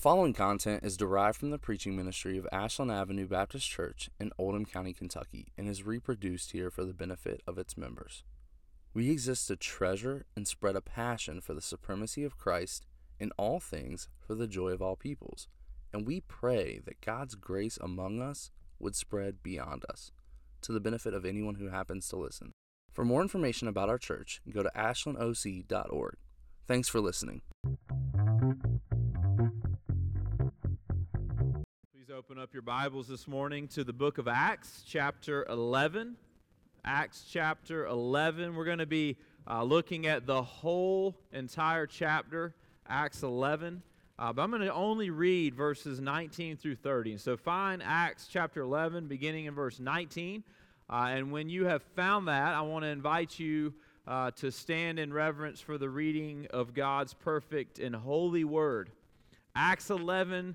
The 0.00 0.04
following 0.04 0.32
content 0.32 0.82
is 0.82 0.96
derived 0.96 1.36
from 1.36 1.50
the 1.50 1.58
preaching 1.58 1.94
ministry 1.94 2.38
of 2.38 2.48
Ashland 2.50 2.90
Avenue 2.90 3.26
Baptist 3.26 3.68
Church 3.68 4.08
in 4.18 4.32
Oldham 4.38 4.64
County, 4.64 4.94
Kentucky, 4.94 5.52
and 5.58 5.68
is 5.68 5.82
reproduced 5.82 6.52
here 6.52 6.70
for 6.70 6.86
the 6.86 6.94
benefit 6.94 7.42
of 7.46 7.58
its 7.58 7.76
members. 7.76 8.24
We 8.94 9.10
exist 9.10 9.48
to 9.48 9.56
treasure 9.56 10.24
and 10.34 10.48
spread 10.48 10.74
a 10.74 10.80
passion 10.80 11.42
for 11.42 11.52
the 11.52 11.60
supremacy 11.60 12.24
of 12.24 12.38
Christ 12.38 12.86
in 13.18 13.30
all 13.36 13.60
things 13.60 14.08
for 14.26 14.34
the 14.34 14.46
joy 14.46 14.70
of 14.70 14.80
all 14.80 14.96
peoples, 14.96 15.48
and 15.92 16.06
we 16.06 16.22
pray 16.22 16.80
that 16.86 17.02
God's 17.02 17.34
grace 17.34 17.78
among 17.78 18.22
us 18.22 18.50
would 18.78 18.96
spread 18.96 19.42
beyond 19.42 19.84
us, 19.90 20.12
to 20.62 20.72
the 20.72 20.80
benefit 20.80 21.12
of 21.12 21.26
anyone 21.26 21.56
who 21.56 21.68
happens 21.68 22.08
to 22.08 22.16
listen. 22.16 22.52
For 22.90 23.04
more 23.04 23.20
information 23.20 23.68
about 23.68 23.90
our 23.90 23.98
church, 23.98 24.40
go 24.50 24.62
to 24.62 24.72
ashlandoc.org. 24.74 26.16
Thanks 26.66 26.88
for 26.88 27.00
listening. 27.00 27.42
Open 32.20 32.38
up 32.38 32.52
your 32.52 32.60
Bibles 32.60 33.08
this 33.08 33.26
morning 33.26 33.66
to 33.66 33.82
the 33.82 33.94
book 33.94 34.18
of 34.18 34.28
Acts, 34.28 34.82
chapter 34.86 35.46
11. 35.48 36.16
Acts 36.84 37.24
chapter 37.26 37.86
11. 37.86 38.54
We're 38.54 38.66
going 38.66 38.76
to 38.76 38.84
be 38.84 39.16
uh, 39.48 39.62
looking 39.62 40.06
at 40.06 40.26
the 40.26 40.42
whole 40.42 41.16
entire 41.32 41.86
chapter, 41.86 42.54
Acts 42.86 43.22
11. 43.22 43.80
Uh, 44.18 44.34
but 44.34 44.42
I'm 44.42 44.50
going 44.50 44.60
to 44.60 44.74
only 44.74 45.08
read 45.08 45.54
verses 45.54 45.98
19 45.98 46.58
through 46.58 46.74
30. 46.74 47.16
So 47.16 47.38
find 47.38 47.82
Acts 47.82 48.28
chapter 48.30 48.60
11, 48.60 49.06
beginning 49.06 49.46
in 49.46 49.54
verse 49.54 49.80
19. 49.80 50.44
Uh, 50.90 50.94
and 51.08 51.32
when 51.32 51.48
you 51.48 51.64
have 51.64 51.82
found 51.96 52.28
that, 52.28 52.54
I 52.54 52.60
want 52.60 52.82
to 52.82 52.88
invite 52.88 53.38
you 53.38 53.72
uh, 54.06 54.30
to 54.32 54.52
stand 54.52 54.98
in 54.98 55.10
reverence 55.10 55.58
for 55.58 55.78
the 55.78 55.88
reading 55.88 56.48
of 56.50 56.74
God's 56.74 57.14
perfect 57.14 57.78
and 57.78 57.96
holy 57.96 58.44
word. 58.44 58.90
Acts 59.56 59.88
11, 59.88 60.54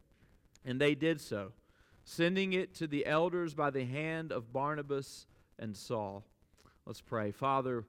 And 0.65 0.79
they 0.79 0.95
did 0.95 1.19
so, 1.19 1.51
sending 2.03 2.53
it 2.53 2.75
to 2.75 2.87
the 2.87 3.05
elders 3.05 3.53
by 3.53 3.69
the 3.69 3.85
hand 3.85 4.31
of 4.31 4.53
Barnabas 4.53 5.25
and 5.57 5.75
Saul. 5.75 6.23
Let's 6.85 7.01
pray. 7.01 7.31
Father, 7.31 7.85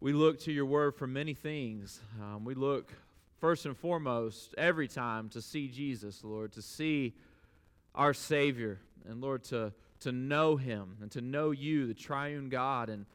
we 0.00 0.12
look 0.12 0.40
to 0.40 0.52
your 0.52 0.66
word 0.66 0.94
for 0.94 1.06
many 1.06 1.34
things. 1.34 2.00
Um, 2.20 2.44
we 2.44 2.54
look 2.54 2.92
first 3.38 3.66
and 3.66 3.76
foremost, 3.76 4.54
every 4.56 4.88
time 4.88 5.28
to 5.28 5.42
see 5.42 5.68
Jesus, 5.68 6.24
Lord, 6.24 6.52
to 6.52 6.62
see 6.62 7.14
our 7.94 8.14
Savior, 8.14 8.80
and 9.08 9.20
Lord, 9.20 9.44
to, 9.44 9.72
to 10.00 10.12
know 10.12 10.56
Him 10.56 10.96
and 11.00 11.10
to 11.12 11.20
know 11.20 11.50
you, 11.50 11.86
the 11.86 11.94
triune 11.94 12.48
God. 12.48 12.88
And 12.88 13.06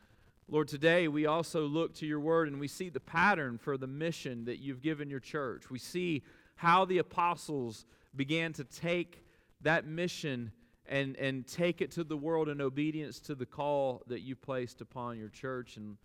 Lord, 0.47 0.67
today 0.67 1.07
we 1.07 1.25
also 1.25 1.65
look 1.65 1.95
to 1.95 2.05
your 2.05 2.19
word 2.19 2.47
and 2.47 2.59
we 2.59 2.67
see 2.67 2.89
the 2.89 2.99
pattern 2.99 3.57
for 3.57 3.77
the 3.77 3.87
mission 3.87 4.45
that 4.45 4.59
you've 4.59 4.81
given 4.81 5.09
your 5.09 5.19
church. 5.19 5.69
We 5.69 5.79
see 5.79 6.23
how 6.55 6.85
the 6.85 6.97
apostles 6.99 7.85
began 8.15 8.53
to 8.53 8.63
take 8.63 9.25
that 9.61 9.85
mission 9.85 10.51
and, 10.85 11.15
and 11.17 11.45
take 11.47 11.81
it 11.81 11.91
to 11.91 12.03
the 12.03 12.17
world 12.17 12.49
in 12.49 12.61
obedience 12.61 13.19
to 13.19 13.35
the 13.35 13.45
call 13.45 14.01
that 14.07 14.21
you 14.21 14.35
placed 14.35 14.81
upon 14.81 15.17
your 15.17 15.29
church. 15.29 15.77
And 15.77 15.97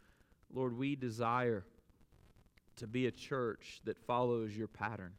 Lord, 0.53 0.77
we 0.77 0.95
desire 0.95 1.65
to 2.77 2.87
be 2.87 3.07
a 3.07 3.11
church 3.11 3.81
that 3.85 3.99
follows 3.99 4.57
your 4.57 4.69
pattern. 4.69 5.13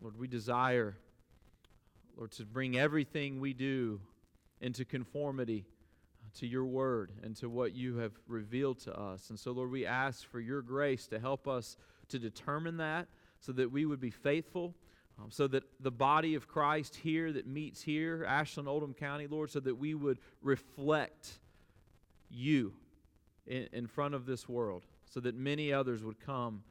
Lord, 0.00 0.16
we 0.16 0.28
desire, 0.28 0.96
Lord, 2.16 2.32
to 2.32 2.44
bring 2.44 2.76
everything 2.76 3.40
we 3.40 3.52
do 3.52 4.00
into 4.60 4.84
conformity 4.84 5.64
to 6.38 6.46
your 6.46 6.64
word 6.64 7.12
and 7.22 7.36
to 7.36 7.48
what 7.48 7.74
you 7.74 7.96
have 7.96 8.12
revealed 8.26 8.78
to 8.80 8.98
us. 8.98 9.30
And 9.30 9.38
so, 9.38 9.52
Lord, 9.52 9.70
we 9.70 9.86
ask 9.86 10.28
for 10.30 10.40
your 10.40 10.62
grace 10.62 11.06
to 11.08 11.18
help 11.18 11.46
us 11.46 11.76
to 12.08 12.18
determine 12.18 12.76
that 12.78 13.08
so 13.40 13.52
that 13.52 13.70
we 13.70 13.86
would 13.86 14.00
be 14.00 14.10
faithful. 14.10 14.74
Um, 15.18 15.30
so 15.30 15.46
that 15.48 15.64
the 15.78 15.90
body 15.90 16.34
of 16.34 16.48
Christ 16.48 16.96
here 16.96 17.32
that 17.32 17.46
meets 17.46 17.82
here, 17.82 18.24
Ashland, 18.26 18.68
Oldham 18.68 18.94
County, 18.94 19.26
Lord, 19.26 19.50
so 19.50 19.60
that 19.60 19.74
we 19.74 19.94
would 19.94 20.18
reflect 20.40 21.38
you 22.30 22.72
in, 23.46 23.68
in 23.72 23.86
front 23.86 24.14
of 24.14 24.26
this 24.26 24.48
world 24.48 24.84
so 25.04 25.20
that 25.20 25.34
many 25.34 25.72
others 25.72 26.02
would 26.02 26.18
come 26.18 26.62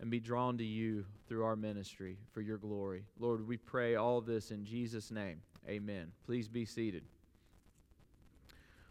and 0.00 0.10
be 0.10 0.20
drawn 0.20 0.58
to 0.58 0.64
you 0.64 1.04
through 1.28 1.44
our 1.44 1.56
ministry 1.56 2.18
for 2.32 2.40
your 2.40 2.58
glory. 2.58 3.04
Lord, 3.18 3.46
we 3.46 3.56
pray 3.56 3.96
all 3.96 4.20
this 4.20 4.50
in 4.50 4.64
Jesus' 4.64 5.10
name. 5.10 5.42
Amen. 5.68 6.12
Please 6.26 6.48
be 6.48 6.64
seated. 6.64 7.04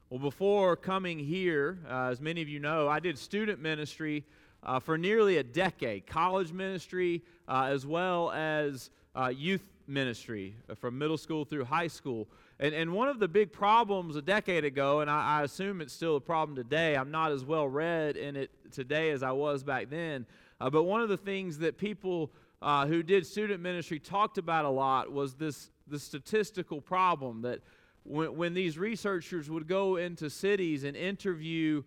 Well, 0.10 0.20
before 0.20 0.76
coming 0.76 1.20
here, 1.20 1.80
uh, 1.90 2.10
as 2.10 2.20
many 2.20 2.42
of 2.42 2.50
you 2.50 2.60
know, 2.60 2.90
I 2.90 3.00
did 3.00 3.18
student 3.18 3.62
ministry 3.62 4.26
uh, 4.64 4.80
for 4.80 4.98
nearly 4.98 5.38
a 5.38 5.44
decade, 5.44 6.06
college 6.06 6.52
ministry, 6.52 7.24
uh, 7.52 7.66
as 7.66 7.86
well 7.86 8.32
as 8.32 8.90
uh, 9.14 9.28
youth 9.28 9.66
ministry 9.86 10.56
uh, 10.70 10.74
from 10.74 10.98
middle 10.98 11.18
school 11.18 11.44
through 11.44 11.66
high 11.66 11.88
school. 11.88 12.30
And, 12.62 12.74
and 12.74 12.94
one 12.94 13.10
of 13.10 13.20
the 13.20 13.28
big 13.28 13.52
problems 13.52 14.16
a 14.16 14.22
decade 14.22 14.64
ago, 14.64 15.02
and 15.02 15.12
I, 15.12 15.40
I 15.40 15.44
assume 15.44 15.82
it's 15.82 15.92
still 15.92 16.16
a 16.16 16.22
problem 16.22 16.56
today, 16.56 16.96
I'm 16.96 17.12
not 17.12 17.34
as 17.34 17.44
well 17.44 17.68
read 17.68 18.16
in 18.16 18.38
it 18.38 18.52
today 18.72 19.12
as 19.12 19.22
I 19.22 19.32
was 19.32 19.64
back 19.64 19.90
then, 19.90 20.26
uh, 20.62 20.70
but 20.70 20.84
one 20.84 21.02
of 21.02 21.10
the 21.10 21.18
things 21.18 21.58
that 21.58 21.78
people 21.78 22.32
uh, 22.62 22.86
who 22.88 23.04
did 23.04 23.26
student 23.26 23.62
ministry 23.62 24.00
talked 24.00 24.38
about 24.38 24.64
a 24.64 24.70
lot 24.70 25.12
was 25.12 25.34
this 25.34 25.72
the 25.88 26.00
statistical 26.00 26.80
problem 26.80 27.42
that 27.42 27.60
when, 28.04 28.38
when 28.38 28.54
these 28.54 28.78
researchers 28.78 29.50
would 29.50 29.68
go 29.68 29.98
into 29.98 30.30
cities 30.30 30.86
and 30.86 30.96
interview 30.96 31.84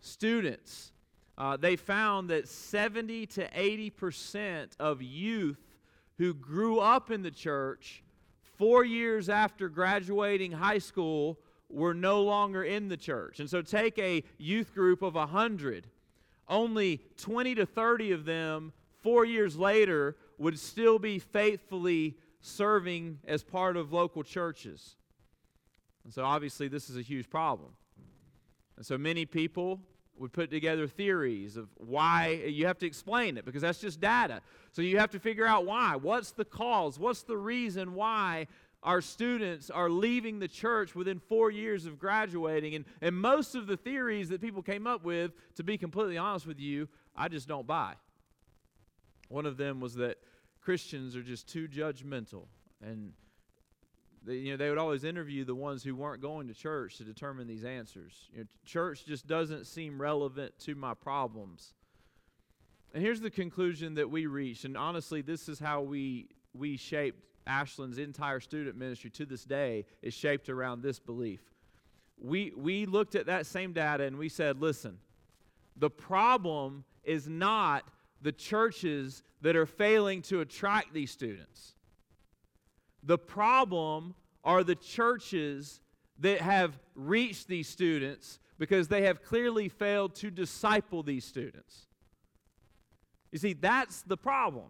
students, 0.00 0.92
uh, 1.36 1.56
they 1.56 1.76
found 1.76 2.30
that 2.30 2.48
70 2.48 3.26
to 3.26 3.48
80 3.52 3.90
percent 3.90 4.76
of 4.78 5.02
youth 5.02 5.58
who 6.18 6.32
grew 6.32 6.78
up 6.78 7.10
in 7.10 7.22
the 7.22 7.30
church 7.30 8.04
four 8.56 8.84
years 8.84 9.28
after 9.28 9.68
graduating 9.68 10.52
high 10.52 10.78
school 10.78 11.38
were 11.68 11.94
no 11.94 12.22
longer 12.22 12.62
in 12.62 12.88
the 12.88 12.96
church. 12.96 13.40
And 13.40 13.50
so 13.50 13.62
take 13.62 13.98
a 13.98 14.22
youth 14.38 14.74
group 14.74 15.02
of 15.02 15.14
100. 15.14 15.88
Only 16.48 17.00
20 17.16 17.54
to 17.56 17.66
30 17.66 18.12
of 18.12 18.24
them, 18.24 18.72
four 19.02 19.24
years 19.24 19.56
later, 19.56 20.16
would 20.38 20.58
still 20.58 20.98
be 20.98 21.18
faithfully 21.18 22.16
serving 22.40 23.18
as 23.26 23.42
part 23.42 23.76
of 23.76 23.92
local 23.92 24.22
churches. 24.22 24.96
And 26.04 26.12
so 26.12 26.22
obviously, 26.22 26.68
this 26.68 26.90
is 26.90 26.96
a 26.96 27.02
huge 27.02 27.30
problem. 27.30 27.70
And 28.76 28.84
so 28.84 28.98
many 28.98 29.24
people 29.24 29.80
would 30.18 30.32
put 30.32 30.50
together 30.50 30.86
theories 30.86 31.56
of 31.56 31.68
why 31.76 32.44
you 32.46 32.66
have 32.66 32.78
to 32.78 32.86
explain 32.86 33.36
it 33.36 33.44
because 33.44 33.62
that's 33.62 33.80
just 33.80 34.00
data. 34.00 34.40
So 34.72 34.82
you 34.82 34.98
have 34.98 35.10
to 35.10 35.18
figure 35.18 35.46
out 35.46 35.66
why. 35.66 35.96
What's 35.96 36.30
the 36.30 36.44
cause? 36.44 36.98
What's 36.98 37.22
the 37.22 37.36
reason 37.36 37.94
why 37.94 38.46
our 38.84 39.00
students 39.00 39.70
are 39.70 39.88
leaving 39.88 40.38
the 40.38 40.46
church 40.46 40.94
within 40.94 41.18
four 41.18 41.50
years 41.50 41.86
of 41.86 41.98
graduating. 41.98 42.74
And, 42.74 42.84
and 43.00 43.16
most 43.16 43.54
of 43.54 43.66
the 43.66 43.78
theories 43.78 44.28
that 44.28 44.42
people 44.42 44.62
came 44.62 44.86
up 44.86 45.02
with, 45.02 45.32
to 45.56 45.64
be 45.64 45.78
completely 45.78 46.18
honest 46.18 46.46
with 46.46 46.60
you, 46.60 46.88
I 47.16 47.28
just 47.28 47.48
don't 47.48 47.66
buy. 47.66 47.94
One 49.28 49.46
of 49.46 49.56
them 49.56 49.80
was 49.80 49.94
that 49.94 50.18
Christians 50.60 51.16
are 51.16 51.22
just 51.22 51.48
too 51.48 51.66
judgmental. 51.66 52.44
And 52.82 53.14
they, 54.24 54.36
you 54.36 54.50
know, 54.52 54.56
they 54.56 54.68
would 54.68 54.78
always 54.78 55.04
interview 55.04 55.44
the 55.44 55.54
ones 55.54 55.82
who 55.82 55.94
weren't 55.94 56.22
going 56.22 56.48
to 56.48 56.54
church 56.54 56.96
to 56.98 57.04
determine 57.04 57.46
these 57.46 57.64
answers. 57.64 58.28
You 58.32 58.40
know, 58.40 58.46
church 58.64 59.04
just 59.06 59.26
doesn't 59.26 59.66
seem 59.66 60.00
relevant 60.00 60.58
to 60.60 60.74
my 60.74 60.94
problems. 60.94 61.74
And 62.92 63.02
here's 63.02 63.20
the 63.20 63.30
conclusion 63.30 63.94
that 63.94 64.08
we 64.08 64.26
reached. 64.26 64.64
And 64.64 64.76
honestly, 64.76 65.20
this 65.20 65.48
is 65.48 65.58
how 65.58 65.82
we, 65.82 66.28
we 66.54 66.76
shaped 66.76 67.20
Ashland's 67.46 67.98
entire 67.98 68.40
student 68.40 68.76
ministry 68.76 69.10
to 69.10 69.26
this 69.26 69.44
day 69.44 69.84
is 70.00 70.14
shaped 70.14 70.48
around 70.48 70.82
this 70.82 70.98
belief. 70.98 71.40
We, 72.18 72.52
we 72.56 72.86
looked 72.86 73.16
at 73.16 73.26
that 73.26 73.46
same 73.46 73.72
data 73.72 74.04
and 74.04 74.16
we 74.16 74.28
said, 74.28 74.60
listen, 74.60 74.98
the 75.76 75.90
problem 75.90 76.84
is 77.02 77.28
not 77.28 77.84
the 78.22 78.32
churches 78.32 79.22
that 79.42 79.56
are 79.56 79.66
failing 79.66 80.22
to 80.22 80.40
attract 80.40 80.94
these 80.94 81.10
students. 81.10 81.73
The 83.04 83.18
problem 83.18 84.14
are 84.42 84.64
the 84.64 84.74
churches 84.74 85.80
that 86.20 86.40
have 86.40 86.78
reached 86.94 87.48
these 87.48 87.68
students 87.68 88.38
because 88.58 88.88
they 88.88 89.02
have 89.02 89.22
clearly 89.22 89.68
failed 89.68 90.14
to 90.16 90.30
disciple 90.30 91.02
these 91.02 91.24
students. 91.24 91.86
You 93.32 93.38
see, 93.38 93.52
that's 93.52 94.02
the 94.02 94.16
problem. 94.16 94.66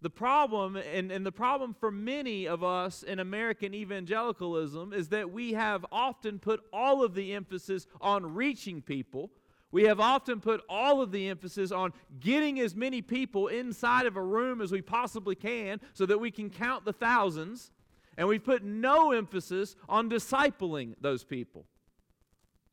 The 0.00 0.10
problem, 0.10 0.76
and, 0.76 1.10
and 1.10 1.26
the 1.26 1.32
problem 1.32 1.74
for 1.74 1.90
many 1.90 2.46
of 2.46 2.62
us 2.62 3.02
in 3.02 3.18
American 3.18 3.74
evangelicalism, 3.74 4.92
is 4.92 5.08
that 5.08 5.32
we 5.32 5.54
have 5.54 5.84
often 5.90 6.38
put 6.38 6.60
all 6.72 7.02
of 7.02 7.14
the 7.14 7.34
emphasis 7.34 7.88
on 8.00 8.34
reaching 8.34 8.80
people. 8.80 9.30
We 9.70 9.84
have 9.84 10.00
often 10.00 10.40
put 10.40 10.62
all 10.68 11.02
of 11.02 11.12
the 11.12 11.28
emphasis 11.28 11.70
on 11.72 11.92
getting 12.20 12.58
as 12.58 12.74
many 12.74 13.02
people 13.02 13.48
inside 13.48 14.06
of 14.06 14.16
a 14.16 14.22
room 14.22 14.62
as 14.62 14.72
we 14.72 14.80
possibly 14.80 15.34
can 15.34 15.80
so 15.92 16.06
that 16.06 16.18
we 16.18 16.30
can 16.30 16.48
count 16.48 16.84
the 16.84 16.92
thousands. 16.92 17.70
And 18.16 18.26
we've 18.26 18.42
put 18.42 18.64
no 18.64 19.12
emphasis 19.12 19.76
on 19.88 20.10
discipling 20.10 20.94
those 21.00 21.22
people, 21.22 21.66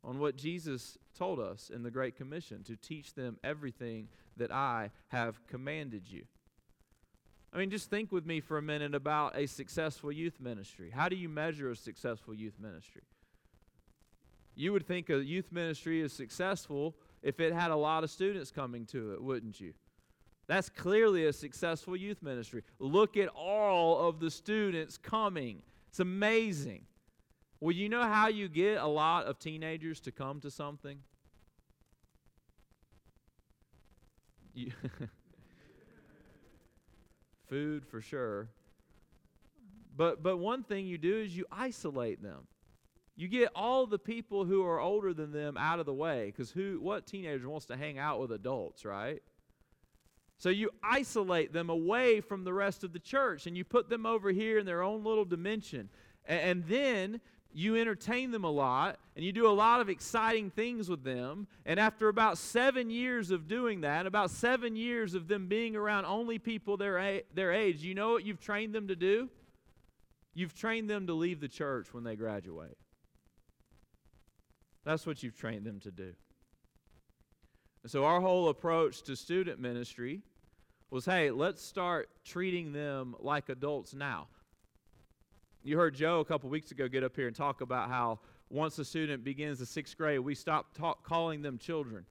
on 0.03 0.19
what 0.19 0.37
Jesus 0.37 0.97
told 1.17 1.39
us 1.39 1.69
in 1.73 1.83
the 1.83 1.91
Great 1.91 2.15
Commission 2.15 2.63
to 2.63 2.75
teach 2.75 3.13
them 3.13 3.37
everything 3.43 4.07
that 4.37 4.51
I 4.51 4.91
have 5.09 5.45
commanded 5.47 6.09
you. 6.09 6.23
I 7.53 7.57
mean, 7.57 7.69
just 7.69 7.89
think 7.89 8.11
with 8.11 8.25
me 8.25 8.41
for 8.41 8.57
a 8.57 8.61
minute 8.61 8.95
about 8.95 9.37
a 9.37 9.47
successful 9.47 10.11
youth 10.11 10.41
ministry. 10.41 10.89
How 10.89 11.07
do 11.07 11.15
you 11.15 11.29
measure 11.29 11.69
a 11.69 11.75
successful 11.75 12.33
youth 12.33 12.55
ministry? 12.59 13.03
You 14.55 14.71
would 14.73 14.87
think 14.87 15.09
a 15.09 15.23
youth 15.23 15.51
ministry 15.51 16.01
is 16.01 16.13
successful 16.13 16.95
if 17.21 17.39
it 17.39 17.53
had 17.53 17.71
a 17.71 17.75
lot 17.75 18.03
of 18.03 18.09
students 18.09 18.51
coming 18.51 18.85
to 18.87 19.13
it, 19.13 19.21
wouldn't 19.21 19.59
you? 19.59 19.73
That's 20.47 20.69
clearly 20.69 21.25
a 21.25 21.33
successful 21.33 21.95
youth 21.95 22.21
ministry. 22.21 22.63
Look 22.79 23.17
at 23.17 23.29
all 23.29 24.07
of 24.07 24.19
the 24.19 24.29
students 24.29 24.97
coming. 24.97 25.61
It's 25.89 25.99
amazing. 25.99 26.83
Well, 27.59 27.71
you 27.71 27.89
know 27.89 28.03
how 28.03 28.27
you 28.27 28.47
get 28.47 28.77
a 28.77 28.87
lot 28.87 29.25
of 29.25 29.39
teenagers 29.39 29.99
to 30.01 30.11
come 30.11 30.39
to 30.41 30.51
something? 30.51 30.99
You 34.53 34.71
food 37.49 37.85
for 37.85 38.01
sure. 38.01 38.49
But 39.97 40.21
but 40.21 40.37
one 40.37 40.63
thing 40.63 40.85
you 40.85 40.97
do 40.97 41.17
is 41.17 41.35
you 41.35 41.45
isolate 41.51 42.21
them. 42.21 42.47
You 43.15 43.27
get 43.29 43.49
all 43.55 43.87
the 43.87 43.99
people 43.99 44.43
who 44.43 44.65
are 44.65 44.79
older 44.79 45.13
than 45.13 45.31
them 45.31 45.55
out 45.57 45.79
of 45.79 45.85
the 45.85 45.93
way 45.93 46.25
because 46.27 46.51
who 46.51 46.79
what 46.81 47.07
teenager 47.07 47.49
wants 47.49 47.67
to 47.67 47.77
hang 47.77 47.97
out 47.97 48.19
with 48.19 48.31
adults, 48.31 48.83
right? 48.83 49.21
So 50.37 50.49
you 50.49 50.69
isolate 50.83 51.53
them 51.53 51.69
away 51.69 52.19
from 52.19 52.43
the 52.43 52.53
rest 52.53 52.83
of 52.83 52.91
the 52.91 52.99
church 52.99 53.47
and 53.47 53.55
you 53.55 53.63
put 53.63 53.89
them 53.89 54.05
over 54.05 54.31
here 54.31 54.59
in 54.59 54.65
their 54.65 54.83
own 54.83 55.03
little 55.03 55.23
dimension. 55.23 55.89
And, 56.25 56.41
and 56.41 56.67
then 56.67 57.21
you 57.53 57.77
entertain 57.77 58.31
them 58.31 58.43
a 58.43 58.51
lot 58.51 58.99
and 59.15 59.23
you 59.23 59.31
do 59.31 59.47
a 59.47 59.53
lot 59.53 59.79
of 59.79 59.87
exciting 59.87 60.49
things 60.49 60.89
with 60.89 61.05
them. 61.05 61.47
And 61.65 61.79
after 61.79 62.09
about 62.09 62.37
seven 62.37 62.89
years 62.89 63.31
of 63.31 63.47
doing 63.47 63.81
that, 63.81 64.05
about 64.05 64.29
seven 64.29 64.75
years 64.75 65.13
of 65.13 65.29
them 65.29 65.47
being 65.47 65.77
around 65.77 66.03
only 66.03 66.37
people 66.37 66.75
their, 66.75 66.97
a- 66.99 67.23
their 67.33 67.53
age, 67.53 67.81
you 67.81 67.95
know 67.95 68.11
what 68.11 68.25
you've 68.25 68.41
trained 68.41 68.75
them 68.75 68.89
to 68.89 68.95
do? 68.97 69.29
You've 70.33 70.53
trained 70.53 70.89
them 70.89 71.07
to 71.07 71.13
leave 71.13 71.39
the 71.39 71.47
church 71.47 71.93
when 71.93 72.03
they 72.03 72.17
graduate. 72.17 72.77
That's 74.85 75.05
what 75.05 75.23
you've 75.23 75.35
trained 75.35 75.65
them 75.65 75.79
to 75.81 75.91
do. 75.91 76.13
And 77.83 77.91
so, 77.91 78.05
our 78.05 78.21
whole 78.21 78.49
approach 78.49 79.01
to 79.03 79.15
student 79.15 79.59
ministry 79.59 80.21
was 80.89 81.05
hey, 81.05 81.31
let's 81.31 81.61
start 81.61 82.09
treating 82.23 82.71
them 82.71 83.15
like 83.19 83.49
adults 83.49 83.93
now. 83.93 84.27
You 85.63 85.77
heard 85.77 85.95
Joe 85.95 86.19
a 86.19 86.25
couple 86.25 86.49
weeks 86.49 86.71
ago 86.71 86.87
get 86.87 87.03
up 87.03 87.15
here 87.15 87.27
and 87.27 87.35
talk 87.35 87.61
about 87.61 87.89
how 87.89 88.19
once 88.49 88.77
a 88.77 88.85
student 88.85 89.23
begins 89.23 89.59
the 89.59 89.65
sixth 89.65 89.97
grade, 89.97 90.19
we 90.19 90.35
stop 90.35 90.73
talk, 90.75 91.03
calling 91.03 91.41
them 91.41 91.57
children. 91.57 92.05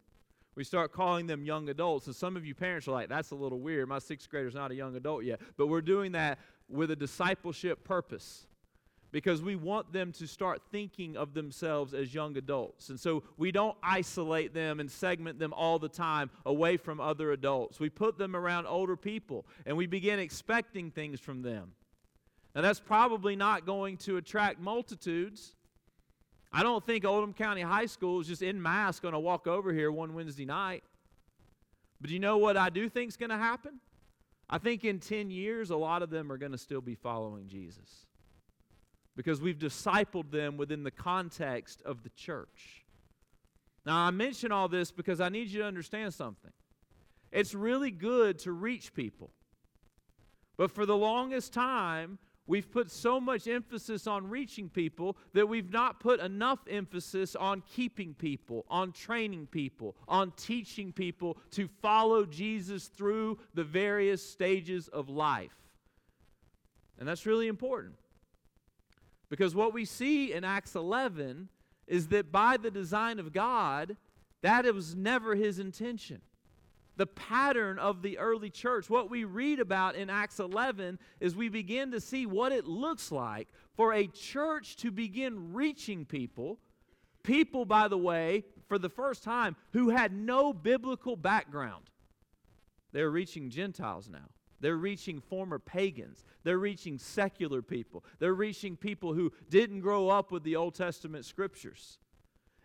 We 0.56 0.64
start 0.64 0.92
calling 0.92 1.26
them 1.26 1.44
young 1.44 1.68
adults. 1.68 2.06
And 2.06 2.14
some 2.14 2.36
of 2.36 2.44
you 2.44 2.54
parents 2.54 2.86
are 2.86 2.92
like, 2.92 3.08
that's 3.08 3.30
a 3.30 3.34
little 3.36 3.60
weird. 3.60 3.88
My 3.88 3.98
sixth 3.98 4.28
grader's 4.28 4.54
not 4.54 4.70
a 4.70 4.74
young 4.74 4.96
adult 4.96 5.24
yet. 5.24 5.40
But 5.56 5.68
we're 5.68 5.80
doing 5.80 6.12
that 6.12 6.38
with 6.68 6.90
a 6.90 6.96
discipleship 6.96 7.84
purpose 7.84 8.46
because 9.14 9.40
we 9.40 9.54
want 9.54 9.92
them 9.92 10.10
to 10.10 10.26
start 10.26 10.60
thinking 10.72 11.16
of 11.16 11.34
themselves 11.34 11.94
as 11.94 12.12
young 12.12 12.36
adults. 12.36 12.88
And 12.88 12.98
so 12.98 13.22
we 13.36 13.52
don't 13.52 13.76
isolate 13.80 14.52
them 14.52 14.80
and 14.80 14.90
segment 14.90 15.38
them 15.38 15.52
all 15.52 15.78
the 15.78 15.88
time 15.88 16.30
away 16.44 16.76
from 16.76 17.00
other 17.00 17.30
adults. 17.30 17.78
We 17.78 17.90
put 17.90 18.18
them 18.18 18.34
around 18.34 18.66
older 18.66 18.96
people 18.96 19.46
and 19.66 19.76
we 19.76 19.86
begin 19.86 20.18
expecting 20.18 20.90
things 20.90 21.20
from 21.20 21.42
them. 21.42 21.74
Now, 22.56 22.62
that's 22.62 22.80
probably 22.80 23.36
not 23.36 23.64
going 23.64 23.98
to 23.98 24.16
attract 24.16 24.58
multitudes. 24.58 25.54
I 26.52 26.64
don't 26.64 26.84
think 26.84 27.04
Oldham 27.04 27.34
County 27.34 27.62
High 27.62 27.86
School 27.86 28.20
is 28.20 28.26
just 28.26 28.42
in 28.42 28.60
mass 28.60 28.98
going 28.98 29.14
to 29.14 29.20
walk 29.20 29.46
over 29.46 29.72
here 29.72 29.92
one 29.92 30.14
Wednesday 30.14 30.44
night. 30.44 30.82
But 32.00 32.10
you 32.10 32.18
know 32.18 32.38
what 32.38 32.56
I 32.56 32.68
do 32.68 32.88
think 32.88 33.10
is 33.10 33.16
going 33.16 33.30
to 33.30 33.38
happen? 33.38 33.78
I 34.50 34.58
think 34.58 34.84
in 34.84 34.98
10 34.98 35.30
years, 35.30 35.70
a 35.70 35.76
lot 35.76 36.02
of 36.02 36.10
them 36.10 36.32
are 36.32 36.36
going 36.36 36.50
to 36.50 36.58
still 36.58 36.80
be 36.80 36.96
following 36.96 37.46
Jesus 37.46 38.06
because 39.16 39.40
we've 39.40 39.58
discipled 39.58 40.30
them 40.30 40.56
within 40.56 40.82
the 40.82 40.90
context 40.90 41.82
of 41.82 42.02
the 42.02 42.10
church. 42.10 42.84
Now, 43.86 43.98
I 43.98 44.10
mention 44.10 44.50
all 44.50 44.68
this 44.68 44.90
because 44.90 45.20
I 45.20 45.28
need 45.28 45.48
you 45.48 45.60
to 45.60 45.66
understand 45.66 46.14
something. 46.14 46.52
It's 47.30 47.54
really 47.54 47.90
good 47.90 48.38
to 48.40 48.52
reach 48.52 48.94
people. 48.94 49.30
But 50.56 50.70
for 50.70 50.86
the 50.86 50.96
longest 50.96 51.52
time, 51.52 52.18
We've 52.46 52.70
put 52.70 52.90
so 52.90 53.20
much 53.20 53.48
emphasis 53.48 54.06
on 54.06 54.28
reaching 54.28 54.68
people 54.68 55.16
that 55.32 55.48
we've 55.48 55.72
not 55.72 55.98
put 55.98 56.20
enough 56.20 56.58
emphasis 56.68 57.34
on 57.34 57.62
keeping 57.74 58.12
people, 58.12 58.66
on 58.68 58.92
training 58.92 59.46
people, 59.46 59.96
on 60.06 60.30
teaching 60.32 60.92
people 60.92 61.38
to 61.52 61.68
follow 61.80 62.26
Jesus 62.26 62.88
through 62.88 63.38
the 63.54 63.64
various 63.64 64.22
stages 64.22 64.88
of 64.88 65.08
life. 65.08 65.56
And 66.98 67.08
that's 67.08 67.24
really 67.24 67.48
important. 67.48 67.94
Because 69.28 69.54
what 69.54 69.72
we 69.72 69.84
see 69.84 70.32
in 70.32 70.44
Acts 70.44 70.74
11 70.74 71.48
is 71.86 72.08
that 72.08 72.30
by 72.30 72.56
the 72.56 72.70
design 72.70 73.18
of 73.18 73.32
God, 73.32 73.96
that 74.42 74.64
was 74.74 74.94
never 74.94 75.34
his 75.34 75.58
intention 75.58 76.20
the 76.96 77.06
pattern 77.06 77.78
of 77.78 78.02
the 78.02 78.18
early 78.18 78.50
church. 78.50 78.88
What 78.88 79.10
we 79.10 79.24
read 79.24 79.60
about 79.60 79.96
in 79.96 80.08
Acts 80.08 80.38
11 80.38 80.98
is 81.20 81.34
we 81.34 81.48
begin 81.48 81.90
to 81.92 82.00
see 82.00 82.26
what 82.26 82.52
it 82.52 82.66
looks 82.66 83.10
like 83.10 83.48
for 83.76 83.92
a 83.92 84.06
church 84.06 84.76
to 84.76 84.90
begin 84.90 85.52
reaching 85.52 86.04
people. 86.04 86.58
People, 87.22 87.64
by 87.64 87.88
the 87.88 87.98
way, 87.98 88.44
for 88.68 88.78
the 88.78 88.88
first 88.88 89.24
time, 89.24 89.56
who 89.72 89.90
had 89.90 90.12
no 90.12 90.52
biblical 90.52 91.16
background. 91.16 91.90
They're 92.92 93.10
reaching 93.10 93.50
Gentiles 93.50 94.08
now. 94.08 94.30
They're 94.64 94.76
reaching 94.78 95.20
former 95.20 95.58
pagans. 95.58 96.24
They're 96.42 96.56
reaching 96.56 96.96
secular 96.96 97.60
people. 97.60 98.02
They're 98.18 98.32
reaching 98.32 98.78
people 98.78 99.12
who 99.12 99.30
didn't 99.50 99.82
grow 99.82 100.08
up 100.08 100.32
with 100.32 100.42
the 100.42 100.56
Old 100.56 100.74
Testament 100.74 101.26
scriptures. 101.26 101.98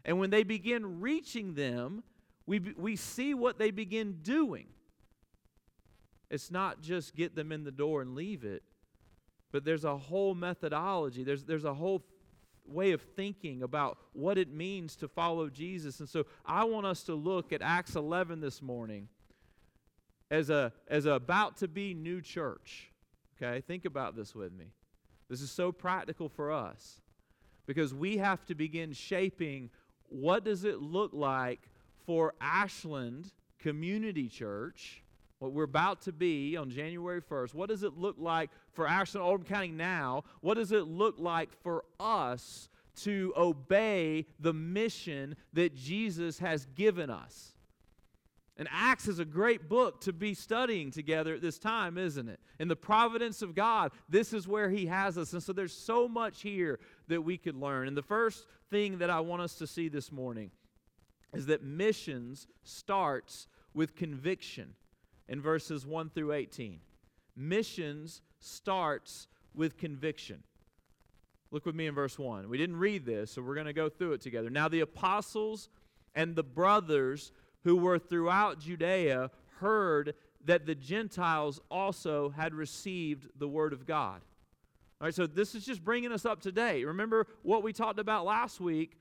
And 0.06 0.18
when 0.18 0.30
they 0.30 0.44
begin 0.44 1.02
reaching 1.02 1.56
them, 1.56 2.04
we, 2.46 2.60
we 2.78 2.96
see 2.96 3.34
what 3.34 3.60
they 3.60 3.72
begin 3.72 4.20
doing. 4.22 4.68
It's 6.30 6.50
not 6.50 6.82
just 6.82 7.18
get 7.18 7.36
them 7.36 7.52
in 7.52 7.66
the 7.66 7.70
door 7.72 8.02
and 8.02 8.16
leave 8.16 8.46
it, 8.46 8.64
but 9.52 9.66
there's 9.66 9.84
a 9.84 9.98
whole 9.98 10.34
methodology, 10.34 11.26
there's, 11.26 11.44
there's 11.44 11.66
a 11.66 11.74
whole 11.74 12.06
way 12.66 12.94
of 12.94 13.02
thinking 13.02 13.62
about 13.62 13.98
what 14.14 14.38
it 14.38 14.50
means 14.50 14.96
to 14.96 15.10
follow 15.10 15.50
Jesus. 15.50 16.00
And 16.00 16.08
so 16.08 16.28
I 16.46 16.64
want 16.64 16.86
us 16.86 17.04
to 17.04 17.14
look 17.14 17.52
at 17.52 17.62
Acts 17.62 17.98
11 17.98 18.40
this 18.40 18.62
morning 18.62 19.10
as 20.32 20.50
a 20.50 20.72
as 20.88 21.06
a 21.06 21.12
about 21.12 21.58
to 21.58 21.68
be 21.68 21.94
new 21.94 22.22
church. 22.22 22.92
Okay? 23.42 23.62
Think 23.62 23.86
about 23.86 24.16
this 24.16 24.36
with 24.36 24.52
me. 24.52 24.66
This 25.30 25.42
is 25.42 25.52
so 25.52 25.72
practical 25.72 26.28
for 26.28 26.52
us 26.52 27.02
because 27.68 27.94
we 27.94 28.18
have 28.18 28.44
to 28.46 28.56
begin 28.56 28.94
shaping 28.94 29.70
what 30.10 30.44
does 30.44 30.64
it 30.64 30.82
look 30.82 31.12
like 31.14 31.70
for 32.06 32.34
Ashland 32.42 33.32
Community 33.60 34.28
Church, 34.28 35.04
what 35.38 35.52
we're 35.52 35.64
about 35.64 36.02
to 36.02 36.12
be 36.12 36.58
on 36.58 36.72
January 36.72 37.22
1st. 37.22 37.54
What 37.54 37.70
does 37.70 37.84
it 37.84 37.96
look 37.96 38.16
like 38.18 38.50
for 38.74 38.88
Ashland 38.88 39.24
Oldham 39.24 39.46
County 39.46 39.68
now? 39.68 40.24
What 40.42 40.56
does 40.56 40.72
it 40.72 40.88
look 40.88 41.16
like 41.20 41.50
for 41.62 41.86
us 42.00 42.70
to 43.04 43.32
obey 43.38 44.26
the 44.40 44.54
mission 44.54 45.36
that 45.54 45.76
Jesus 45.76 46.40
has 46.40 46.66
given 46.76 47.12
us? 47.12 47.54
And 48.60 48.68
Acts 48.74 49.08
is 49.08 49.20
a 49.20 49.26
great 49.26 49.70
book 49.70 50.02
to 50.02 50.12
be 50.12 50.34
studying 50.34 50.92
together 50.92 51.34
at 51.34 51.42
this 51.42 51.58
time, 51.58 51.98
isn't 51.98 52.28
it? 52.28 52.42
In 52.60 52.68
the 52.68 52.76
providence 52.76 53.42
of 53.42 53.56
God, 53.56 53.94
this 54.10 54.34
is 54.34 54.50
where 54.50 54.70
He 54.70 54.86
has 54.88 55.18
us. 55.18 55.32
And 55.32 55.42
so 55.42 55.54
there's 55.54 55.74
so 55.74 56.10
much 56.10 56.42
here 56.42 56.78
that 57.08 57.22
we 57.22 57.38
could 57.38 57.56
learn. 57.56 57.88
And 57.88 57.96
the 57.96 58.04
first 58.04 58.46
thing 58.70 58.98
that 58.98 59.10
I 59.10 59.22
want 59.22 59.42
us 59.42 59.56
to 59.56 59.66
see 59.66 59.88
this 59.88 60.12
morning 60.12 60.52
is 61.34 61.46
that 61.46 61.64
missions 61.64 62.48
starts 62.64 63.48
with 63.74 63.96
conviction 63.96 64.74
in 65.30 65.42
verses 65.42 65.86
1 65.86 66.10
through 66.10 66.34
18. 66.34 66.82
Missions 67.38 68.22
starts 68.40 69.28
with 69.56 69.78
conviction. 69.78 70.44
Look 71.52 71.66
with 71.66 71.76
me 71.76 71.88
in 71.88 71.96
verse 71.96 72.20
1. 72.20 72.50
We 72.50 72.58
didn't 72.58 72.78
read 72.78 73.06
this, 73.06 73.32
so 73.32 73.42
we're 73.42 73.56
going 73.56 73.68
to 73.68 73.74
go 73.74 73.88
through 73.88 74.14
it 74.14 74.22
together. 74.22 74.50
Now, 74.50 74.68
the 74.68 74.82
apostles 74.82 75.70
and 76.14 76.36
the 76.36 76.44
brothers 76.44 77.32
who 77.64 77.76
were 77.76 78.00
throughout 78.00 78.60
Judea 78.60 79.32
heard 79.60 80.16
that 80.46 80.66
the 80.66 80.76
Gentiles 80.76 81.60
also 81.70 82.30
had 82.30 82.54
received 82.54 83.28
the 83.38 83.48
word 83.48 83.74
of 83.74 83.86
God. 83.86 84.22
All 85.02 85.06
right, 85.06 85.14
so 85.14 85.28
this 85.28 85.56
is 85.56 85.66
just 85.66 85.84
bringing 85.84 86.12
us 86.12 86.26
up 86.26 86.42
to 86.42 86.52
date. 86.52 86.86
Remember 86.86 87.28
what 87.42 87.64
we 87.64 87.74
talked 87.74 88.00
about 88.00 88.26
last 88.26 88.60
week 88.60 88.98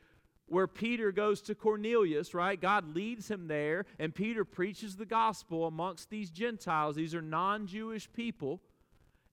where 0.46 0.66
Peter 0.66 1.12
goes 1.12 1.42
to 1.42 1.54
Cornelius, 1.54 2.34
right? 2.34 2.60
God 2.60 2.94
leads 2.94 3.30
him 3.30 3.48
there, 3.48 3.84
and 3.98 4.14
Peter 4.14 4.44
preaches 4.44 4.96
the 4.96 5.06
gospel 5.06 5.66
amongst 5.66 6.10
these 6.10 6.30
Gentiles. 6.30 6.96
These 6.96 7.14
are 7.14 7.22
non 7.22 7.66
Jewish 7.66 8.10
people, 8.12 8.60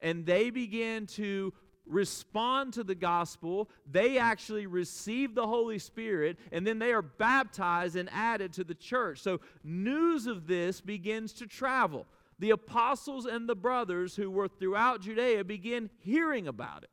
and 0.02 0.26
they 0.26 0.50
begin 0.50 1.08
to 1.08 1.54
respond 1.86 2.74
to 2.74 2.84
the 2.84 2.96
gospel, 2.96 3.70
they 3.90 4.18
actually 4.18 4.66
receive 4.66 5.36
the 5.36 5.48
Holy 5.48 5.80
Spirit, 5.80 6.38
and 6.52 6.66
then 6.66 6.80
they 6.80 6.94
are 6.94 7.02
baptized 7.02 7.96
and 7.96 8.10
added 8.12 8.54
to 8.54 8.64
the 8.64 8.76
church. 8.76 9.20
So, 9.20 9.40
news 9.64 10.28
of 10.28 10.48
this 10.48 10.82
begins 10.82 11.34
to 11.34 11.48
travel. 11.48 12.06
The 12.40 12.52
apostles 12.52 13.26
and 13.26 13.48
the 13.48 13.56
brothers 13.56 14.16
who 14.16 14.30
were 14.30 14.48
throughout 14.48 15.02
Judea 15.02 15.44
begin 15.44 15.90
hearing 16.00 16.48
about 16.48 16.84
it. 16.84 16.90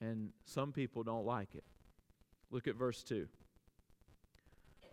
And 0.00 0.30
some 0.44 0.72
people 0.72 1.02
don't 1.02 1.26
like 1.26 1.54
it. 1.54 1.64
Look 2.50 2.66
at 2.66 2.76
verse 2.76 3.02
2. 3.02 3.28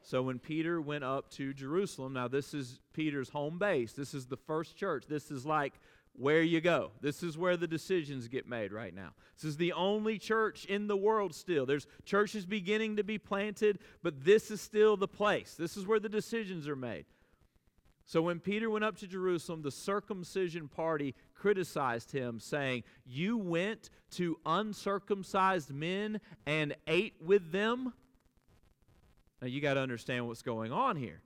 So 0.05 0.21
when 0.21 0.37
Peter 0.37 0.79
went 0.79 1.03
up 1.03 1.31
to 1.31 1.51
Jerusalem, 1.51 2.13
now 2.13 2.27
this 2.27 2.53
is 2.53 2.79
Peter's 2.93 3.29
home 3.29 3.57
base. 3.57 3.93
This 3.93 4.13
is 4.13 4.27
the 4.27 4.37
first 4.37 4.77
church. 4.77 5.05
This 5.07 5.31
is 5.31 5.47
like 5.47 5.73
where 6.17 6.41
you 6.41 6.61
go. 6.61 6.91
This 7.01 7.23
is 7.23 7.37
where 7.37 7.57
the 7.57 7.67
decisions 7.67 8.27
get 8.27 8.47
made 8.47 8.71
right 8.71 8.93
now. 8.93 9.09
This 9.35 9.45
is 9.45 9.57
the 9.57 9.73
only 9.73 10.17
church 10.17 10.65
in 10.65 10.87
the 10.87 10.97
world 10.97 11.35
still. 11.35 11.65
There's 11.65 11.87
churches 12.05 12.45
beginning 12.45 12.97
to 12.97 13.03
be 13.03 13.17
planted, 13.17 13.79
but 14.01 14.23
this 14.23 14.51
is 14.51 14.61
still 14.61 14.97
the 14.97 15.07
place. 15.07 15.55
This 15.55 15.75
is 15.75 15.85
where 15.85 15.99
the 15.99 16.09
decisions 16.09 16.67
are 16.67 16.75
made. 16.75 17.05
So 18.05 18.21
when 18.21 18.39
Peter 18.39 18.69
went 18.69 18.85
up 18.85 18.97
to 18.97 19.07
Jerusalem, 19.07 19.63
the 19.63 19.71
circumcision 19.71 20.67
party 20.67 21.15
criticized 21.33 22.11
him, 22.11 22.39
saying, 22.39 22.83
You 23.05 23.37
went 23.37 23.89
to 24.11 24.37
uncircumcised 24.45 25.71
men 25.73 26.21
and 26.45 26.75
ate 26.87 27.15
with 27.19 27.51
them? 27.51 27.93
Now 29.41 29.47
you 29.47 29.59
got 29.59 29.73
to 29.73 29.79
understand 29.79 30.27
what's 30.27 30.43
going 30.43 30.71
on 30.71 30.95
here. 30.95 31.21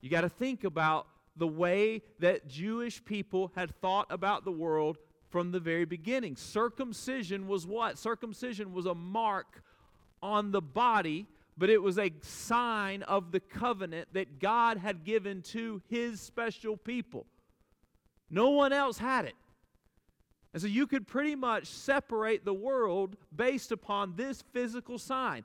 You 0.00 0.08
got 0.08 0.20
to 0.20 0.28
think 0.28 0.62
about 0.62 1.08
the 1.36 1.46
way 1.46 2.02
that 2.18 2.48
Jewish 2.48 3.04
people 3.04 3.52
had 3.54 3.74
thought 3.80 4.06
about 4.10 4.44
the 4.44 4.52
world 4.52 4.98
from 5.28 5.52
the 5.52 5.60
very 5.60 5.84
beginning. 5.84 6.36
Circumcision 6.36 7.46
was 7.46 7.66
what? 7.66 7.98
Circumcision 7.98 8.72
was 8.72 8.86
a 8.86 8.94
mark 8.94 9.62
on 10.22 10.50
the 10.50 10.62
body, 10.62 11.26
but 11.58 11.68
it 11.68 11.82
was 11.82 11.98
a 11.98 12.12
sign 12.22 13.02
of 13.02 13.32
the 13.32 13.40
covenant 13.40 14.08
that 14.14 14.38
God 14.40 14.78
had 14.78 15.04
given 15.04 15.42
to 15.42 15.82
his 15.88 16.20
special 16.20 16.76
people. 16.76 17.26
No 18.30 18.50
one 18.50 18.72
else 18.72 18.98
had 18.98 19.24
it. 19.24 19.34
And 20.52 20.62
so 20.62 20.68
you 20.68 20.86
could 20.86 21.06
pretty 21.06 21.34
much 21.34 21.66
separate 21.66 22.44
the 22.44 22.54
world 22.54 23.16
based 23.34 23.72
upon 23.72 24.16
this 24.16 24.42
physical 24.54 24.98
sign. 24.98 25.44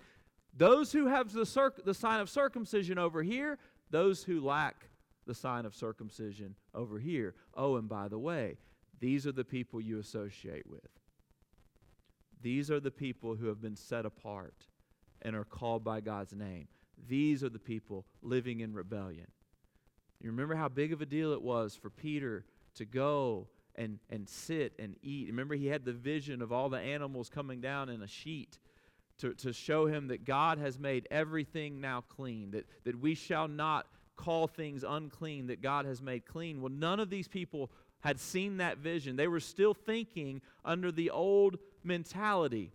Those 0.56 0.92
who 0.92 1.08
have 1.08 1.34
the, 1.34 1.46
circ- 1.46 1.84
the 1.84 1.94
sign 1.94 2.22
of 2.22 2.30
circumcision 2.30 2.98
over 2.98 3.22
here, 3.22 3.58
those 3.90 4.24
who 4.24 4.40
lack 4.40 4.86
the 5.26 5.36
sign 5.36 5.66
of 5.66 5.76
circumcision 5.76 6.56
over 6.74 7.00
here. 7.00 7.36
Oh, 7.56 7.76
and 7.76 7.88
by 7.88 8.08
the 8.08 8.20
way, 8.20 8.58
these 9.00 9.26
are 9.26 9.32
the 9.32 9.44
people 9.44 9.82
you 9.82 10.00
associate 10.00 10.68
with. 10.68 10.88
These 12.42 12.72
are 12.72 12.80
the 12.80 12.92
people 12.92 13.36
who 13.36 13.48
have 13.48 13.62
been 13.62 13.76
set 13.76 14.06
apart 14.06 14.66
and 15.22 15.36
are 15.36 15.44
called 15.44 15.84
by 15.84 16.02
God's 16.02 16.34
name. 16.34 16.68
These 17.08 17.44
are 17.44 17.50
the 17.50 17.60
people 17.60 18.06
living 18.22 18.62
in 18.62 18.74
rebellion. 18.74 19.28
You 20.20 20.30
remember 20.30 20.56
how 20.56 20.70
big 20.70 20.94
of 20.94 21.02
a 21.02 21.06
deal 21.06 21.34
it 21.34 21.42
was 21.42 21.76
for 21.76 21.90
Peter 21.90 22.46
to 22.76 22.86
go 22.86 23.48
and, 23.76 24.00
and 24.10 24.28
sit 24.28 24.74
and 24.80 24.96
eat. 25.02 25.28
Remember, 25.28 25.56
he 25.56 25.68
had 25.68 25.86
the 25.86 25.94
vision 25.94 26.42
of 26.42 26.52
all 26.52 26.70
the 26.70 26.80
animals 26.80 27.30
coming 27.30 27.62
down 27.62 27.90
in 27.90 28.02
a 28.02 28.08
sheet 28.08 28.60
to, 29.20 29.34
to 29.36 29.54
show 29.54 29.86
him 29.86 30.08
that 30.08 30.26
God 30.26 30.58
has 30.58 30.80
made 30.80 31.08
everything 31.12 31.80
now 31.80 32.02
clean, 32.02 32.52
that, 32.52 32.66
that 32.84 33.00
we 33.00 33.16
shall 33.16 33.48
not 33.48 33.88
call 34.22 34.48
things 34.48 34.84
unclean 34.88 35.48
that 35.48 35.62
God 35.62 35.86
has 35.86 36.02
made 36.02 36.26
clean. 36.26 36.62
Well, 36.62 36.72
none 36.72 37.00
of 37.00 37.10
these 37.10 37.28
people 37.28 37.72
had 38.02 38.20
seen 38.20 38.58
that 38.58 38.78
vision. 38.78 39.16
They 39.16 39.28
were 39.28 39.40
still 39.40 39.74
thinking 39.74 40.42
under 40.64 40.92
the 40.92 41.10
old 41.10 41.58
mentality. 41.84 42.72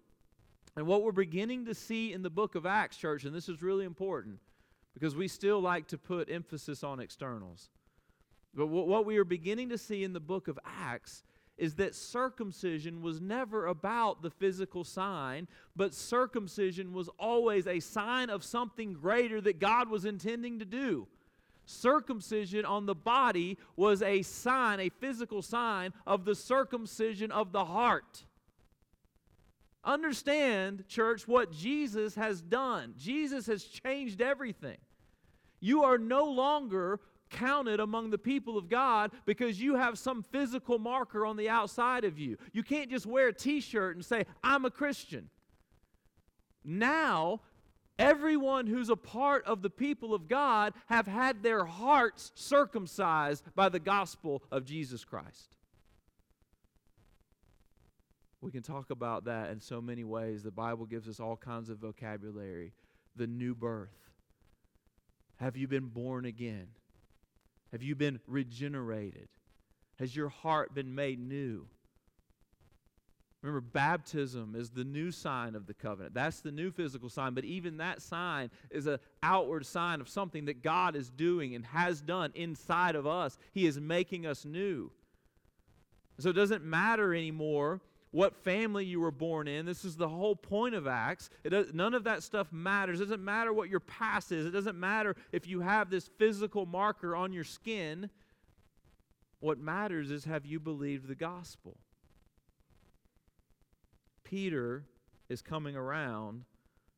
And 0.76 0.86
what 0.86 1.02
we're 1.02 1.12
beginning 1.12 1.64
to 1.66 1.74
see 1.74 2.12
in 2.12 2.22
the 2.22 2.30
book 2.30 2.54
of 2.56 2.66
Acts, 2.66 2.96
church, 2.96 3.24
and 3.24 3.34
this 3.34 3.48
is 3.48 3.62
really 3.62 3.84
important 3.84 4.40
because 4.92 5.14
we 5.14 5.28
still 5.28 5.60
like 5.60 5.86
to 5.88 5.98
put 5.98 6.30
emphasis 6.30 6.82
on 6.82 7.00
externals. 7.00 7.70
But 8.54 8.66
what 8.66 9.04
we 9.04 9.18
are 9.18 9.24
beginning 9.24 9.68
to 9.68 9.78
see 9.78 10.02
in 10.02 10.12
the 10.12 10.20
book 10.20 10.48
of 10.48 10.58
Acts 10.64 11.22
is 11.58 11.74
that 11.74 11.94
circumcision 11.94 13.02
was 13.02 13.20
never 13.20 13.66
about 13.66 14.22
the 14.22 14.30
physical 14.30 14.84
sign, 14.84 15.46
but 15.74 15.94
circumcision 15.94 16.92
was 16.92 17.08
always 17.18 17.66
a 17.66 17.80
sign 17.80 18.30
of 18.30 18.44
something 18.44 18.94
greater 18.94 19.40
that 19.40 19.58
God 19.60 19.88
was 19.88 20.04
intending 20.04 20.58
to 20.58 20.64
do 20.64 21.06
circumcision 21.66 22.64
on 22.64 22.86
the 22.86 22.94
body 22.94 23.58
was 23.76 24.00
a 24.00 24.22
sign, 24.22 24.80
a 24.80 24.88
physical 24.88 25.42
sign 25.42 25.92
of 26.06 26.24
the 26.24 26.34
circumcision 26.34 27.30
of 27.30 27.52
the 27.52 27.64
heart. 27.64 28.24
Understand, 29.84 30.84
church, 30.88 31.28
what 31.28 31.52
Jesus 31.52 32.14
has 32.14 32.40
done. 32.40 32.94
Jesus 32.96 33.46
has 33.46 33.64
changed 33.64 34.20
everything. 34.20 34.78
You 35.60 35.84
are 35.84 35.98
no 35.98 36.24
longer 36.24 37.00
counted 37.30 37.80
among 37.80 38.10
the 38.10 38.18
people 38.18 38.56
of 38.56 38.68
God 38.68 39.12
because 39.24 39.60
you 39.60 39.76
have 39.76 39.98
some 39.98 40.22
physical 40.22 40.78
marker 40.78 41.26
on 41.26 41.36
the 41.36 41.48
outside 41.48 42.04
of 42.04 42.18
you. 42.18 42.36
You 42.52 42.62
can't 42.62 42.90
just 42.90 43.06
wear 43.06 43.28
a 43.28 43.32
t 43.32 43.60
shirt 43.60 43.96
and 43.96 44.04
say, 44.04 44.26
I'm 44.42 44.64
a 44.64 44.70
Christian. 44.70 45.30
Now, 46.64 47.40
Everyone 47.98 48.66
who's 48.66 48.90
a 48.90 48.96
part 48.96 49.44
of 49.46 49.62
the 49.62 49.70
people 49.70 50.14
of 50.14 50.28
God 50.28 50.74
have 50.86 51.06
had 51.06 51.42
their 51.42 51.64
hearts 51.64 52.30
circumcised 52.34 53.44
by 53.54 53.68
the 53.68 53.80
gospel 53.80 54.42
of 54.50 54.64
Jesus 54.64 55.04
Christ. 55.04 55.56
We 58.42 58.50
can 58.50 58.62
talk 58.62 58.90
about 58.90 59.24
that 59.24 59.50
in 59.50 59.60
so 59.60 59.80
many 59.80 60.04
ways. 60.04 60.42
The 60.42 60.50
Bible 60.50 60.84
gives 60.84 61.08
us 61.08 61.20
all 61.20 61.36
kinds 61.36 61.70
of 61.70 61.78
vocabulary. 61.78 62.72
The 63.16 63.26
new 63.26 63.54
birth. 63.54 64.10
Have 65.36 65.56
you 65.56 65.66
been 65.66 65.86
born 65.86 66.26
again? 66.26 66.68
Have 67.72 67.82
you 67.82 67.94
been 67.94 68.20
regenerated? 68.26 69.28
Has 69.98 70.14
your 70.14 70.28
heart 70.28 70.74
been 70.74 70.94
made 70.94 71.18
new? 71.18 71.66
Remember, 73.46 73.60
baptism 73.60 74.56
is 74.56 74.70
the 74.70 74.82
new 74.82 75.12
sign 75.12 75.54
of 75.54 75.66
the 75.68 75.74
covenant. 75.74 76.14
That's 76.14 76.40
the 76.40 76.50
new 76.50 76.72
physical 76.72 77.08
sign, 77.08 77.32
but 77.32 77.44
even 77.44 77.76
that 77.76 78.02
sign 78.02 78.50
is 78.70 78.88
an 78.88 78.98
outward 79.22 79.64
sign 79.64 80.00
of 80.00 80.08
something 80.08 80.46
that 80.46 80.64
God 80.64 80.96
is 80.96 81.10
doing 81.10 81.54
and 81.54 81.64
has 81.66 82.00
done 82.00 82.32
inside 82.34 82.96
of 82.96 83.06
us. 83.06 83.38
He 83.52 83.66
is 83.66 83.78
making 83.78 84.26
us 84.26 84.44
new. 84.44 84.90
So 86.18 86.30
it 86.30 86.32
doesn't 86.32 86.64
matter 86.64 87.14
anymore 87.14 87.80
what 88.10 88.34
family 88.34 88.84
you 88.84 88.98
were 88.98 89.12
born 89.12 89.46
in. 89.46 89.64
This 89.64 89.84
is 89.84 89.94
the 89.94 90.08
whole 90.08 90.34
point 90.34 90.74
of 90.74 90.88
Acts. 90.88 91.30
Does, 91.48 91.72
none 91.72 91.94
of 91.94 92.02
that 92.02 92.24
stuff 92.24 92.52
matters. 92.52 93.00
It 93.00 93.04
doesn't 93.04 93.24
matter 93.24 93.52
what 93.52 93.68
your 93.68 93.78
past 93.78 94.32
is. 94.32 94.44
It 94.44 94.50
doesn't 94.50 94.80
matter 94.80 95.14
if 95.30 95.46
you 95.46 95.60
have 95.60 95.88
this 95.88 96.08
physical 96.18 96.66
marker 96.66 97.14
on 97.14 97.32
your 97.32 97.44
skin. 97.44 98.10
What 99.38 99.60
matters 99.60 100.10
is 100.10 100.24
have 100.24 100.46
you 100.46 100.58
believed 100.58 101.06
the 101.06 101.14
gospel? 101.14 101.76
Peter 104.28 104.84
is 105.28 105.40
coming 105.40 105.76
around, 105.76 106.44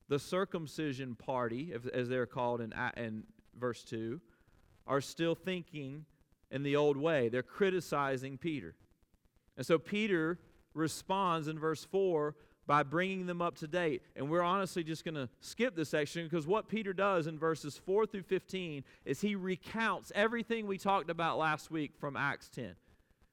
the 0.09 0.19
circumcision 0.19 1.15
party, 1.15 1.75
as 1.93 2.09
they're 2.09 2.27
called 2.27 2.61
in, 2.61 2.73
in 2.97 3.25
verse 3.59 3.85
2, 3.85 4.21
are 4.87 5.01
still 5.01 5.35
thinking 5.35 6.07
in 6.51 6.63
the 6.63 6.77
old 6.77 6.97
way. 6.97 7.29
They're 7.29 7.43
criticizing 7.43 8.39
Peter. 8.39 8.75
And 9.57 9.67
so 9.67 9.79
Peter 9.79 10.39
responds 10.73 11.49
in 11.49 11.59
verse 11.59 11.85
4 11.85 12.35
by 12.67 12.83
bringing 12.83 13.27
them 13.27 13.43
up 13.43 13.57
to 13.57 13.67
date. 13.67 14.03
And 14.17 14.31
we're 14.31 14.43
honestly 14.43 14.83
just 14.83 15.05
going 15.05 15.15
to 15.15 15.29
skip 15.41 15.77
this 15.77 15.91
section 15.91 16.25
because 16.25 16.47
what 16.47 16.69
Peter 16.69 16.93
does 16.95 17.27
in 17.27 17.39
verses 17.39 17.79
4 17.85 18.07
through 18.07 18.23
15 18.23 18.85
is 19.05 19.21
he 19.21 19.35
recounts 19.35 20.13
everything 20.15 20.67
we 20.67 20.79
talked 20.79 21.11
about 21.11 21.39
last 21.39 21.71
week 21.71 21.93
from 21.99 22.17
Acts 22.17 22.49
10. 22.49 22.75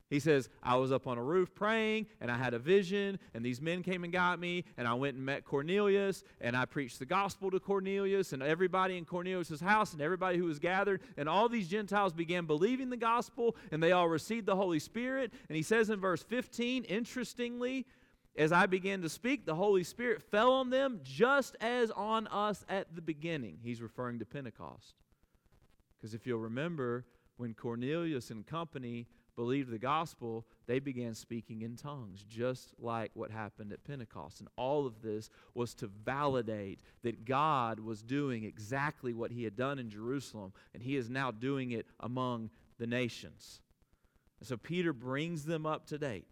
He 0.10 0.20
says, 0.20 0.50
I 0.62 0.76
was 0.76 0.92
up 0.92 1.08
on 1.08 1.18
a 1.18 1.24
roof 1.24 1.56
praying, 1.56 2.06
and 2.22 2.30
I 2.30 2.38
had 2.38 2.54
a 2.54 2.60
vision, 2.60 3.18
and 3.34 3.44
these 3.44 3.60
men 3.60 3.82
came 3.82 4.04
and 4.04 4.14
got 4.14 4.40
me, 4.40 4.64
and 4.78 4.88
I 4.88 4.94
went 4.94 5.16
and 5.16 5.26
met 5.26 5.46
Cornelius, 5.46 6.24
and 6.40 6.56
I 6.56 6.66
preached 6.66 7.00
the 7.00 7.08
gospel 7.08 7.50
to 7.50 7.60
Cornelius, 7.60 8.32
and 8.32 8.44
everybody 8.44 8.98
in 8.98 9.06
Cornelius' 9.06 9.60
house, 9.60 9.94
and 9.94 10.02
everybody 10.02 10.38
who 10.38 10.46
was 10.46 10.60
gathered, 10.60 11.02
and 11.18 11.28
all 11.28 11.50
these 11.50 11.68
Gentiles 11.68 12.14
began 12.14 12.46
believing 12.46 12.92
the 12.92 12.98
gospel, 12.98 13.56
and 13.72 13.82
they 13.82 13.94
all 13.94 14.08
received 14.08 14.46
the 14.46 14.56
Holy 14.56 14.80
Spirit. 14.80 15.34
And 15.50 15.56
he 15.56 15.64
says 15.64 15.90
in 15.90 16.00
verse 16.00 16.22
15, 16.22 16.84
interestingly, 16.84 17.88
as 18.38 18.52
I 18.52 18.68
began 18.68 19.02
to 19.02 19.10
speak, 19.10 19.46
the 19.46 19.56
Holy 19.56 19.84
Spirit 19.84 20.22
fell 20.22 20.52
on 20.54 20.70
them 20.70 21.00
just 21.04 21.56
as 21.62 21.90
on 21.90 22.28
us 22.28 22.64
at 22.70 22.94
the 22.96 23.02
beginning. 23.02 23.58
He's 23.64 23.82
referring 23.82 24.20
to 24.20 24.26
Pentecost. 24.26 24.94
Because 25.98 26.14
if 26.14 26.28
you'll 26.28 26.40
remember, 26.40 27.06
when 27.38 27.54
Cornelius 27.54 28.30
and 28.30 28.46
company 28.46 29.08
believed 29.36 29.70
the 29.70 29.80
gospel, 29.80 30.46
they 30.68 30.80
began 30.80 31.14
speaking 31.14 31.62
in 31.62 31.76
tongues, 31.76 32.24
just 32.24 32.74
like 32.80 33.12
what 33.14 33.32
happened 33.32 33.72
at 33.72 33.84
Pentecost. 33.84 34.40
And 34.40 34.50
all 34.56 34.86
of 34.86 35.02
this 35.02 35.30
was 35.54 35.74
to 35.76 35.88
validate 35.88 36.80
that 37.04 37.26
God 37.26 37.80
was 37.80 38.02
doing 38.02 38.44
exactly 38.44 39.14
what 39.14 39.32
he 39.32 39.44
had 39.44 39.56
done 39.56 39.80
in 39.80 39.90
Jerusalem, 39.90 40.54
and 40.74 40.82
he 40.82 40.96
is 40.96 41.10
now 41.10 41.32
doing 41.32 41.72
it 41.72 41.86
among 42.00 42.50
the 42.78 42.88
nations. 42.88 43.62
And 44.40 44.48
so 44.48 44.58
Peter 44.58 44.94
brings 44.94 45.46
them 45.46 45.66
up 45.66 45.88
to 45.88 45.98
date. 45.98 46.28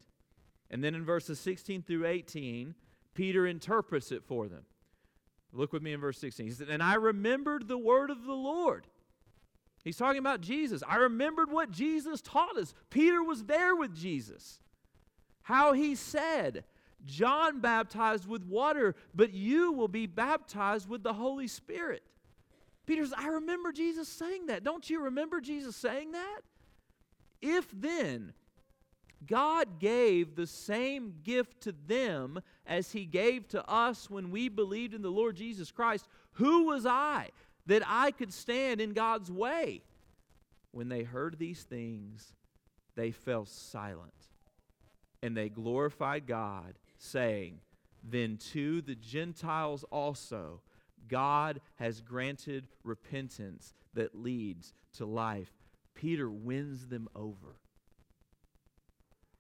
And 0.70 0.84
then 0.84 0.96
in 0.96 1.06
verses 1.06 1.40
16 1.40 1.84
through 1.84 2.06
18, 2.06 2.74
Peter 3.14 3.46
interprets 3.46 4.12
it 4.12 4.24
for 4.24 4.48
them. 4.48 4.64
Look 5.52 5.72
with 5.72 5.84
me 5.84 5.94
in 5.94 6.00
verse 6.00 6.18
16. 6.18 6.48
He 6.48 6.52
said, 6.52 6.70
And 6.70 6.82
I 6.82 6.96
remembered 6.96 7.68
the 7.68 7.78
word 7.78 8.10
of 8.10 8.26
the 8.26 8.34
Lord 8.34 8.88
He's 9.84 9.98
talking 9.98 10.20
about 10.20 10.42
Jesus. 10.42 10.82
I 10.88 10.96
remembered 10.96 11.52
what 11.52 11.72
Jesus 11.72 12.22
taught 12.22 12.58
us. 12.58 12.74
Peter 12.90 13.22
was 13.22 13.44
there 13.44 13.76
with 13.76 13.96
Jesus. 13.96 14.60
How 15.42 15.74
he 15.74 15.96
said, 15.96 16.64
John 17.06 17.60
baptized 17.60 18.28
with 18.28 18.46
water, 18.46 18.96
but 19.14 19.34
you 19.34 19.74
will 19.74 19.90
be 19.90 20.08
baptized 20.08 20.88
with 20.88 21.04
the 21.04 21.14
Holy 21.14 21.48
Spirit. 21.48 22.02
Peter 22.86 23.04
says, 23.04 23.14
I 23.18 23.28
remember 23.28 23.72
Jesus 23.72 24.08
saying 24.08 24.48
that. 24.48 24.64
Don't 24.64 24.90
you 24.90 25.02
remember 25.02 25.42
Jesus 25.42 25.76
saying 25.76 26.14
that? 26.14 26.42
If 27.42 27.68
then 27.74 28.34
God 29.26 29.80
gave 29.80 30.36
the 30.36 30.48
same 30.48 31.16
gift 31.24 31.62
to 31.62 31.74
them 31.88 32.40
as 32.66 32.92
he 32.92 33.06
gave 33.06 33.48
to 33.50 33.70
us 33.70 34.10
when 34.10 34.32
we 34.32 34.48
believed 34.48 34.94
in 34.94 35.02
the 35.02 35.10
Lord 35.10 35.36
Jesus 35.36 35.72
Christ, 35.72 36.08
who 36.34 36.64
was 36.66 36.86
I 36.86 37.30
that 37.66 37.84
I 37.86 38.12
could 38.12 38.34
stand 38.34 38.82
in 38.82 38.94
God's 38.94 39.32
way. 39.32 39.84
When 40.72 40.90
they 40.90 41.04
heard 41.04 41.38
these 41.38 41.64
things, 41.64 42.34
they 42.96 43.12
fell 43.12 43.46
silent 43.46 44.14
and 45.22 45.38
they 45.38 45.50
glorified 45.50 46.28
God, 46.28 46.74
saying, 46.98 47.60
Then 48.04 48.38
to 48.52 48.82
the 48.82 48.96
Gentiles 48.96 49.86
also 49.92 50.62
God 51.08 51.62
has 51.76 52.02
granted 52.02 52.68
repentance 52.84 53.74
that 53.94 54.16
leads 54.16 54.74
to 54.98 55.06
life. 55.06 55.52
Peter 55.96 56.30
wins 56.30 56.88
them 56.88 57.08
over. 57.16 57.58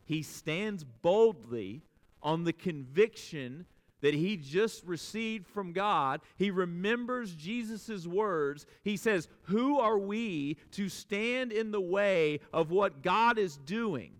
He 0.05 0.21
stands 0.21 0.83
boldly 0.83 1.83
on 2.21 2.43
the 2.43 2.53
conviction 2.53 3.65
that 4.03 4.13
he 4.13 4.35
just 4.35 4.83
received 4.85 5.47
from 5.47 5.71
God. 5.71 6.19
He 6.35 6.51
remembers 6.51 7.33
Jesus' 7.33 8.05
words. 8.05 8.65
He 8.83 8.97
says, 8.97 9.29
Who 9.43 9.79
are 9.79 9.97
we 9.97 10.57
to 10.71 10.89
stand 10.89 11.53
in 11.53 11.71
the 11.71 11.81
way 11.81 12.41
of 12.51 12.69
what 12.69 13.01
God 13.01 13.39
is 13.39 13.55
doing? 13.55 14.11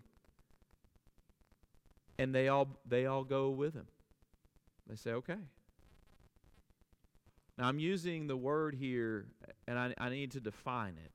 And 2.18 2.34
they 2.34 2.48
all, 2.48 2.68
they 2.88 3.04
all 3.04 3.24
go 3.24 3.50
with 3.50 3.74
him. 3.74 3.86
They 4.88 4.96
say, 4.96 5.12
Okay. 5.12 5.36
Now, 7.58 7.68
I'm 7.68 7.78
using 7.78 8.26
the 8.26 8.36
word 8.36 8.74
here, 8.74 9.26
and 9.68 9.78
I, 9.78 9.94
I 9.98 10.08
need 10.08 10.32
to 10.32 10.40
define 10.40 10.96
it. 11.04 11.12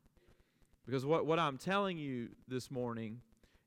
Because 0.85 1.05
what, 1.05 1.25
what 1.25 1.39
I'm 1.39 1.57
telling 1.57 1.97
you 1.97 2.29
this 2.47 2.71
morning 2.71 3.19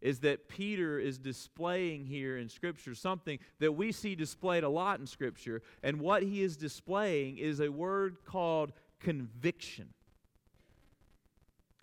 is 0.03 0.19
that 0.19 0.49
Peter 0.49 0.99
is 0.99 1.17
displaying 1.17 2.05
here 2.05 2.37
in 2.37 2.49
Scripture 2.49 2.95
something 2.95 3.39
that 3.61 3.73
we 3.73 3.93
see 3.93 4.15
displayed 4.15 4.65
a 4.65 4.69
lot 4.69 4.99
in 4.99 5.07
Scripture. 5.07 5.63
And 5.83 6.01
what 6.01 6.25
he 6.25 6.43
is 6.43 6.57
displaying 6.57 7.39
is 7.39 7.61
a 7.61 7.71
word 7.71 8.17
called 8.27 8.73
conviction. 8.99 9.95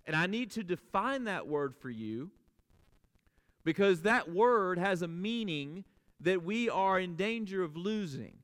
And 0.06 0.14
I 0.14 0.26
need 0.26 0.50
to 0.52 0.62
define 0.62 1.24
that 1.24 1.46
word 1.46 1.74
for 1.74 1.88
you 1.88 2.30
because 3.64 4.02
that 4.02 4.30
word 4.30 4.78
has 4.78 5.02
a 5.02 5.08
meaning 5.08 5.84
that 6.20 6.42
we 6.42 6.68
are 6.68 7.00
in 7.00 7.16
danger 7.16 7.62
of 7.62 7.76
losing 7.76 8.34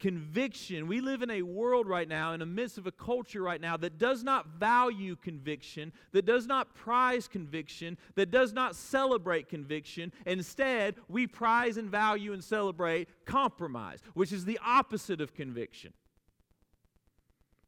conviction. 0.00 0.86
We 0.86 1.00
live 1.00 1.22
in 1.22 1.30
a 1.30 1.42
world 1.42 1.88
right 1.88 2.08
now, 2.08 2.32
in 2.32 2.40
the 2.40 2.46
midst 2.46 2.78
of 2.78 2.86
a 2.86 2.92
culture 2.92 3.42
right 3.42 3.60
now, 3.60 3.76
that 3.76 3.98
does 3.98 4.22
not 4.22 4.46
value 4.58 5.16
conviction, 5.16 5.92
that 6.12 6.26
does 6.26 6.46
not 6.46 6.74
prize 6.74 7.28
conviction, 7.28 7.96
that 8.14 8.30
does 8.30 8.52
not 8.52 8.76
celebrate 8.76 9.48
conviction. 9.48 10.12
Instead, 10.26 10.96
we 11.08 11.26
prize 11.26 11.76
and 11.76 11.90
value 11.90 12.32
and 12.32 12.42
celebrate 12.42 13.08
compromise, 13.24 14.00
which 14.14 14.32
is 14.32 14.44
the 14.44 14.58
opposite 14.64 15.20
of 15.20 15.34
conviction. 15.34 15.92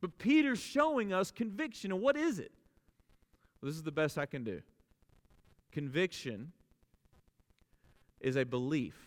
But 0.00 0.18
Peter's 0.18 0.60
showing 0.60 1.12
us 1.12 1.30
conviction. 1.30 1.90
And 1.90 2.00
what 2.00 2.16
is 2.16 2.38
it? 2.38 2.52
Well, 3.60 3.70
this 3.70 3.76
is 3.76 3.82
the 3.82 3.92
best 3.92 4.18
I 4.18 4.26
can 4.26 4.44
do. 4.44 4.60
Conviction 5.72 6.52
is 8.20 8.36
a 8.36 8.44
belief 8.44 9.05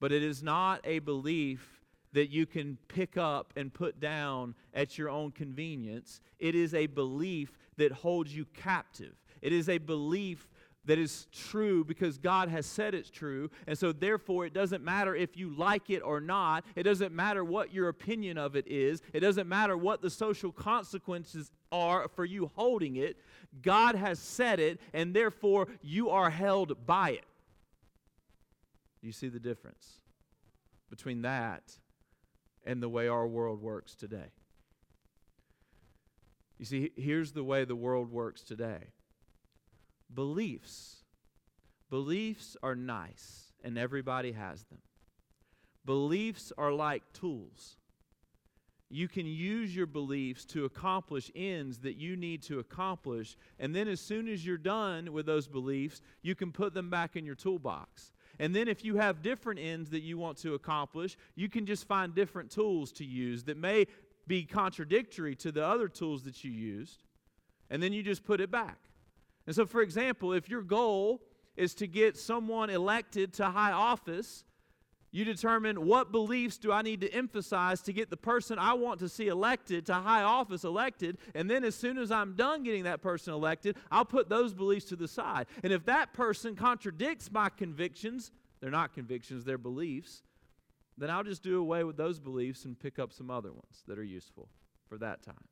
but 0.00 0.12
it 0.12 0.22
is 0.22 0.42
not 0.42 0.80
a 0.84 0.98
belief 0.98 1.80
that 2.12 2.30
you 2.30 2.46
can 2.46 2.76
pick 2.88 3.16
up 3.16 3.52
and 3.56 3.72
put 3.72 4.00
down 4.00 4.54
at 4.74 4.98
your 4.98 5.08
own 5.08 5.30
convenience. 5.30 6.20
It 6.38 6.54
is 6.54 6.74
a 6.74 6.86
belief 6.86 7.56
that 7.76 7.92
holds 7.92 8.34
you 8.34 8.46
captive. 8.46 9.14
It 9.42 9.52
is 9.52 9.68
a 9.68 9.78
belief 9.78 10.48
that 10.86 10.98
is 10.98 11.26
true 11.30 11.84
because 11.84 12.18
God 12.18 12.48
has 12.48 12.66
said 12.66 12.94
it's 12.94 13.10
true. 13.10 13.50
And 13.66 13.78
so, 13.78 13.92
therefore, 13.92 14.46
it 14.46 14.54
doesn't 14.54 14.82
matter 14.82 15.14
if 15.14 15.36
you 15.36 15.54
like 15.54 15.90
it 15.90 16.00
or 16.00 16.20
not. 16.20 16.64
It 16.74 16.84
doesn't 16.84 17.14
matter 17.14 17.44
what 17.44 17.72
your 17.72 17.88
opinion 17.88 18.38
of 18.38 18.56
it 18.56 18.66
is. 18.66 19.02
It 19.12 19.20
doesn't 19.20 19.48
matter 19.48 19.76
what 19.76 20.02
the 20.02 20.10
social 20.10 20.52
consequences 20.52 21.52
are 21.70 22.08
for 22.08 22.24
you 22.24 22.50
holding 22.54 22.96
it. 22.96 23.18
God 23.62 23.94
has 23.94 24.18
said 24.18 24.58
it, 24.58 24.80
and 24.92 25.14
therefore, 25.14 25.68
you 25.82 26.10
are 26.10 26.30
held 26.30 26.86
by 26.86 27.10
it. 27.10 27.24
Do 29.00 29.06
you 29.06 29.12
see 29.12 29.28
the 29.28 29.40
difference 29.40 30.02
between 30.90 31.22
that 31.22 31.78
and 32.64 32.82
the 32.82 32.88
way 32.88 33.08
our 33.08 33.26
world 33.26 33.62
works 33.62 33.94
today? 33.94 34.32
You 36.58 36.66
see, 36.66 36.90
here's 36.96 37.32
the 37.32 37.44
way 37.44 37.64
the 37.64 37.76
world 37.76 38.10
works 38.10 38.42
today 38.42 38.88
beliefs. 40.14 40.96
Beliefs 41.88 42.56
are 42.62 42.76
nice, 42.76 43.52
and 43.64 43.76
everybody 43.76 44.32
has 44.32 44.64
them. 44.64 44.78
Beliefs 45.84 46.52
are 46.56 46.72
like 46.72 47.02
tools. 47.12 47.78
You 48.88 49.08
can 49.08 49.24
use 49.24 49.74
your 49.74 49.86
beliefs 49.86 50.44
to 50.46 50.64
accomplish 50.64 51.30
ends 51.34 51.78
that 51.78 51.96
you 51.96 52.16
need 52.16 52.42
to 52.42 52.58
accomplish, 52.58 53.36
and 53.58 53.74
then 53.74 53.88
as 53.88 54.00
soon 54.00 54.28
as 54.28 54.44
you're 54.44 54.58
done 54.58 55.12
with 55.12 55.26
those 55.26 55.48
beliefs, 55.48 56.00
you 56.22 56.34
can 56.34 56.52
put 56.52 56.74
them 56.74 56.90
back 56.90 57.16
in 57.16 57.24
your 57.24 57.36
toolbox. 57.36 58.12
And 58.40 58.56
then 58.56 58.68
if 58.68 58.82
you 58.86 58.96
have 58.96 59.20
different 59.20 59.60
ends 59.60 59.90
that 59.90 60.00
you 60.00 60.16
want 60.16 60.38
to 60.38 60.54
accomplish, 60.54 61.18
you 61.36 61.50
can 61.50 61.66
just 61.66 61.86
find 61.86 62.14
different 62.14 62.50
tools 62.50 62.90
to 62.92 63.04
use 63.04 63.44
that 63.44 63.58
may 63.58 63.86
be 64.26 64.44
contradictory 64.44 65.36
to 65.36 65.52
the 65.52 65.64
other 65.64 65.88
tools 65.88 66.22
that 66.22 66.42
you 66.42 66.50
used. 66.50 67.04
And 67.68 67.82
then 67.82 67.92
you 67.92 68.02
just 68.02 68.24
put 68.24 68.40
it 68.40 68.50
back. 68.50 68.78
And 69.46 69.54
so, 69.54 69.66
for 69.66 69.82
example, 69.82 70.32
if 70.32 70.48
your 70.48 70.62
goal 70.62 71.20
is 71.54 71.74
to 71.74 71.86
get 71.86 72.16
someone 72.16 72.70
elected 72.70 73.34
to 73.34 73.44
high 73.44 73.72
office, 73.72 74.44
you 75.12 75.24
determine 75.24 75.86
what 75.86 76.12
beliefs 76.12 76.56
do 76.56 76.70
I 76.70 76.82
need 76.82 77.00
to 77.00 77.12
emphasize 77.12 77.80
to 77.82 77.92
get 77.92 78.10
the 78.10 78.16
person 78.16 78.58
I 78.58 78.74
want 78.74 79.00
to 79.00 79.08
see 79.08 79.26
elected 79.26 79.86
to 79.86 79.94
high 79.94 80.22
office 80.22 80.62
elected. 80.62 81.18
And 81.34 81.50
then, 81.50 81.64
as 81.64 81.74
soon 81.74 81.98
as 81.98 82.12
I'm 82.12 82.36
done 82.36 82.62
getting 82.62 82.84
that 82.84 83.02
person 83.02 83.34
elected, 83.34 83.76
I'll 83.90 84.04
put 84.04 84.28
those 84.28 84.54
beliefs 84.54 84.86
to 84.86 84.96
the 84.96 85.08
side. 85.08 85.46
And 85.64 85.72
if 85.72 85.84
that 85.86 86.12
person 86.12 86.54
contradicts 86.54 87.30
my 87.32 87.48
convictions, 87.48 88.30
they're 88.60 88.70
not 88.70 88.94
convictions, 88.94 89.44
they're 89.44 89.58
beliefs, 89.58 90.22
then 90.96 91.10
I'll 91.10 91.24
just 91.24 91.42
do 91.42 91.58
away 91.58 91.82
with 91.82 91.96
those 91.96 92.20
beliefs 92.20 92.64
and 92.64 92.78
pick 92.78 92.98
up 92.98 93.12
some 93.12 93.30
other 93.30 93.52
ones 93.52 93.82
that 93.88 93.98
are 93.98 94.04
useful 94.04 94.48
for 94.88 94.98
that 94.98 95.22
time. 95.22 95.48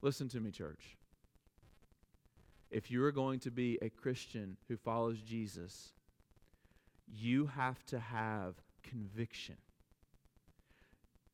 Listen 0.00 0.28
to 0.28 0.40
me, 0.40 0.50
church. 0.50 0.96
If 2.70 2.90
you 2.90 3.02
are 3.04 3.12
going 3.12 3.40
to 3.40 3.50
be 3.50 3.78
a 3.82 3.88
Christian 3.88 4.56
who 4.68 4.76
follows 4.76 5.20
Jesus, 5.20 5.92
you 7.06 7.46
have 7.46 7.84
to 7.86 7.98
have 7.98 8.54
conviction. 8.82 9.56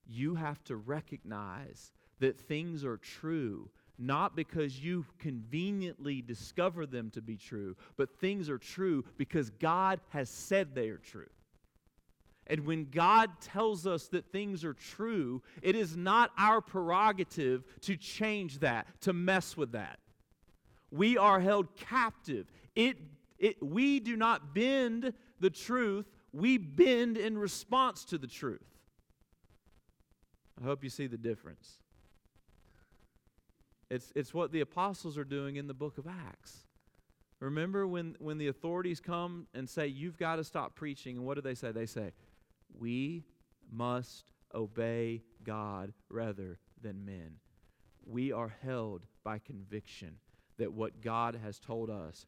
You 0.06 0.34
have 0.36 0.62
to 0.64 0.76
recognize 0.76 1.92
that 2.20 2.38
things 2.38 2.84
are 2.84 2.96
true 2.96 3.70
not 3.98 4.36
because 4.36 4.78
you 4.78 5.04
conveniently 5.18 6.22
discover 6.22 6.86
them 6.86 7.10
to 7.10 7.20
be 7.20 7.36
true, 7.36 7.76
but 7.96 8.20
things 8.20 8.48
are 8.48 8.58
true 8.58 9.04
because 9.16 9.50
God 9.50 10.00
has 10.10 10.30
said 10.30 10.74
they 10.74 10.88
are 10.88 10.98
true. 10.98 11.26
And 12.46 12.64
when 12.64 12.88
God 12.90 13.30
tells 13.40 13.86
us 13.86 14.06
that 14.08 14.32
things 14.32 14.64
are 14.64 14.72
true, 14.72 15.42
it 15.60 15.74
is 15.74 15.96
not 15.96 16.30
our 16.38 16.60
prerogative 16.60 17.64
to 17.82 17.96
change 17.96 18.60
that, 18.60 18.86
to 19.02 19.12
mess 19.12 19.56
with 19.56 19.72
that. 19.72 19.98
We 20.90 21.18
are 21.18 21.40
held 21.40 21.74
captive. 21.76 22.50
It, 22.74 22.96
it, 23.38 23.62
we 23.62 24.00
do 24.00 24.16
not 24.16 24.54
bend 24.54 25.12
the 25.40 25.50
truth, 25.50 26.06
we 26.32 26.58
bend 26.58 27.16
in 27.16 27.38
response 27.38 28.04
to 28.06 28.18
the 28.18 28.26
truth. 28.26 28.60
I 30.60 30.64
hope 30.64 30.82
you 30.82 30.90
see 30.90 31.06
the 31.06 31.16
difference. 31.16 31.78
It's, 33.90 34.12
it's 34.14 34.34
what 34.34 34.52
the 34.52 34.60
apostles 34.60 35.16
are 35.16 35.24
doing 35.24 35.56
in 35.56 35.66
the 35.66 35.74
book 35.74 35.98
of 35.98 36.06
Acts. 36.06 36.66
Remember 37.40 37.86
when, 37.86 38.16
when 38.18 38.38
the 38.38 38.48
authorities 38.48 39.00
come 39.00 39.46
and 39.54 39.68
say, 39.68 39.86
You've 39.86 40.18
got 40.18 40.36
to 40.36 40.44
stop 40.44 40.74
preaching, 40.74 41.16
and 41.16 41.24
what 41.24 41.34
do 41.34 41.40
they 41.40 41.54
say? 41.54 41.70
They 41.70 41.86
say, 41.86 42.12
We 42.76 43.24
must 43.70 44.32
obey 44.54 45.22
God 45.44 45.92
rather 46.08 46.58
than 46.82 47.04
men. 47.04 47.36
We 48.04 48.32
are 48.32 48.52
held 48.62 49.06
by 49.22 49.38
conviction 49.38 50.16
that 50.58 50.72
what 50.72 51.00
God 51.00 51.38
has 51.42 51.58
told 51.58 51.90
us 51.90 52.26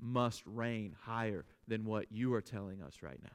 must 0.00 0.42
reign 0.46 0.94
higher 1.02 1.44
than 1.68 1.84
what 1.84 2.06
you 2.10 2.34
are 2.34 2.42
telling 2.42 2.82
us 2.82 3.02
right 3.02 3.18
now. 3.22 3.30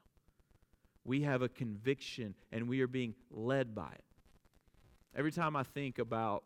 We 1.06 1.22
have 1.24 1.42
a 1.42 1.50
conviction 1.50 2.36
and 2.52 2.68
we 2.68 2.82
are 2.82 2.88
being 2.88 3.15
led 3.32 3.74
by 3.74 3.92
it. 3.94 4.04
Every 5.15 5.32
time 5.32 5.56
I 5.56 5.63
think 5.63 5.98
about 5.98 6.44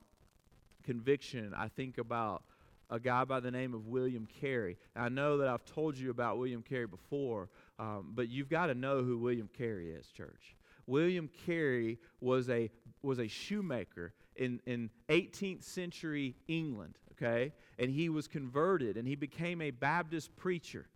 conviction, 0.83 1.53
I 1.55 1.67
think 1.67 1.97
about 1.97 2.43
a 2.89 2.99
guy 2.99 3.23
by 3.23 3.39
the 3.39 3.51
name 3.51 3.73
of 3.73 3.87
William 3.87 4.27
Carey. 4.39 4.77
I 4.95 5.09
know 5.09 5.37
that 5.39 5.47
I've 5.47 5.65
told 5.65 5.97
you 5.97 6.11
about 6.11 6.37
William 6.37 6.61
Carey 6.61 6.87
before, 6.87 7.49
um, 7.79 8.11
but 8.13 8.29
you've 8.29 8.49
got 8.49 8.67
to 8.67 8.75
know 8.75 9.01
who 9.01 9.17
William 9.17 9.49
Carey 9.57 9.91
is, 9.91 10.07
church. 10.07 10.55
William 10.85 11.29
Carey 11.45 11.97
was 12.19 12.49
a 12.49 12.69
was 13.01 13.19
a 13.19 13.27
shoemaker 13.27 14.13
in, 14.35 14.61
in 14.65 14.89
18th 15.09 15.63
century 15.63 16.35
England, 16.47 16.97
okay? 17.11 17.53
And 17.77 17.91
he 17.91 18.09
was 18.09 18.27
converted 18.27 18.97
and 18.97 19.07
he 19.07 19.15
became 19.15 19.61
a 19.61 19.71
Baptist 19.71 20.35
preacher. 20.35 20.87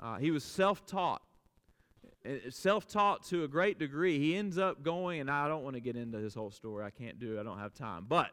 Uh, 0.00 0.16
he 0.16 0.30
was 0.30 0.44
self 0.44 0.86
taught 0.86 1.22
self 2.50 2.86
taught 2.86 3.24
to 3.24 3.44
a 3.44 3.48
great 3.48 3.78
degree. 3.78 4.18
He 4.18 4.36
ends 4.36 4.58
up 4.58 4.82
going, 4.82 5.20
and 5.20 5.30
I 5.30 5.48
don't 5.48 5.62
want 5.62 5.74
to 5.74 5.80
get 5.80 5.96
into 5.96 6.18
his 6.18 6.34
whole 6.34 6.50
story. 6.50 6.84
I 6.84 6.90
can't 6.90 7.18
do 7.18 7.36
it, 7.36 7.40
I 7.40 7.42
don't 7.42 7.58
have 7.58 7.74
time. 7.74 8.06
But 8.08 8.30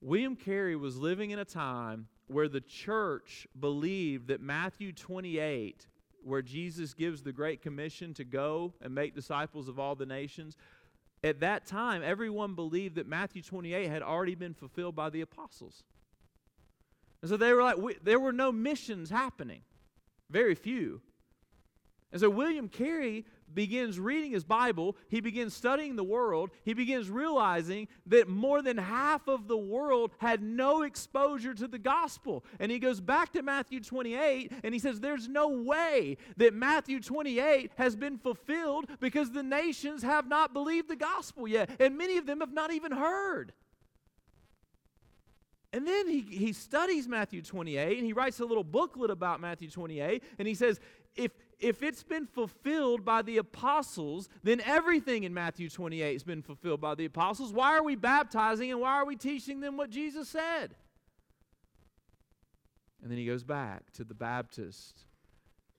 William 0.00 0.36
Carey 0.36 0.76
was 0.76 0.96
living 0.96 1.30
in 1.30 1.38
a 1.38 1.44
time 1.44 2.08
where 2.26 2.48
the 2.48 2.60
church 2.60 3.46
believed 3.58 4.28
that 4.28 4.40
Matthew 4.40 4.92
28, 4.92 5.86
where 6.24 6.42
Jesus 6.42 6.94
gives 6.94 7.22
the 7.22 7.32
Great 7.32 7.62
Commission 7.62 8.14
to 8.14 8.24
go 8.24 8.74
and 8.80 8.94
make 8.94 9.14
disciples 9.14 9.68
of 9.68 9.78
all 9.78 9.94
the 9.94 10.06
nations, 10.06 10.56
at 11.24 11.40
that 11.40 11.66
time, 11.66 12.02
everyone 12.04 12.54
believed 12.54 12.96
that 12.96 13.06
Matthew 13.06 13.42
28 13.42 13.88
had 13.88 14.02
already 14.02 14.34
been 14.34 14.54
fulfilled 14.54 14.96
by 14.96 15.08
the 15.08 15.20
apostles. 15.20 15.84
And 17.22 17.30
so 17.30 17.36
they 17.36 17.52
were 17.52 17.62
like, 17.62 17.78
we, 17.78 17.96
there 18.02 18.18
were 18.20 18.32
no 18.32 18.50
missions 18.52 19.08
happening, 19.08 19.62
very 20.28 20.54
few. 20.54 21.00
And 22.10 22.20
so 22.20 22.28
William 22.28 22.68
Carey 22.68 23.24
begins 23.54 23.98
reading 23.98 24.32
his 24.32 24.44
Bible, 24.44 24.96
he 25.08 25.20
begins 25.20 25.54
studying 25.54 25.96
the 25.96 26.04
world, 26.04 26.50
he 26.64 26.74
begins 26.74 27.10
realizing 27.10 27.88
that 28.06 28.28
more 28.28 28.62
than 28.62 28.78
half 28.78 29.28
of 29.28 29.46
the 29.46 29.56
world 29.56 30.10
had 30.18 30.42
no 30.42 30.82
exposure 30.82 31.54
to 31.54 31.68
the 31.68 31.78
gospel. 31.78 32.44
And 32.58 32.72
he 32.72 32.78
goes 32.78 33.00
back 33.00 33.32
to 33.32 33.42
Matthew 33.42 33.80
28 33.80 34.52
and 34.62 34.74
he 34.74 34.80
says, 34.80 35.00
There's 35.00 35.28
no 35.28 35.48
way 35.48 36.16
that 36.36 36.54
Matthew 36.54 37.00
28 37.00 37.72
has 37.76 37.96
been 37.96 38.18
fulfilled 38.18 38.86
because 39.00 39.30
the 39.30 39.42
nations 39.42 40.02
have 40.02 40.28
not 40.28 40.52
believed 40.52 40.88
the 40.88 40.96
gospel 40.96 41.46
yet, 41.46 41.70
and 41.78 41.96
many 41.96 42.16
of 42.18 42.26
them 42.26 42.40
have 42.40 42.52
not 42.52 42.72
even 42.72 42.92
heard. 42.92 43.52
And 45.72 45.86
then 45.86 46.08
he, 46.08 46.20
he 46.20 46.52
studies 46.52 47.08
Matthew 47.08 47.40
28 47.40 47.96
and 47.96 48.06
he 48.06 48.12
writes 48.12 48.40
a 48.40 48.44
little 48.44 48.64
booklet 48.64 49.10
about 49.10 49.40
Matthew 49.40 49.70
28 49.70 50.22
and 50.38 50.46
he 50.46 50.54
says, 50.54 50.80
if, 51.16 51.30
if 51.58 51.82
it's 51.82 52.02
been 52.02 52.26
fulfilled 52.26 53.04
by 53.04 53.22
the 53.22 53.38
apostles, 53.38 54.28
then 54.42 54.60
everything 54.62 55.24
in 55.24 55.32
Matthew 55.32 55.70
28 55.70 56.12
has 56.12 56.24
been 56.24 56.42
fulfilled 56.42 56.80
by 56.80 56.94
the 56.94 57.06
apostles. 57.06 57.52
Why 57.52 57.76
are 57.76 57.82
we 57.82 57.96
baptizing 57.96 58.70
and 58.70 58.80
why 58.80 58.92
are 58.92 59.06
we 59.06 59.16
teaching 59.16 59.60
them 59.60 59.76
what 59.76 59.90
Jesus 59.90 60.28
said? 60.28 60.74
And 63.02 63.10
then 63.10 63.18
he 63.18 63.26
goes 63.26 63.42
back 63.42 63.90
to 63.92 64.04
the 64.04 64.14
Baptist 64.14 65.06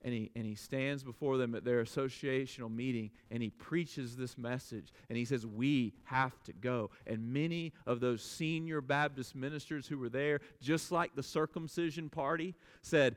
and 0.04 0.14
he, 0.14 0.30
and 0.36 0.46
he 0.46 0.54
stands 0.54 1.02
before 1.02 1.38
them 1.38 1.54
at 1.54 1.64
their 1.64 1.82
associational 1.82 2.72
meeting 2.72 3.10
and 3.30 3.42
he 3.42 3.50
preaches 3.50 4.16
this 4.16 4.38
message 4.38 4.92
and 5.08 5.18
he 5.18 5.24
says 5.24 5.46
we 5.46 5.94
have 6.04 6.40
to 6.44 6.52
go 6.52 6.90
and 7.06 7.32
many 7.32 7.72
of 7.86 8.00
those 8.00 8.22
senior 8.22 8.80
baptist 8.80 9.34
ministers 9.34 9.86
who 9.88 9.98
were 9.98 10.10
there 10.10 10.40
just 10.60 10.92
like 10.92 11.14
the 11.16 11.22
circumcision 11.22 12.08
party 12.08 12.54
said 12.82 13.16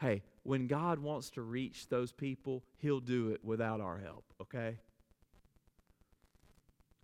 hey 0.00 0.22
when 0.42 0.66
God 0.66 0.98
wants 0.98 1.30
to 1.30 1.42
reach 1.42 1.88
those 1.88 2.12
people, 2.12 2.62
He'll 2.78 3.00
do 3.00 3.30
it 3.30 3.44
without 3.44 3.80
our 3.80 3.98
help, 3.98 4.24
okay? 4.40 4.78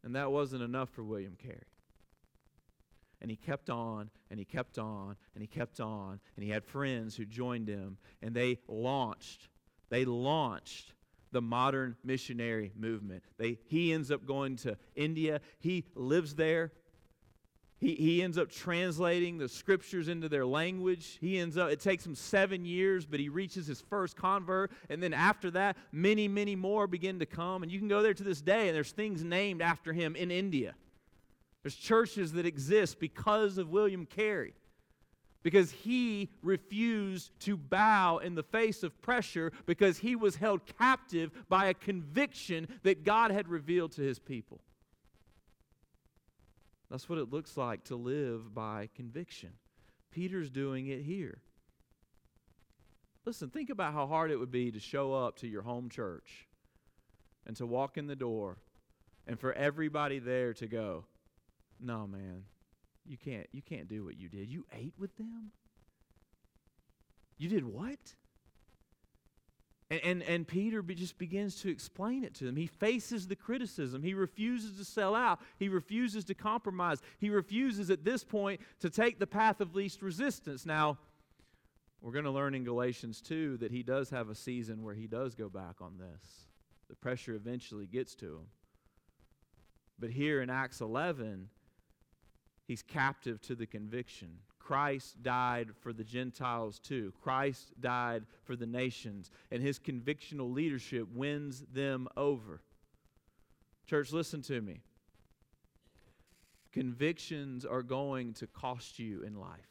And 0.03 0.15
that 0.15 0.31
wasn't 0.31 0.63
enough 0.63 0.91
for 0.91 1.03
William 1.03 1.37
Carey. 1.37 1.67
And 3.21 3.31
he 3.31 3.37
kept 3.37 3.71
on 3.71 4.11
and 4.31 4.39
he 4.39 4.45
kept 4.45 4.79
on 4.79 5.17
and 5.35 5.43
he 5.43 5.47
kept 5.47 5.81
on. 5.81 6.21
And 6.37 6.45
he 6.45 6.51
had 6.51 6.65
friends 6.65 7.17
who 7.17 7.25
joined 7.25 7.69
him 7.69 7.99
and 8.23 8.35
they 8.35 8.59
launched, 8.69 9.49
they 9.89 10.05
launched 10.05 10.93
the 11.33 11.43
modern 11.43 11.97
missionary 12.05 12.73
movement. 12.77 13.23
They, 13.39 13.59
he 13.67 13.93
ends 13.93 14.11
up 14.11 14.27
going 14.27 14.57
to 14.57 14.77
India. 14.95 15.41
He 15.59 15.85
lives 15.95 16.35
there 16.35 16.73
he, 17.79 17.95
he 17.95 18.23
ends 18.23 18.39
up 18.39 18.51
translating 18.51 19.37
the 19.37 19.49
scriptures 19.49 20.09
into 20.09 20.29
their 20.31 20.47
language. 20.47 21.19
He 21.21 21.39
ends 21.39 21.59
up, 21.59 21.71
it 21.71 21.81
takes 21.81 22.07
him 22.07 22.15
seven 22.15 22.65
years, 22.65 23.05
but 23.05 23.21
he 23.21 23.29
reaches 23.29 23.67
his 23.67 23.83
first 23.83 24.17
convert. 24.17 24.73
And 24.89 25.03
then 25.03 25.13
after 25.13 25.51
that, 25.53 25.77
many, 25.93 26.27
many 26.27 26.57
more 26.57 26.87
begin 26.87 27.19
to 27.19 27.27
come. 27.27 27.63
And 27.63 27.71
you 27.71 27.79
can 27.79 27.89
go 27.89 28.03
there 28.03 28.15
to 28.15 28.25
this 28.25 28.41
day, 28.41 28.69
and 28.69 28.77
there's 28.77 28.93
things 28.93 29.23
named 29.23 29.61
after 29.61 29.93
him 29.93 30.17
in 30.17 30.31
India. 30.31 30.75
There's 31.67 31.75
churches 31.75 32.35
that 32.35 32.47
exist 32.47 33.01
because 33.01 33.59
of 33.59 33.71
William 33.71 34.07
Carey, 34.07 34.55
because 35.43 35.73
he 35.73 36.31
refused 36.41 37.33
to 37.41 37.57
bow 37.57 38.19
in 38.19 38.37
the 38.37 38.45
face 38.45 38.85
of 38.85 39.03
pressure, 39.03 39.51
because 39.67 39.99
he 39.99 40.15
was 40.15 40.37
held 40.37 40.61
captive 40.79 41.33
by 41.49 41.67
a 41.67 41.75
conviction 41.75 42.69
that 42.85 43.03
God 43.03 43.33
had 43.33 43.49
revealed 43.49 43.91
to 43.97 44.03
his 44.03 44.21
people. 44.21 44.61
That's 46.89 47.09
what 47.09 47.19
it 47.19 47.33
looks 47.33 47.57
like 47.57 47.83
to 47.87 47.97
live 47.97 48.55
by 48.55 48.89
conviction. 48.95 49.51
Peter's 50.13 50.51
doing 50.51 50.87
it 50.87 51.03
here. 51.03 51.41
Listen, 53.25 53.51
think 53.51 53.71
about 53.71 53.93
how 53.93 54.07
hard 54.07 54.31
it 54.31 54.37
would 54.37 54.53
be 54.53 54.71
to 54.71 54.79
show 54.79 55.13
up 55.13 55.39
to 55.39 55.49
your 55.49 55.63
home 55.63 55.89
church 55.89 56.47
and 57.45 57.57
to 57.57 57.67
walk 57.67 57.99
in 57.99 58.07
the 58.07 58.15
door 58.15 58.59
and 59.27 59.41
for 59.41 59.53
everybody 59.53 60.21
there 60.21 60.55
to 60.55 60.69
go, 60.69 61.07
"No, 61.81 62.07
man. 62.07 62.45
You 63.05 63.17
can't 63.17 63.47
you 63.53 63.63
can't 63.63 63.89
do 63.89 64.05
what 64.05 64.17
you 64.17 64.29
did. 64.29 64.51
You 64.51 64.65
ate 64.73 64.95
with 64.99 65.17
them? 65.17 65.53
You 67.39 67.49
did 67.49 67.65
what?" 67.65 67.99
And, 69.89 70.01
and, 70.03 70.23
and, 70.25 70.49
Peter 70.49 70.83
just 70.83 71.17
begins 71.17 71.61
to 71.63 71.71
explain 71.71 72.25
it 72.25 72.35
to 72.35 72.45
them. 72.45 72.57
He 72.57 72.67
faces 72.67 73.29
the 73.29 73.37
criticism. 73.37 74.03
He 74.03 74.15
refuses 74.15 74.79
to 74.79 74.85
sell 74.85 75.15
out. 75.15 75.39
He 75.61 75.69
refuses 75.69 76.25
to 76.25 76.35
compromise. 76.35 77.01
He 77.19 77.31
refuses 77.31 77.89
at 77.89 78.05
this 78.05 78.25
point 78.25 78.61
to 78.81 78.91
take 78.91 79.21
the 79.21 79.29
path 79.29 79.61
of 79.61 79.77
least 79.77 80.03
resistance. 80.03 80.67
Now, 80.67 80.99
we're 82.01 82.13
going 82.13 82.25
to 82.25 82.33
learn 82.33 82.55
in 82.55 82.65
Galatians 82.65 83.21
2 83.21 83.59
that 83.59 83.71
he 83.71 83.85
does 83.85 84.11
have 84.11 84.29
a 84.29 84.35
season 84.35 84.83
where 84.83 84.95
he 84.95 85.07
does 85.07 85.37
go 85.37 85.49
back 85.49 85.77
on 85.81 85.99
this. 85.99 86.47
The 86.89 86.97
pressure 86.97 87.35
eventually 87.35 87.87
gets 87.87 88.17
to 88.17 88.27
him. 88.27 88.47
But 90.01 90.11
here 90.11 90.43
in 90.43 90.51
Acts 90.51 90.81
11, 90.81 91.49
he's 92.67 92.83
captive 92.83 93.41
to 93.43 93.55
the 93.55 93.67
conviction. 93.67 94.39
Christ 94.59 95.23
died 95.23 95.69
for 95.81 95.93
the 95.93 96.05
Gentiles 96.05 96.81
too. 96.81 97.13
Christ 97.23 97.73
died 97.81 98.25
for 98.45 98.57
the 98.57 98.67
nations, 98.67 99.31
and 99.51 99.63
his 99.63 99.79
convictional 99.79 100.53
leadership 100.53 101.07
wins 101.15 101.65
them 101.73 102.09
over. 102.17 102.61
Church, 103.87 104.13
listen 104.13 104.43
to 104.43 104.61
me. 104.61 104.81
Convictions 106.73 107.65
are 107.65 107.83
going 107.83 108.35
to 108.35 108.47
cost 108.47 108.99
you 108.99 109.23
in 109.23 109.39
life. 109.39 109.71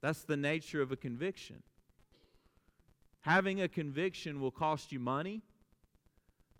That's 0.00 0.22
the 0.22 0.36
nature 0.36 0.80
of 0.80 0.90
a 0.90 0.96
conviction. 0.96 1.62
Having 3.20 3.60
a 3.60 3.68
conviction 3.68 4.40
will 4.40 4.50
cost 4.50 4.92
you 4.92 4.98
money. 4.98 5.42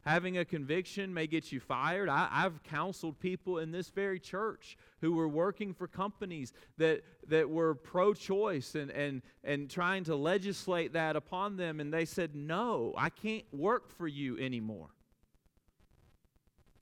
Having 0.03 0.39
a 0.39 0.45
conviction 0.47 1.13
may 1.13 1.27
get 1.27 1.53
you 1.53 1.61
fired. 1.61 2.09
I, 2.09 2.29
have 2.33 2.63
counseled 2.63 3.21
people 3.21 3.59
in 3.59 3.71
this 3.71 3.91
very 3.91 4.19
church 4.19 4.79
who 5.03 5.13
were 5.13 5.29
working 5.29 5.75
for 5.75 5.87
companies 5.87 6.55
that, 6.79 7.03
that 7.29 7.51
were 7.51 7.75
pro 7.75 8.15
choice 8.15 8.75
and, 8.75 8.91
and, 8.91 9.21
and 9.45 9.69
trying 9.69 10.05
to 10.05 10.17
legislate 10.17 10.95
that 10.95 11.17
upon 11.17 11.59
them, 11.59 11.81
and 11.81 11.93
they 11.93 12.07
said, 12.07 12.35
No, 12.35 12.95
I 12.97 13.11
can't 13.11 13.45
work 13.53 13.91
for 13.91 14.09
you 14.09 14.39
anymore. 14.39 14.89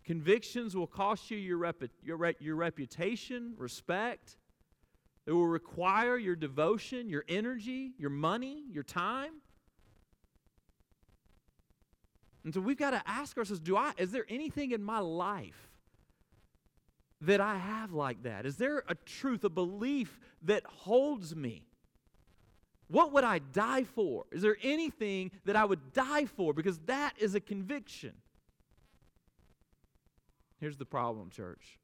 Convictions 0.05 0.77
will 0.77 0.87
cost 0.87 1.31
you 1.31 1.37
your, 1.37 1.59
repu- 1.59 1.91
your, 2.03 2.33
your 2.39 2.57
reputation, 2.57 3.55
respect. 3.59 4.37
It 5.27 5.33
will 5.33 5.49
require 5.49 6.17
your 6.17 6.37
devotion, 6.37 7.11
your 7.11 7.25
energy, 7.29 7.93
your 7.99 8.11
money, 8.11 8.63
your 8.71 8.85
time. 8.85 9.43
And 12.49 12.55
so 12.55 12.63
we've 12.63 12.79
got 12.79 12.93
to 12.93 13.03
ask 13.05 13.37
ourselves, 13.37 13.61
do 13.61 13.77
I 13.77 13.93
is 13.99 14.11
there 14.11 14.25
anything 14.27 14.71
in 14.71 14.83
my 14.83 15.01
life 15.01 15.69
that 17.21 17.43
I 17.43 17.59
have 17.59 17.93
like 17.93 18.23
that? 18.23 18.47
Is 18.47 18.57
there 18.57 18.85
a 18.89 18.95
truth, 18.95 19.45
a 19.45 19.51
belief 19.51 20.19
that 20.45 20.63
holds 20.65 21.37
me? 21.37 21.67
What 22.87 23.13
would 23.13 23.23
I 23.23 23.41
die 23.41 23.85
for? 23.85 24.25
Is 24.33 24.41
there 24.41 24.57
anything 24.63 25.31
that 25.45 25.57
I 25.57 25.67
would 25.67 25.93
die 25.93 26.25
for? 26.25 26.55
Because 26.55 26.79
that 26.87 27.13
is 27.19 27.35
a 27.35 27.41
conviction. 27.41 28.15
Here's 30.59 30.79
the 30.79 30.87
problem, 30.87 31.29
church. 31.29 31.79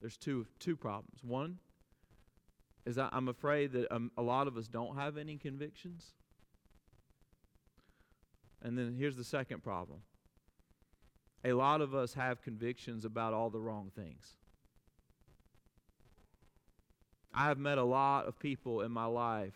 There's 0.00 0.16
two, 0.16 0.48
two 0.58 0.74
problems. 0.76 1.20
One 1.22 1.58
is 2.84 2.98
I'm 2.98 3.28
afraid 3.28 3.70
that 3.70 3.94
um, 3.94 4.10
a 4.16 4.22
lot 4.22 4.48
of 4.48 4.56
us 4.56 4.66
don't 4.66 4.96
have 4.96 5.16
any 5.16 5.36
convictions. 5.36 6.14
And 8.62 8.76
then 8.76 8.94
here's 8.98 9.16
the 9.16 9.24
second 9.24 9.62
problem 9.62 10.00
a 11.44 11.52
lot 11.52 11.80
of 11.80 11.94
us 11.94 12.14
have 12.14 12.42
convictions 12.42 13.04
about 13.04 13.32
all 13.32 13.50
the 13.50 13.60
wrong 13.60 13.90
things. 13.94 14.34
I 17.32 17.44
have 17.44 17.58
met 17.58 17.78
a 17.78 17.84
lot 17.84 18.26
of 18.26 18.38
people 18.38 18.80
in 18.80 18.90
my 18.90 19.04
life 19.04 19.54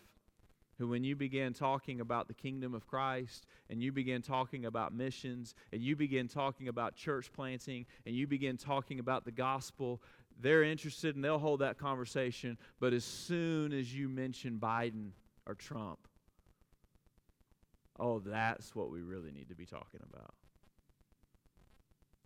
who, 0.77 0.87
when 0.87 1.03
you 1.03 1.15
begin 1.15 1.53
talking 1.53 1.99
about 1.99 2.27
the 2.27 2.33
kingdom 2.33 2.73
of 2.73 2.87
Christ, 2.87 3.45
and 3.69 3.81
you 3.81 3.91
begin 3.91 4.21
talking 4.21 4.65
about 4.65 4.93
missions, 4.93 5.53
and 5.71 5.81
you 5.81 5.95
begin 5.95 6.27
talking 6.27 6.67
about 6.67 6.95
church 6.95 7.31
planting, 7.33 7.85
and 8.05 8.15
you 8.15 8.25
begin 8.25 8.57
talking 8.57 8.99
about 8.99 9.25
the 9.25 9.31
gospel, 9.31 10.01
they're 10.39 10.63
interested 10.63 11.15
and 11.15 11.23
they'll 11.23 11.39
hold 11.39 11.59
that 11.59 11.77
conversation. 11.77 12.57
But 12.79 12.93
as 12.93 13.03
soon 13.03 13.73
as 13.73 13.93
you 13.93 14.09
mention 14.09 14.57
Biden 14.59 15.11
or 15.45 15.55
Trump, 15.55 16.07
Oh, 17.99 18.19
that's 18.19 18.75
what 18.75 18.89
we 18.89 19.01
really 19.01 19.31
need 19.31 19.49
to 19.49 19.55
be 19.55 19.65
talking 19.65 20.01
about. 20.11 20.33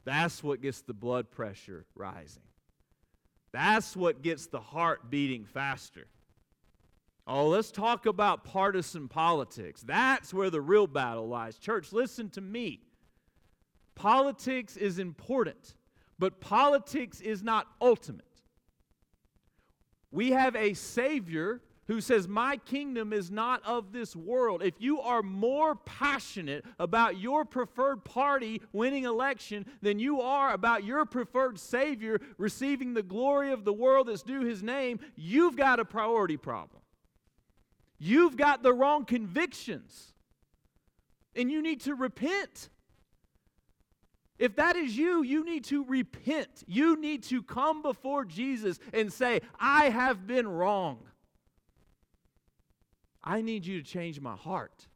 That's 0.05 0.41
what 0.41 0.61
gets 0.61 0.81
the 0.81 0.93
blood 0.93 1.29
pressure 1.29 1.85
rising. 1.93 2.43
That's 3.51 3.95
what 3.95 4.21
gets 4.21 4.47
the 4.47 4.59
heart 4.59 5.09
beating 5.09 5.45
faster. 5.45 6.07
Oh, 7.25 7.47
let's 7.49 7.71
talk 7.71 8.05
about 8.05 8.45
partisan 8.45 9.09
politics. 9.09 9.81
That's 9.81 10.33
where 10.33 10.49
the 10.49 10.61
real 10.61 10.87
battle 10.87 11.27
lies. 11.27 11.57
Church, 11.57 11.91
listen 11.91 12.29
to 12.31 12.41
me. 12.41 12.79
Politics 13.95 14.77
is 14.77 14.99
important, 14.99 15.75
but 16.17 16.39
politics 16.39 17.19
is 17.19 17.43
not 17.43 17.67
ultimate. 17.81 18.23
We 20.11 20.31
have 20.31 20.55
a 20.55 20.73
Savior 20.73 21.61
who 21.87 22.01
says, 22.01 22.27
My 22.27 22.57
kingdom 22.57 23.13
is 23.13 23.31
not 23.31 23.65
of 23.65 23.91
this 23.91 24.15
world. 24.15 24.61
If 24.61 24.75
you 24.79 25.01
are 25.01 25.23
more 25.23 25.75
passionate 25.75 26.65
about 26.79 27.17
your 27.17 27.45
preferred 27.45 28.03
party 28.03 28.61
winning 28.71 29.05
election 29.05 29.65
than 29.81 29.99
you 29.99 30.21
are 30.21 30.53
about 30.53 30.83
your 30.83 31.05
preferred 31.05 31.59
Savior 31.59 32.19
receiving 32.37 32.93
the 32.93 33.03
glory 33.03 33.51
of 33.51 33.65
the 33.65 33.73
world 33.73 34.07
that's 34.07 34.23
due 34.23 34.41
his 34.41 34.61
name, 34.61 34.99
you've 35.15 35.55
got 35.55 35.79
a 35.79 35.85
priority 35.85 36.37
problem. 36.37 36.81
You've 37.99 38.37
got 38.37 38.61
the 38.61 38.73
wrong 38.73 39.05
convictions, 39.05 40.13
and 41.35 41.49
you 41.49 41.61
need 41.61 41.81
to 41.81 41.95
repent. 41.95 42.69
If 44.37 44.55
that 44.57 44.75
is 44.75 44.95
you, 44.95 45.23
you 45.23 45.43
need 45.43 45.63
to 45.65 45.83
repent. 45.83 46.63
You 46.67 46.99
need 46.99 47.23
to 47.23 47.41
come 47.41 47.81
before 47.81 48.23
Jesus 48.23 48.77
and 48.93 49.11
say, 49.11 49.41
I 49.59 49.89
have 49.89 50.27
been 50.27 50.47
wrong. 50.47 50.99
I 53.27 53.41
need 53.41 53.65
you 53.65 53.81
to 53.81 53.85
change 53.85 54.21
my 54.21 54.37
heart. 54.37 54.87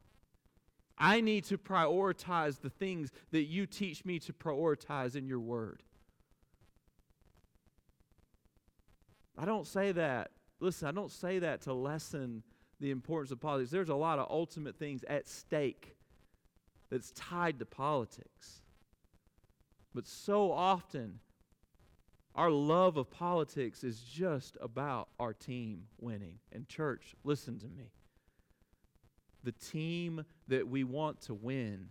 I 0.96 1.20
need 1.20 1.44
to 1.44 1.58
prioritize 1.58 2.62
the 2.62 2.70
things 2.70 3.10
that 3.30 3.42
you 3.42 3.66
teach 3.66 4.06
me 4.06 4.18
to 4.20 4.32
prioritize 4.32 5.16
in 5.16 5.26
your 5.26 5.38
word. 5.38 5.82
I 9.36 9.44
don't 9.44 9.66
say 9.66 9.92
that. 9.92 10.30
Listen, 10.60 10.88
I 10.88 10.92
don't 10.92 11.12
say 11.12 11.40
that 11.40 11.60
to 11.62 11.74
lessen 11.74 12.42
the 12.80 12.90
importance 12.90 13.32
of 13.32 13.40
politics. 13.40 13.70
There's 13.70 13.90
a 13.90 13.94
lot 13.94 14.18
of 14.18 14.28
ultimate 14.30 14.78
things 14.78 15.04
at 15.08 15.28
stake 15.28 15.94
that's 16.88 17.12
tied 17.12 17.58
to 17.58 17.66
politics. 17.66 18.62
But 19.94 20.06
so 20.06 20.52
often, 20.52 21.18
our 22.34 22.50
love 22.50 22.96
of 22.96 23.10
politics 23.10 23.84
is 23.84 24.00
just 24.00 24.56
about 24.58 25.08
our 25.20 25.34
team 25.34 25.82
winning. 26.00 26.38
And, 26.50 26.66
church, 26.66 27.14
listen 27.24 27.58
to 27.58 27.68
me 27.68 27.90
the 29.42 29.52
team 29.52 30.24
that 30.48 30.68
we 30.68 30.84
want 30.84 31.20
to 31.22 31.34
win 31.34 31.88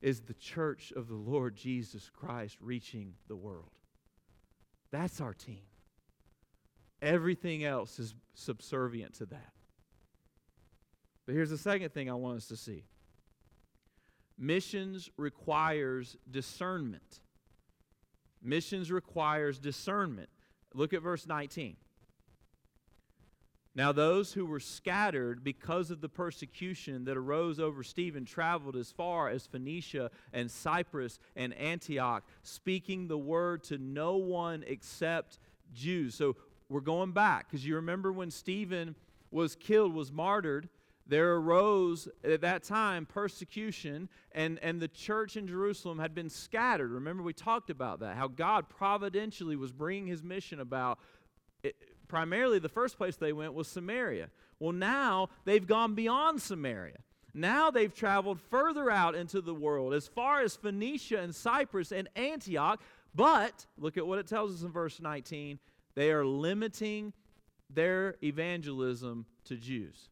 is 0.00 0.20
the 0.20 0.34
church 0.34 0.92
of 0.94 1.08
the 1.08 1.14
Lord 1.14 1.56
Jesus 1.56 2.10
Christ 2.12 2.56
reaching 2.60 3.14
the 3.26 3.36
world. 3.36 3.70
That's 4.90 5.20
our 5.20 5.34
team. 5.34 5.62
Everything 7.02 7.64
else 7.64 7.98
is 7.98 8.14
subservient 8.34 9.14
to 9.14 9.26
that. 9.26 9.52
But 11.26 11.34
here's 11.34 11.50
the 11.50 11.58
second 11.58 11.92
thing 11.92 12.08
I 12.10 12.14
want 12.14 12.38
us 12.38 12.48
to 12.48 12.56
see 12.56 12.84
missions 14.38 15.10
requires 15.16 16.16
discernment. 16.30 17.20
Missions 18.42 18.92
requires 18.92 19.58
discernment. 19.58 20.28
Look 20.72 20.92
at 20.92 21.02
verse 21.02 21.26
19. 21.26 21.76
Now, 23.74 23.92
those 23.92 24.32
who 24.32 24.44
were 24.44 24.60
scattered 24.60 25.44
because 25.44 25.90
of 25.90 26.00
the 26.00 26.08
persecution 26.08 27.04
that 27.04 27.16
arose 27.16 27.60
over 27.60 27.82
Stephen 27.82 28.24
traveled 28.24 28.76
as 28.76 28.90
far 28.90 29.28
as 29.28 29.46
Phoenicia 29.46 30.10
and 30.32 30.50
Cyprus 30.50 31.20
and 31.36 31.54
Antioch, 31.54 32.24
speaking 32.42 33.06
the 33.06 33.18
word 33.18 33.62
to 33.64 33.78
no 33.78 34.16
one 34.16 34.64
except 34.66 35.38
Jews. 35.72 36.14
So 36.14 36.36
we're 36.68 36.80
going 36.80 37.12
back 37.12 37.48
because 37.48 37.64
you 37.64 37.76
remember 37.76 38.12
when 38.12 38.30
Stephen 38.30 38.96
was 39.30 39.54
killed, 39.54 39.94
was 39.94 40.10
martyred, 40.10 40.68
there 41.06 41.34
arose 41.34 42.06
at 42.22 42.42
that 42.42 42.62
time 42.62 43.06
persecution, 43.06 44.08
and, 44.32 44.58
and 44.60 44.80
the 44.80 44.88
church 44.88 45.36
in 45.36 45.46
Jerusalem 45.46 45.98
had 45.98 46.14
been 46.14 46.28
scattered. 46.28 46.90
Remember, 46.90 47.22
we 47.22 47.32
talked 47.32 47.70
about 47.70 48.00
that, 48.00 48.16
how 48.16 48.28
God 48.28 48.68
providentially 48.68 49.56
was 49.56 49.72
bringing 49.72 50.06
his 50.06 50.22
mission 50.22 50.60
about 50.60 50.98
eh, 51.64 51.70
primarily 52.08 52.58
the 52.58 52.68
first 52.68 52.96
place 52.96 53.16
they 53.16 53.32
went 53.32 53.54
was 53.54 53.68
Samaria. 53.68 54.30
Well, 54.58 54.72
now 54.72 55.28
they've 55.44 55.66
gone 55.66 55.94
beyond 55.94 56.42
Samaria. 56.42 56.98
Now 57.34 57.70
they've 57.70 57.94
traveled 57.94 58.40
further 58.50 58.90
out 58.90 59.14
into 59.14 59.40
the 59.40 59.54
world, 59.54 59.94
as 59.94 60.08
far 60.08 60.40
as 60.40 60.56
Phoenicia 60.56 61.20
and 61.20 61.34
Cyprus 61.34 61.92
and 61.92 62.08
Antioch. 62.16 62.80
But 63.14 63.66
look 63.76 63.96
at 63.96 64.06
what 64.06 64.18
it 64.18 64.26
tells 64.26 64.54
us 64.54 64.62
in 64.62 64.72
verse 64.72 65.00
19 65.00 65.58
they 65.94 66.12
are 66.12 66.24
limiting 66.24 67.12
their 67.70 68.14
evangelism 68.22 69.26
to 69.46 69.56
Jews. 69.56 70.10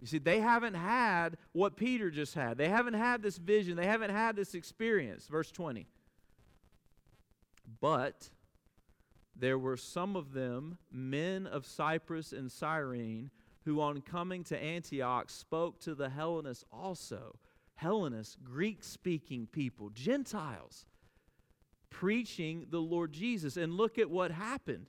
You 0.00 0.06
see, 0.06 0.18
they 0.18 0.40
haven't 0.40 0.74
had 0.74 1.36
what 1.52 1.76
Peter 1.76 2.10
just 2.10 2.34
had. 2.34 2.58
They 2.58 2.68
haven't 2.68 2.94
had 2.94 3.22
this 3.22 3.38
vision. 3.38 3.76
They 3.76 3.86
haven't 3.86 4.10
had 4.10 4.36
this 4.36 4.54
experience. 4.54 5.26
Verse 5.28 5.50
20. 5.50 5.86
But 7.80 8.28
there 9.38 9.58
were 9.58 9.76
some 9.76 10.16
of 10.16 10.32
them, 10.32 10.78
men 10.90 11.46
of 11.46 11.66
Cyprus 11.66 12.32
and 12.32 12.50
Cyrene, 12.50 13.30
who 13.64 13.80
on 13.80 14.00
coming 14.00 14.44
to 14.44 14.62
Antioch 14.62 15.28
spoke 15.28 15.80
to 15.80 15.94
the 15.94 16.08
Hellenists 16.08 16.64
also. 16.72 17.36
Hellenists, 17.74 18.36
Greek 18.42 18.82
speaking 18.82 19.46
people, 19.46 19.90
Gentiles, 19.90 20.86
preaching 21.90 22.66
the 22.70 22.80
Lord 22.80 23.12
Jesus. 23.12 23.56
And 23.56 23.74
look 23.74 23.98
at 23.98 24.08
what 24.08 24.30
happened. 24.30 24.86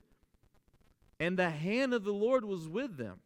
And 1.20 1.38
the 1.38 1.50
hand 1.50 1.92
of 1.92 2.04
the 2.04 2.12
Lord 2.12 2.44
was 2.44 2.68
with 2.68 2.96
them. 2.96 3.18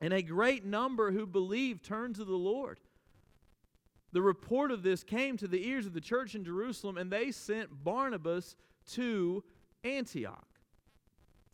And 0.00 0.12
a 0.12 0.22
great 0.22 0.64
number 0.64 1.12
who 1.12 1.26
believed 1.26 1.84
turned 1.84 2.16
to 2.16 2.24
the 2.24 2.32
Lord. 2.32 2.80
The 4.12 4.22
report 4.22 4.70
of 4.70 4.82
this 4.82 5.04
came 5.04 5.36
to 5.36 5.48
the 5.48 5.66
ears 5.68 5.86
of 5.86 5.92
the 5.92 6.00
church 6.00 6.34
in 6.34 6.44
Jerusalem, 6.44 6.98
and 6.98 7.10
they 7.10 7.30
sent 7.30 7.84
Barnabas 7.84 8.56
to 8.92 9.44
Antioch. 9.84 10.46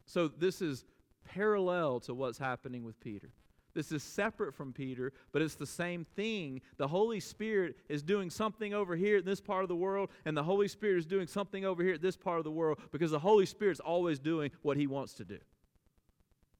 So 0.06 0.28
this 0.28 0.62
is 0.62 0.84
parallel 1.24 2.00
to 2.00 2.14
what's 2.14 2.38
happening 2.38 2.84
with 2.84 2.98
Peter. 3.00 3.30
This 3.74 3.92
is 3.92 4.02
separate 4.02 4.54
from 4.54 4.72
Peter, 4.72 5.12
but 5.32 5.42
it's 5.42 5.54
the 5.54 5.66
same 5.66 6.04
thing. 6.16 6.60
The 6.76 6.88
Holy 6.88 7.20
Spirit 7.20 7.76
is 7.88 8.02
doing 8.02 8.28
something 8.30 8.74
over 8.74 8.96
here 8.96 9.18
in 9.18 9.24
this 9.24 9.40
part 9.40 9.62
of 9.62 9.68
the 9.68 9.76
world, 9.76 10.10
and 10.24 10.36
the 10.36 10.42
Holy 10.42 10.66
Spirit 10.66 10.98
is 10.98 11.06
doing 11.06 11.26
something 11.26 11.64
over 11.64 11.82
here 11.82 11.94
at 11.94 12.02
this 12.02 12.16
part 12.16 12.38
of 12.38 12.44
the 12.44 12.50
world 12.50 12.78
because 12.90 13.12
the 13.12 13.18
Holy 13.18 13.46
Spirit's 13.46 13.80
always 13.80 14.18
doing 14.18 14.50
what 14.62 14.76
He 14.76 14.86
wants 14.86 15.12
to 15.14 15.24
do. 15.24 15.38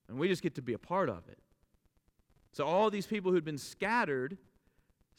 And 0.08 0.18
we 0.18 0.28
just 0.28 0.42
get 0.42 0.54
to 0.56 0.62
be 0.62 0.72
a 0.72 0.78
part 0.78 1.08
of 1.08 1.28
it. 1.28 1.38
So, 2.52 2.64
all 2.64 2.90
these 2.90 3.06
people 3.06 3.30
who'd 3.30 3.44
been 3.44 3.58
scattered 3.58 4.36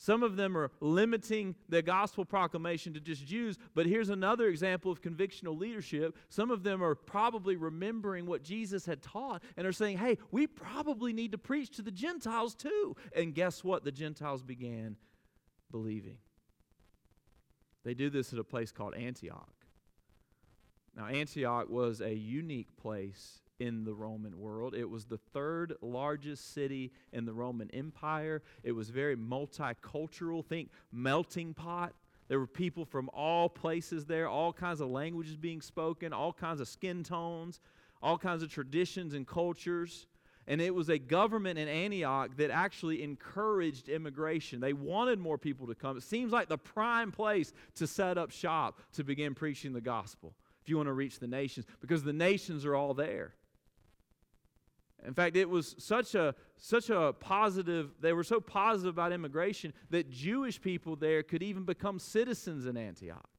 some 0.02 0.24
of 0.24 0.36
them 0.36 0.58
are 0.58 0.72
limiting 0.80 1.54
the 1.70 1.84
gospel 1.84 2.26
proclamation 2.26 2.92
to 2.96 3.00
just 3.00 3.24
Jews, 3.24 3.60
but 3.76 3.86
here's 3.86 4.10
another 4.10 4.48
example 4.48 4.92
of 4.92 5.00
convictional 5.00 5.56
leadership. 5.56 6.18
Some 6.28 6.50
of 6.50 6.64
them 6.64 6.84
are 6.84 6.96
probably 6.96 7.56
remembering 7.56 8.26
what 8.26 8.42
Jesus 8.42 8.84
had 8.84 9.04
taught 9.04 9.44
and 9.56 9.68
are 9.68 9.72
saying, 9.72 10.00
hey, 10.00 10.18
we 10.32 10.48
probably 10.48 11.14
need 11.14 11.34
to 11.34 11.38
preach 11.38 11.70
to 11.76 11.84
the 11.84 11.92
Gentiles 11.92 12.56
too. 12.56 12.96
And 13.16 13.36
guess 13.36 13.64
what? 13.64 13.84
The 13.84 13.92
Gentiles 13.92 14.42
began 14.42 14.96
believing. 15.70 16.18
They 17.84 17.94
do 17.94 18.10
this 18.10 18.34
at 18.34 18.40
a 18.40 18.44
place 18.44 18.72
called 18.72 18.96
Antioch. 18.96 19.54
Now, 20.98 21.06
Antioch 21.06 21.70
was 21.70 22.02
a 22.02 22.12
unique 22.12 22.76
place 22.76 23.41
in 23.62 23.84
the 23.84 23.94
Roman 23.94 24.40
world. 24.40 24.74
It 24.74 24.90
was 24.90 25.06
the 25.06 25.20
third 25.34 25.76
largest 25.84 26.52
city 26.56 26.92
in 27.14 27.26
the 27.26 27.34
Roman 27.34 27.70
Empire. 27.70 28.42
It 28.64 28.72
was 28.72 28.90
very 28.90 29.16
multicultural. 29.16 30.44
Think 30.44 30.72
melting 30.92 31.54
pot. 31.54 31.94
There 32.28 32.40
were 32.40 32.48
people 32.48 32.86
from 32.86 33.08
all 33.14 33.50
places 33.50 34.06
there, 34.06 34.28
all 34.28 34.52
kinds 34.52 34.82
of 34.82 34.90
languages 34.90 35.38
being 35.38 35.62
spoken, 35.62 36.12
all 36.12 36.34
kinds 36.34 36.60
of 36.60 36.68
skin 36.68 37.04
tones, 37.04 37.60
all 38.02 38.18
kinds 38.18 38.42
of 38.42 38.52
traditions 38.52 39.14
and 39.14 39.28
cultures. 39.28 40.08
And 40.48 40.60
it 40.60 40.74
was 40.74 40.90
a 40.90 40.98
government 40.98 41.60
in 41.60 41.68
Antioch 41.68 42.36
that 42.38 42.50
actually 42.50 43.04
encouraged 43.04 43.90
immigration. 43.90 44.60
They 44.60 44.74
wanted 44.74 45.20
more 45.20 45.38
people 45.38 45.68
to 45.68 45.76
come. 45.76 45.98
It 45.98 46.04
seems 46.04 46.32
like 46.32 46.50
the 46.50 46.58
prime 46.58 47.12
place 47.12 47.54
to 47.76 47.86
set 47.86 48.18
up 48.18 48.32
shop 48.32 48.80
to 48.94 49.04
begin 49.04 49.36
preaching 49.36 49.72
the 49.72 49.82
gospel 49.82 50.34
if 50.64 50.70
you 50.70 50.78
want 50.78 50.88
to 50.88 50.94
reach 50.94 51.20
the 51.20 51.28
nations, 51.28 51.66
because 51.80 52.04
the 52.04 52.14
nations 52.14 52.66
are 52.66 52.76
all 52.76 52.94
there. 52.94 53.36
In 55.06 55.14
fact, 55.14 55.36
it 55.36 55.50
was 55.50 55.76
such 55.80 56.16
a 56.16 56.36
such 56.64 56.92
a 56.92 57.14
positive, 57.20 57.90
they 58.00 58.14
were 58.14 58.24
so 58.24 58.40
positive 58.40 58.94
about 58.94 59.12
immigration 59.12 59.74
that 59.90 60.12
Jewish 60.12 60.62
people 60.62 60.96
there 60.96 61.24
could 61.24 61.42
even 61.42 61.64
become 61.64 61.98
citizens 61.98 62.68
in 62.68 62.78
Antioch. 62.78 63.30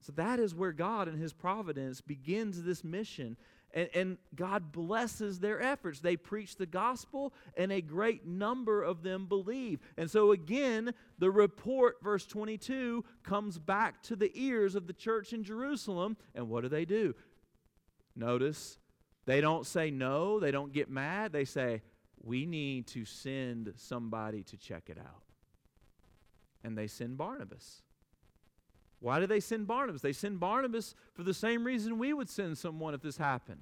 So 0.00 0.12
that 0.16 0.40
is 0.40 0.56
where 0.56 0.72
God 0.72 1.06
and 1.06 1.16
his 1.16 1.32
providence 1.32 2.00
begins 2.00 2.64
this 2.64 2.82
mission. 2.82 3.36
And, 3.72 3.88
and 3.94 4.18
God 4.34 4.72
blesses 4.72 5.38
their 5.38 5.62
efforts. 5.62 6.00
They 6.00 6.16
preach 6.16 6.56
the 6.56 6.66
gospel, 6.66 7.32
and 7.56 7.70
a 7.70 7.80
great 7.80 8.26
number 8.26 8.82
of 8.82 9.02
them 9.02 9.26
believe. 9.26 9.78
And 9.96 10.10
so, 10.10 10.32
again, 10.32 10.94
the 11.18 11.30
report, 11.30 12.02
verse 12.02 12.26
22, 12.26 13.04
comes 13.22 13.58
back 13.58 14.02
to 14.04 14.16
the 14.16 14.32
ears 14.34 14.74
of 14.74 14.86
the 14.86 14.94
church 14.94 15.32
in 15.32 15.44
Jerusalem. 15.44 16.16
And 16.34 16.48
what 16.48 16.62
do 16.62 16.68
they 16.68 16.86
do? 16.86 17.14
Notice 18.16 18.78
they 19.28 19.42
don't 19.42 19.66
say 19.66 19.90
no, 19.90 20.40
they 20.40 20.50
don't 20.50 20.72
get 20.72 20.88
mad. 20.88 21.32
They 21.32 21.44
say, 21.44 21.82
we 22.24 22.46
need 22.46 22.86
to 22.86 23.04
send 23.04 23.74
somebody 23.76 24.42
to 24.44 24.56
check 24.56 24.84
it 24.88 24.96
out. 24.96 25.22
And 26.64 26.78
they 26.78 26.86
send 26.86 27.18
Barnabas. 27.18 27.82
Why 29.00 29.20
do 29.20 29.26
they 29.26 29.40
send 29.40 29.66
Barnabas? 29.66 30.00
They 30.00 30.14
send 30.14 30.40
Barnabas 30.40 30.94
for 31.12 31.24
the 31.24 31.34
same 31.34 31.62
reason 31.62 31.98
we 31.98 32.14
would 32.14 32.30
send 32.30 32.56
someone 32.56 32.94
if 32.94 33.02
this 33.02 33.18
happened. 33.18 33.60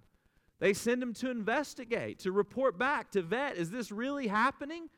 They 0.61 0.73
send 0.73 1.03
him 1.03 1.13
to 1.15 1.33
investigate, 1.33 2.21
to 2.21 2.31
report 2.31 2.79
back, 2.79 3.11
to 3.11 3.23
vet 3.23 3.57
is 3.57 3.73
this 3.73 3.91
really 3.91 4.29
happening? 4.29 4.89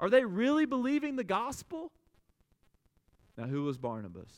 Are 0.00 0.08
they 0.08 0.24
really 0.24 0.64
believing 0.64 1.16
the 1.16 1.24
gospel? 1.24 1.92
Now, 3.36 3.44
who 3.44 3.64
was 3.64 3.76
Barnabas? 3.76 4.32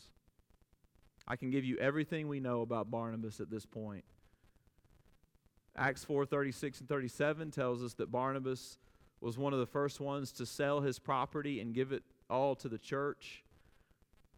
I 1.28 1.37
can 1.37 1.50
give 1.50 1.64
you 1.64 1.76
everything 1.78 2.26
we 2.26 2.40
know 2.40 2.62
about 2.62 2.90
Barnabas 2.90 3.38
at 3.38 3.48
this 3.48 3.64
point. 3.64 4.04
Acts 5.78 6.04
4 6.04 6.26
36 6.26 6.80
and 6.80 6.88
37 6.88 7.50
tells 7.52 7.82
us 7.82 7.94
that 7.94 8.10
Barnabas 8.10 8.78
was 9.20 9.38
one 9.38 9.52
of 9.52 9.60
the 9.60 9.66
first 9.66 10.00
ones 10.00 10.32
to 10.32 10.46
sell 10.46 10.80
his 10.80 10.98
property 10.98 11.60
and 11.60 11.72
give 11.74 11.92
it 11.92 12.02
all 12.28 12.54
to 12.56 12.68
the 12.68 12.78
church. 12.78 13.44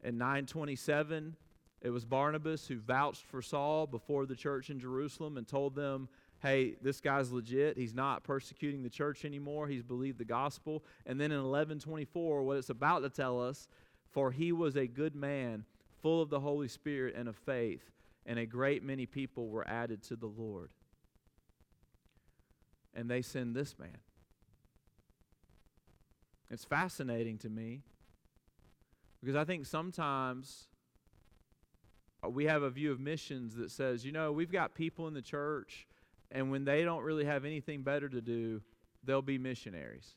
In 0.02 0.18
927, 0.18 1.36
it 1.82 1.90
was 1.90 2.04
Barnabas 2.04 2.66
who 2.66 2.78
vouched 2.78 3.24
for 3.24 3.42
Saul 3.42 3.86
before 3.86 4.26
the 4.26 4.36
church 4.36 4.70
in 4.70 4.78
Jerusalem 4.78 5.36
and 5.36 5.46
told 5.46 5.74
them, 5.74 6.08
hey, 6.40 6.76
this 6.82 7.00
guy's 7.00 7.32
legit. 7.32 7.76
He's 7.76 7.94
not 7.94 8.24
persecuting 8.24 8.82
the 8.82 8.90
church 8.90 9.24
anymore. 9.24 9.66
He's 9.66 9.82
believed 9.82 10.18
the 10.18 10.24
gospel. 10.24 10.82
And 11.06 11.20
then 11.20 11.32
in 11.32 11.38
1124, 11.38 12.42
what 12.42 12.56
it's 12.56 12.70
about 12.70 13.00
to 13.00 13.10
tell 13.10 13.42
us, 13.42 13.68
for 14.10 14.30
he 14.30 14.52
was 14.52 14.76
a 14.76 14.86
good 14.86 15.14
man, 15.14 15.64
full 16.00 16.22
of 16.22 16.30
the 16.30 16.40
Holy 16.40 16.68
Spirit 16.68 17.14
and 17.14 17.28
of 17.28 17.36
faith, 17.36 17.90
and 18.24 18.38
a 18.38 18.46
great 18.46 18.82
many 18.82 19.04
people 19.04 19.48
were 19.48 19.68
added 19.68 20.02
to 20.04 20.16
the 20.16 20.26
Lord 20.26 20.70
and 22.94 23.10
they 23.10 23.22
send 23.22 23.54
this 23.54 23.78
man. 23.78 23.98
It's 26.50 26.64
fascinating 26.64 27.38
to 27.38 27.48
me 27.48 27.82
because 29.20 29.36
I 29.36 29.44
think 29.44 29.66
sometimes 29.66 30.66
we 32.28 32.46
have 32.46 32.62
a 32.62 32.70
view 32.70 32.90
of 32.92 33.00
missions 33.00 33.54
that 33.56 33.70
says, 33.70 34.04
you 34.04 34.12
know, 34.12 34.32
we've 34.32 34.50
got 34.50 34.74
people 34.74 35.06
in 35.06 35.14
the 35.14 35.22
church, 35.22 35.86
and 36.30 36.50
when 36.50 36.64
they 36.64 36.84
don't 36.84 37.02
really 37.02 37.24
have 37.24 37.44
anything 37.44 37.82
better 37.82 38.08
to 38.08 38.20
do, 38.20 38.60
they'll 39.04 39.22
be 39.22 39.38
missionaries. 39.38 40.14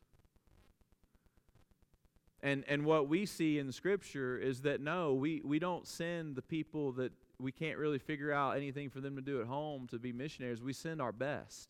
And, 2.42 2.66
and 2.68 2.86
what 2.86 3.08
we 3.08 3.26
see 3.26 3.58
in 3.58 3.72
Scripture 3.72 4.38
is 4.38 4.62
that 4.62 4.82
no, 4.82 5.14
we, 5.14 5.42
we 5.46 5.60
don't 5.60 5.88
send 5.88 6.36
the 6.36 6.42
people 6.42 6.92
that 6.94 7.14
we 7.40 7.54
can't 7.54 7.78
really 7.78 8.00
figure 8.00 8.34
out 8.34 8.58
anything 8.58 8.90
for 8.90 9.00
them 9.00 9.16
to 9.16 9.22
do 9.22 9.40
at 9.40 9.48
home 9.48 9.88
to 9.88 10.00
be 10.00 10.12
missionaries. 10.12 10.62
We 10.62 10.74
send 10.74 11.02
our 11.02 11.14
best 11.14 11.70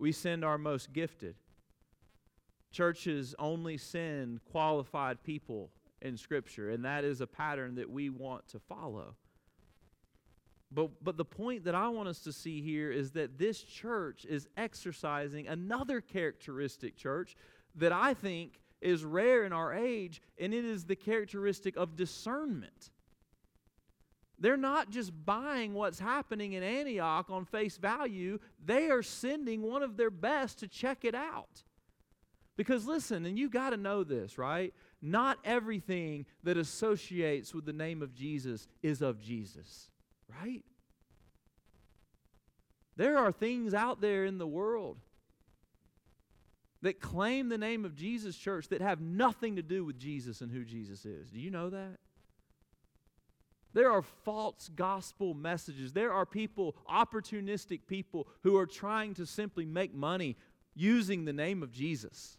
we 0.00 0.12
send 0.12 0.44
our 0.44 0.58
most 0.58 0.92
gifted. 0.92 1.36
Churches 2.70 3.34
only 3.38 3.76
send 3.76 4.44
qualified 4.44 5.22
people 5.22 5.70
in 6.02 6.16
Scripture, 6.16 6.70
and 6.70 6.84
that 6.84 7.04
is 7.04 7.20
a 7.20 7.26
pattern 7.26 7.76
that 7.76 7.90
we 7.90 8.10
want 8.10 8.46
to 8.48 8.58
follow. 8.58 9.14
But, 10.70 11.02
but 11.02 11.16
the 11.16 11.24
point 11.24 11.64
that 11.64 11.74
I 11.74 11.88
want 11.88 12.08
us 12.08 12.20
to 12.20 12.32
see 12.32 12.60
here 12.60 12.90
is 12.90 13.12
that 13.12 13.38
this 13.38 13.62
church 13.62 14.26
is 14.28 14.48
exercising 14.56 15.48
another 15.48 16.00
characteristic, 16.00 16.96
church, 16.96 17.36
that 17.74 17.92
I 17.92 18.12
think 18.12 18.60
is 18.80 19.04
rare 19.04 19.44
in 19.44 19.52
our 19.52 19.72
age, 19.72 20.20
and 20.38 20.52
it 20.52 20.64
is 20.64 20.84
the 20.84 20.96
characteristic 20.96 21.76
of 21.76 21.96
discernment. 21.96 22.90
They're 24.40 24.56
not 24.56 24.90
just 24.90 25.12
buying 25.24 25.74
what's 25.74 25.98
happening 25.98 26.52
in 26.52 26.62
Antioch 26.62 27.28
on 27.28 27.44
face 27.44 27.76
value, 27.76 28.38
they 28.64 28.88
are 28.88 29.02
sending 29.02 29.62
one 29.62 29.82
of 29.82 29.96
their 29.96 30.10
best 30.10 30.60
to 30.60 30.68
check 30.68 31.04
it 31.04 31.14
out. 31.14 31.64
Because 32.56 32.86
listen, 32.86 33.24
and 33.24 33.38
you 33.38 33.48
got 33.48 33.70
to 33.70 33.76
know 33.76 34.04
this, 34.04 34.38
right? 34.38 34.74
Not 35.00 35.38
everything 35.44 36.26
that 36.42 36.56
associates 36.56 37.54
with 37.54 37.66
the 37.66 37.72
name 37.72 38.02
of 38.02 38.14
Jesus 38.14 38.66
is 38.82 39.00
of 39.00 39.20
Jesus, 39.20 39.90
right? 40.28 40.64
There 42.96 43.16
are 43.16 43.30
things 43.30 43.74
out 43.74 44.00
there 44.00 44.24
in 44.24 44.38
the 44.38 44.46
world 44.46 44.98
that 46.82 47.00
claim 47.00 47.48
the 47.48 47.58
name 47.58 47.84
of 47.84 47.94
Jesus, 47.94 48.36
church, 48.36 48.68
that 48.68 48.80
have 48.80 49.00
nothing 49.00 49.56
to 49.56 49.62
do 49.62 49.84
with 49.84 49.98
Jesus 49.98 50.40
and 50.40 50.50
who 50.50 50.64
Jesus 50.64 51.04
is. 51.04 51.30
Do 51.30 51.38
you 51.38 51.50
know 51.50 51.70
that? 51.70 51.98
There 53.74 53.90
are 53.90 54.02
false 54.02 54.70
gospel 54.74 55.34
messages. 55.34 55.92
There 55.92 56.12
are 56.12 56.24
people, 56.26 56.74
opportunistic 56.90 57.80
people, 57.86 58.28
who 58.42 58.56
are 58.56 58.66
trying 58.66 59.14
to 59.14 59.26
simply 59.26 59.66
make 59.66 59.94
money 59.94 60.36
using 60.74 61.24
the 61.24 61.32
name 61.32 61.62
of 61.62 61.70
Jesus. 61.70 62.38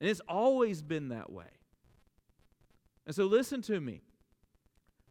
And 0.00 0.08
it's 0.08 0.20
always 0.28 0.82
been 0.82 1.08
that 1.08 1.30
way. 1.30 1.44
And 3.06 3.14
so 3.14 3.26
listen 3.26 3.62
to 3.62 3.80
me. 3.80 4.02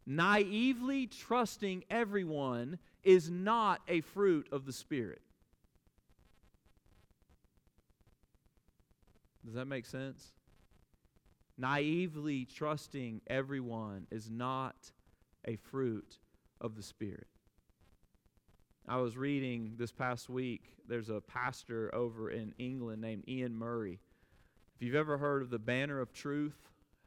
Naively 0.06 1.06
trusting 1.06 1.84
everyone 1.88 2.78
is 3.02 3.30
not 3.30 3.80
a 3.88 4.00
fruit 4.00 4.48
of 4.52 4.66
the 4.66 4.72
Spirit. 4.72 5.22
Does 9.44 9.54
that 9.54 9.66
make 9.66 9.86
sense? 9.86 10.32
Naively 11.56 12.46
trusting 12.46 13.20
everyone 13.26 14.06
is 14.10 14.30
not 14.30 14.74
a 15.44 15.56
fruit 15.56 16.18
of 16.60 16.74
the 16.74 16.82
Spirit. 16.82 17.28
I 18.86 18.96
was 18.98 19.16
reading 19.16 19.74
this 19.78 19.92
past 19.92 20.28
week, 20.28 20.74
there's 20.86 21.08
a 21.08 21.20
pastor 21.20 21.94
over 21.94 22.30
in 22.30 22.54
England 22.58 23.00
named 23.00 23.24
Iain 23.28 23.56
Murray. 23.56 24.00
If 24.76 24.82
you've 24.82 24.94
ever 24.94 25.16
heard 25.16 25.42
of 25.42 25.50
the 25.50 25.58
Banner 25.58 26.00
of 26.00 26.12
Truth, 26.12 26.58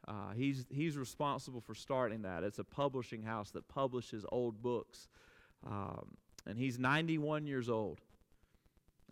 uh, 0.08 0.32
he's, 0.34 0.64
he's 0.70 0.96
responsible 0.96 1.60
for 1.60 1.74
starting 1.74 2.22
that. 2.22 2.42
It's 2.42 2.58
a 2.58 2.64
publishing 2.64 3.22
house 3.22 3.50
that 3.50 3.68
publishes 3.68 4.24
old 4.32 4.62
books. 4.62 5.08
Um, 5.66 6.16
and 6.46 6.58
he's 6.58 6.78
91 6.78 7.46
years 7.46 7.68
old. 7.68 8.00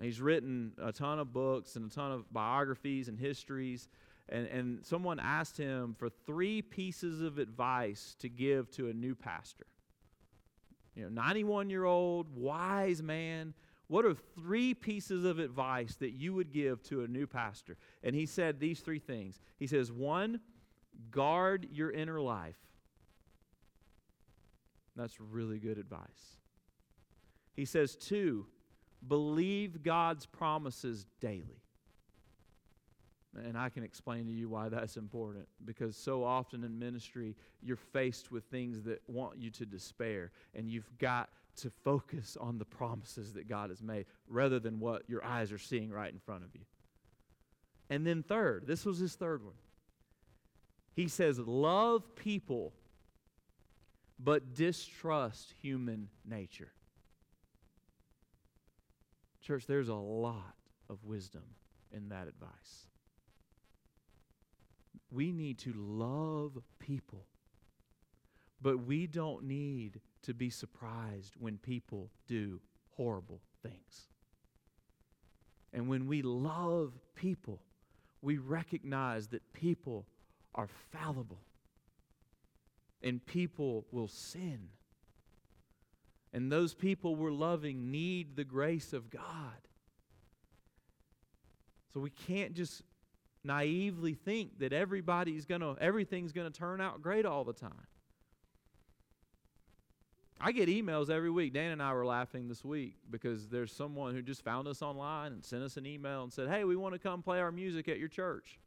He's 0.00 0.20
written 0.20 0.72
a 0.82 0.92
ton 0.92 1.18
of 1.18 1.32
books 1.32 1.76
and 1.76 1.90
a 1.90 1.94
ton 1.94 2.12
of 2.12 2.32
biographies 2.32 3.08
and 3.08 3.18
histories. 3.18 3.88
And, 4.28 4.46
and 4.46 4.86
someone 4.86 5.20
asked 5.20 5.56
him 5.56 5.94
for 5.98 6.08
three 6.08 6.62
pieces 6.62 7.20
of 7.20 7.38
advice 7.38 8.16
to 8.18 8.28
give 8.28 8.70
to 8.72 8.88
a 8.88 8.92
new 8.92 9.14
pastor. 9.14 9.66
You 10.94 11.04
know, 11.04 11.08
91 11.10 11.70
year 11.70 11.84
old, 11.84 12.34
wise 12.34 13.02
man. 13.02 13.54
What 13.88 14.04
are 14.04 14.14
three 14.14 14.74
pieces 14.74 15.24
of 15.24 15.38
advice 15.38 15.94
that 15.96 16.10
you 16.10 16.34
would 16.34 16.52
give 16.52 16.82
to 16.84 17.04
a 17.04 17.06
new 17.06 17.26
pastor? 17.26 17.76
And 18.02 18.16
he 18.16 18.26
said 18.26 18.58
these 18.58 18.80
three 18.80 18.98
things. 18.98 19.40
He 19.58 19.68
says, 19.68 19.92
one, 19.92 20.40
guard 21.10 21.68
your 21.70 21.92
inner 21.92 22.20
life. 22.20 22.58
That's 24.96 25.20
really 25.20 25.58
good 25.58 25.78
advice. 25.78 26.40
He 27.54 27.64
says, 27.64 27.94
two, 27.94 28.46
believe 29.06 29.82
God's 29.82 30.26
promises 30.26 31.06
daily. 31.20 31.62
And 33.44 33.56
I 33.58 33.68
can 33.68 33.82
explain 33.82 34.26
to 34.26 34.32
you 34.32 34.48
why 34.48 34.68
that's 34.68 34.96
important 34.96 35.46
because 35.64 35.96
so 35.96 36.24
often 36.24 36.64
in 36.64 36.78
ministry, 36.78 37.36
you're 37.62 37.76
faced 37.76 38.30
with 38.30 38.44
things 38.44 38.82
that 38.84 39.02
want 39.08 39.38
you 39.38 39.50
to 39.50 39.66
despair, 39.66 40.30
and 40.54 40.70
you've 40.70 40.90
got 40.98 41.28
to 41.56 41.70
focus 41.84 42.36
on 42.40 42.58
the 42.58 42.64
promises 42.64 43.32
that 43.34 43.48
God 43.48 43.70
has 43.70 43.82
made 43.82 44.06
rather 44.28 44.58
than 44.58 44.78
what 44.78 45.02
your 45.08 45.24
eyes 45.24 45.52
are 45.52 45.58
seeing 45.58 45.90
right 45.90 46.12
in 46.12 46.18
front 46.18 46.44
of 46.44 46.54
you. 46.54 46.62
And 47.88 48.06
then, 48.06 48.22
third, 48.22 48.66
this 48.66 48.84
was 48.84 48.98
his 48.98 49.14
third 49.14 49.44
one. 49.44 49.54
He 50.94 51.08
says, 51.08 51.38
Love 51.38 52.16
people, 52.16 52.72
but 54.18 54.54
distrust 54.54 55.54
human 55.60 56.08
nature. 56.24 56.72
Church, 59.42 59.66
there's 59.66 59.88
a 59.88 59.94
lot 59.94 60.56
of 60.88 61.04
wisdom 61.04 61.44
in 61.92 62.08
that 62.08 62.26
advice. 62.26 62.88
We 65.16 65.32
need 65.32 65.58
to 65.60 65.72
love 65.74 66.58
people, 66.78 67.24
but 68.60 68.84
we 68.84 69.06
don't 69.06 69.44
need 69.44 70.02
to 70.24 70.34
be 70.34 70.50
surprised 70.50 71.32
when 71.38 71.56
people 71.56 72.10
do 72.28 72.60
horrible 72.98 73.40
things. 73.62 74.08
And 75.72 75.88
when 75.88 76.06
we 76.06 76.20
love 76.20 76.92
people, 77.14 77.62
we 78.20 78.36
recognize 78.36 79.28
that 79.28 79.54
people 79.54 80.04
are 80.54 80.68
fallible 80.92 81.40
and 83.02 83.24
people 83.24 83.86
will 83.90 84.08
sin. 84.08 84.68
And 86.34 86.52
those 86.52 86.74
people 86.74 87.16
we're 87.16 87.30
loving 87.30 87.90
need 87.90 88.36
the 88.36 88.44
grace 88.44 88.92
of 88.92 89.08
God. 89.08 89.22
So 91.94 92.00
we 92.00 92.10
can't 92.10 92.52
just 92.52 92.82
naively 93.46 94.14
think 94.14 94.58
that 94.58 94.72
everybody's 94.72 95.44
going 95.44 95.60
to 95.60 95.76
everything's 95.80 96.32
going 96.32 96.50
to 96.50 96.58
turn 96.58 96.80
out 96.80 97.02
great 97.02 97.24
all 97.24 97.44
the 97.44 97.52
time. 97.52 97.86
I 100.38 100.52
get 100.52 100.68
emails 100.68 101.08
every 101.08 101.30
week. 101.30 101.54
Dan 101.54 101.72
and 101.72 101.82
I 101.82 101.94
were 101.94 102.04
laughing 102.04 102.46
this 102.48 102.62
week 102.62 102.96
because 103.10 103.48
there's 103.48 103.72
someone 103.72 104.14
who 104.14 104.20
just 104.20 104.44
found 104.44 104.68
us 104.68 104.82
online 104.82 105.32
and 105.32 105.42
sent 105.42 105.62
us 105.62 105.78
an 105.78 105.86
email 105.86 106.22
and 106.22 106.32
said, 106.32 106.48
"Hey, 106.48 106.64
we 106.64 106.76
want 106.76 106.94
to 106.94 106.98
come 106.98 107.22
play 107.22 107.40
our 107.40 107.52
music 107.52 107.88
at 107.88 107.98
your 107.98 108.08
church." 108.08 108.58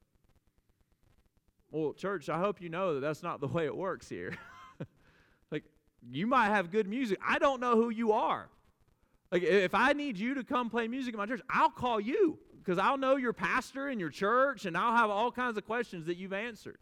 Well, 1.71 1.93
church, 1.93 2.29
I 2.29 2.39
hope 2.39 2.61
you 2.61 2.69
know 2.69 2.95
that 2.95 3.01
that's 3.01 3.21
not 3.21 3.39
the 3.39 3.47
way 3.47 3.65
it 3.65 3.75
works 3.75 4.09
here. 4.09 4.35
like 5.51 5.63
you 6.09 6.25
might 6.25 6.47
have 6.47 6.71
good 6.71 6.87
music. 6.87 7.19
I 7.25 7.37
don't 7.37 7.61
know 7.61 7.75
who 7.75 7.91
you 7.91 8.13
are. 8.13 8.49
Like 9.31 9.43
if 9.43 9.75
I 9.75 9.93
need 9.93 10.17
you 10.17 10.33
to 10.33 10.43
come 10.43 10.71
play 10.71 10.87
music 10.87 11.13
in 11.13 11.19
my 11.19 11.27
church, 11.27 11.41
I'll 11.49 11.69
call 11.69 11.99
you 11.99 12.39
because 12.59 12.77
I'll 12.77 12.97
know 12.97 13.15
your 13.15 13.33
pastor 13.33 13.87
and 13.87 13.99
your 13.99 14.09
church, 14.09 14.65
and 14.65 14.77
I'll 14.77 14.95
have 14.95 15.09
all 15.09 15.31
kinds 15.31 15.57
of 15.57 15.65
questions 15.65 16.05
that 16.05 16.17
you've 16.17 16.33
answered. 16.33 16.77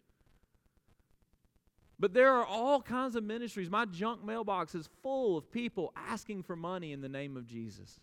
But 2.00 2.14
there 2.14 2.34
are 2.34 2.46
all 2.46 2.82
kinds 2.82 3.16
of 3.16 3.24
ministries. 3.24 3.70
My 3.70 3.86
junk 3.86 4.24
mailbox 4.24 4.76
is 4.76 4.90
full 5.02 5.38
of 5.38 5.52
people 5.52 5.94
asking 5.96 6.44
for 6.44 6.56
money 6.56 6.92
in 6.92 7.02
the 7.02 7.10
name 7.10 7.36
of 7.38 7.48
Jesus, 7.48 8.00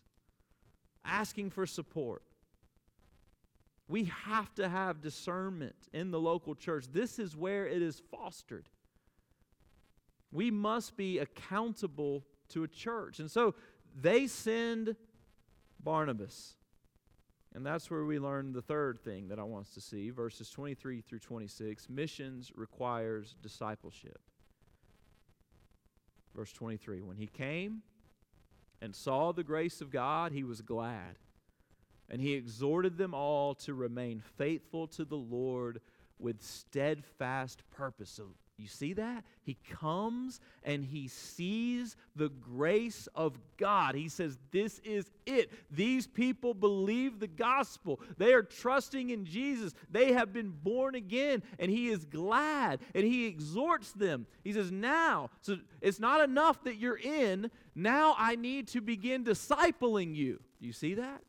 asking 1.05 1.51
for 1.51 1.67
support. 1.67 2.23
We 3.87 4.05
have 4.05 4.53
to 4.55 4.69
have 4.69 5.01
discernment 5.01 5.77
in 5.93 6.11
the 6.11 6.19
local 6.19 6.55
church. 6.55 6.87
This 6.93 7.19
is 7.19 7.37
where 7.37 7.67
it 7.67 7.83
is 7.83 8.03
fostered. 8.11 8.69
We 10.33 10.51
must 10.51 10.97
be 10.97 11.19
accountable 11.19 12.25
to 12.49 12.65
a 12.65 12.69
church. 12.69 13.21
And 13.21 13.31
so 13.31 13.55
they 13.95 14.27
send 14.27 14.97
Barnabas. 15.79 16.55
And 17.55 17.65
that's 17.65 17.91
where 17.91 18.05
we 18.05 18.19
learn 18.19 18.53
the 18.53 18.63
third 18.63 18.99
thing 19.01 19.29
that 19.29 19.39
I 19.39 19.45
want 19.45 19.67
us 19.67 19.75
to 19.75 19.81
see 19.81 20.11
verses 20.11 20.51
23 20.51 21.01
through 21.01 21.21
26. 21.21 21.89
Missions 21.89 22.51
requires 22.55 23.37
discipleship. 23.43 24.19
Verse 26.35 26.53
23 26.53 27.01
When 27.03 27.17
he 27.17 27.29
came 27.29 27.83
and 28.83 28.95
saw 28.95 29.33
the 29.33 29.45
grace 29.45 29.81
of 29.81 29.91
God, 29.91 30.33
he 30.33 30.43
was 30.43 30.61
glad. 30.61 31.17
And 32.11 32.21
he 32.21 32.35
exhorted 32.35 32.99
them 32.99 33.15
all 33.15 33.55
to 33.57 33.73
remain 33.73 34.21
faithful 34.37 34.87
to 34.89 35.05
the 35.05 35.17
Lord 35.17 35.81
with 36.19 36.43
steadfast 36.43 37.63
purpose. 37.71 38.11
So 38.11 38.25
you 38.57 38.69
see 38.69 38.93
that? 38.93 39.25
He 39.43 39.57
comes 39.69 40.41
and 40.63 40.85
he 40.85 41.09
sees 41.09 41.97
the 42.15 42.29
grace 42.29 43.09
of 43.15 43.37
God. 43.57 43.97
He 43.97 44.09
says, 44.09 44.39
This 44.53 44.79
is 44.85 45.11
it. 45.27 45.51
These 45.73 46.07
people 46.07 46.55
believe 46.55 47.19
the 47.19 47.27
gospel. 47.27 48.01
They 48.17 48.33
are 48.33 48.45
trusting 48.45 49.11
in 49.11 49.25
Jesus. 49.25 49.75
They 49.91 50.13
have 50.13 50.33
been 50.33 50.51
born 50.63 50.95
again, 50.95 51.43
and 51.59 51.69
he 51.69 51.89
is 51.89 52.05
glad 52.05 52.81
and 52.95 53.05
he 53.05 53.27
exhorts 53.27 53.91
them. 53.93 54.27
He 54.45 54.53
says, 54.53 54.71
Now, 54.71 55.31
so 55.41 55.59
it's 55.81 55.99
not 55.99 56.21
enough 56.23 56.63
that 56.63 56.77
you're 56.77 56.99
in. 56.99 57.51
Now 57.75 58.15
I 58.17 58.37
need 58.37 58.69
to 58.69 58.81
begin 58.81 59.25
discipling 59.25 60.15
you. 60.15 60.41
Do 60.61 60.67
you 60.67 60.73
see 60.73 60.95
that? 60.95 61.23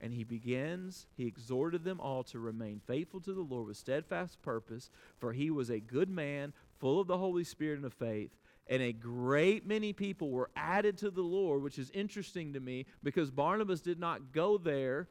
And 0.00 0.14
he 0.14 0.24
begins, 0.24 1.06
he 1.14 1.26
exhorted 1.26 1.84
them 1.84 2.00
all 2.00 2.22
to 2.24 2.38
remain 2.38 2.80
faithful 2.86 3.20
to 3.20 3.34
the 3.34 3.42
Lord 3.42 3.66
with 3.66 3.76
steadfast 3.76 4.40
purpose, 4.40 4.90
for 5.18 5.32
he 5.32 5.50
was 5.50 5.68
a 5.68 5.78
good 5.78 6.08
man, 6.08 6.54
full 6.78 7.00
of 7.00 7.06
the 7.06 7.18
Holy 7.18 7.44
Spirit 7.44 7.76
and 7.76 7.84
of 7.84 7.92
faith. 7.92 8.30
And 8.66 8.82
a 8.82 8.92
great 8.92 9.66
many 9.66 9.92
people 9.92 10.30
were 10.30 10.50
added 10.56 10.96
to 10.98 11.10
the 11.10 11.22
Lord, 11.22 11.62
which 11.62 11.78
is 11.78 11.90
interesting 11.90 12.54
to 12.54 12.60
me 12.60 12.86
because 13.02 13.30
Barnabas 13.30 13.80
did 13.80 13.98
not 13.98 14.32
go 14.32 14.56
there 14.56 15.08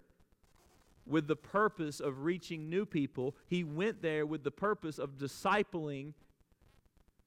with 1.05 1.27
the 1.27 1.35
purpose 1.35 1.99
of 1.99 2.23
reaching 2.23 2.69
new 2.69 2.85
people. 2.85 3.35
He 3.47 3.63
went 3.63 4.01
there 4.01 4.25
with 4.25 4.43
the 4.43 4.51
purpose 4.51 4.97
of 4.97 5.17
discipling 5.17 6.13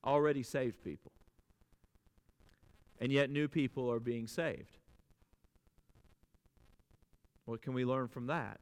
already 0.05 0.43
saved 0.43 0.83
people. 0.83 1.13
And 2.99 3.13
yet, 3.13 3.31
new 3.31 3.49
people 3.49 3.91
are 3.91 4.01
being 4.01 4.27
saved. 4.27 4.79
What 7.45 7.63
can 7.63 7.75
we 7.75 7.85
learn 7.85 8.09
from 8.09 8.27
that? 8.27 8.61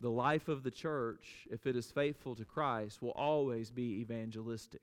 The 0.00 0.10
life 0.10 0.48
of 0.48 0.62
the 0.62 0.70
church, 0.70 1.46
if 1.50 1.66
it 1.66 1.76
is 1.76 1.90
faithful 1.90 2.34
to 2.34 2.44
Christ, 2.44 3.00
will 3.00 3.12
always 3.12 3.70
be 3.70 4.00
evangelistic. 4.00 4.82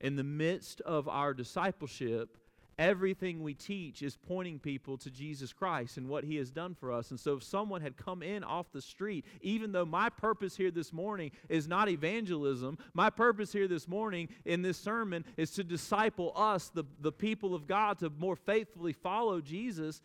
In 0.00 0.16
the 0.16 0.24
midst 0.24 0.80
of 0.80 1.08
our 1.08 1.32
discipleship, 1.32 2.36
everything 2.78 3.42
we 3.42 3.54
teach 3.54 4.02
is 4.02 4.16
pointing 4.16 4.58
people 4.58 4.96
to 4.96 5.10
Jesus 5.10 5.52
Christ 5.52 5.96
and 5.96 6.08
what 6.08 6.24
he 6.24 6.36
has 6.36 6.50
done 6.50 6.74
for 6.74 6.90
us. 6.90 7.10
And 7.10 7.20
so 7.20 7.34
if 7.34 7.44
someone 7.44 7.82
had 7.82 7.96
come 7.96 8.22
in 8.22 8.42
off 8.42 8.72
the 8.72 8.80
street, 8.80 9.24
even 9.42 9.70
though 9.70 9.84
my 9.84 10.08
purpose 10.08 10.56
here 10.56 10.70
this 10.70 10.92
morning 10.92 11.30
is 11.48 11.68
not 11.68 11.88
evangelism, 11.88 12.78
my 12.94 13.10
purpose 13.10 13.52
here 13.52 13.68
this 13.68 13.86
morning 13.86 14.28
in 14.44 14.62
this 14.62 14.78
sermon 14.78 15.24
is 15.36 15.52
to 15.52 15.62
disciple 15.62 16.32
us, 16.34 16.70
the, 16.70 16.84
the 17.00 17.12
people 17.12 17.54
of 17.54 17.68
God, 17.68 17.98
to 18.00 18.10
more 18.10 18.36
faithfully 18.36 18.92
follow 18.92 19.40
Jesus 19.40 20.02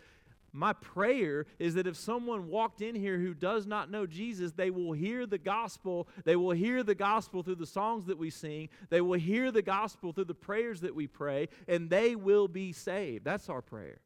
my 0.57 0.73
prayer 0.73 1.45
is 1.59 1.75
that 1.75 1.87
if 1.87 1.95
someone 1.95 2.47
walked 2.47 2.81
in 2.81 2.95
here 2.95 3.19
who 3.19 3.33
does 3.33 3.67
not 3.67 3.91
know 3.91 4.05
Jesus, 4.07 4.53
they 4.53 4.71
will 4.71 4.93
hear 4.93 5.25
the 5.25 5.37
gospel. 5.37 6.07
They 6.25 6.35
will 6.35 6.51
hear 6.51 6.83
the 6.83 6.95
gospel 6.95 7.43
through 7.43 7.55
the 7.55 7.65
songs 7.65 8.05
that 8.05 8.17
we 8.17 8.29
sing. 8.29 8.69
They 8.89 9.01
will 9.01 9.19
hear 9.19 9.51
the 9.51 9.61
gospel 9.61 10.13
through 10.13 10.25
the 10.25 10.33
prayers 10.33 10.81
that 10.81 10.95
we 10.95 11.07
pray, 11.07 11.49
and 11.67 11.89
they 11.89 12.15
will 12.15 12.47
be 12.47 12.71
saved. 12.73 13.23
That's 13.23 13.49
our 13.49 13.61
prayer. 13.61 13.99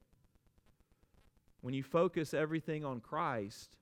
When 1.62 1.74
you 1.74 1.84
focus 1.84 2.34
everything 2.34 2.84
on 2.84 2.99
Christ, 2.99 3.78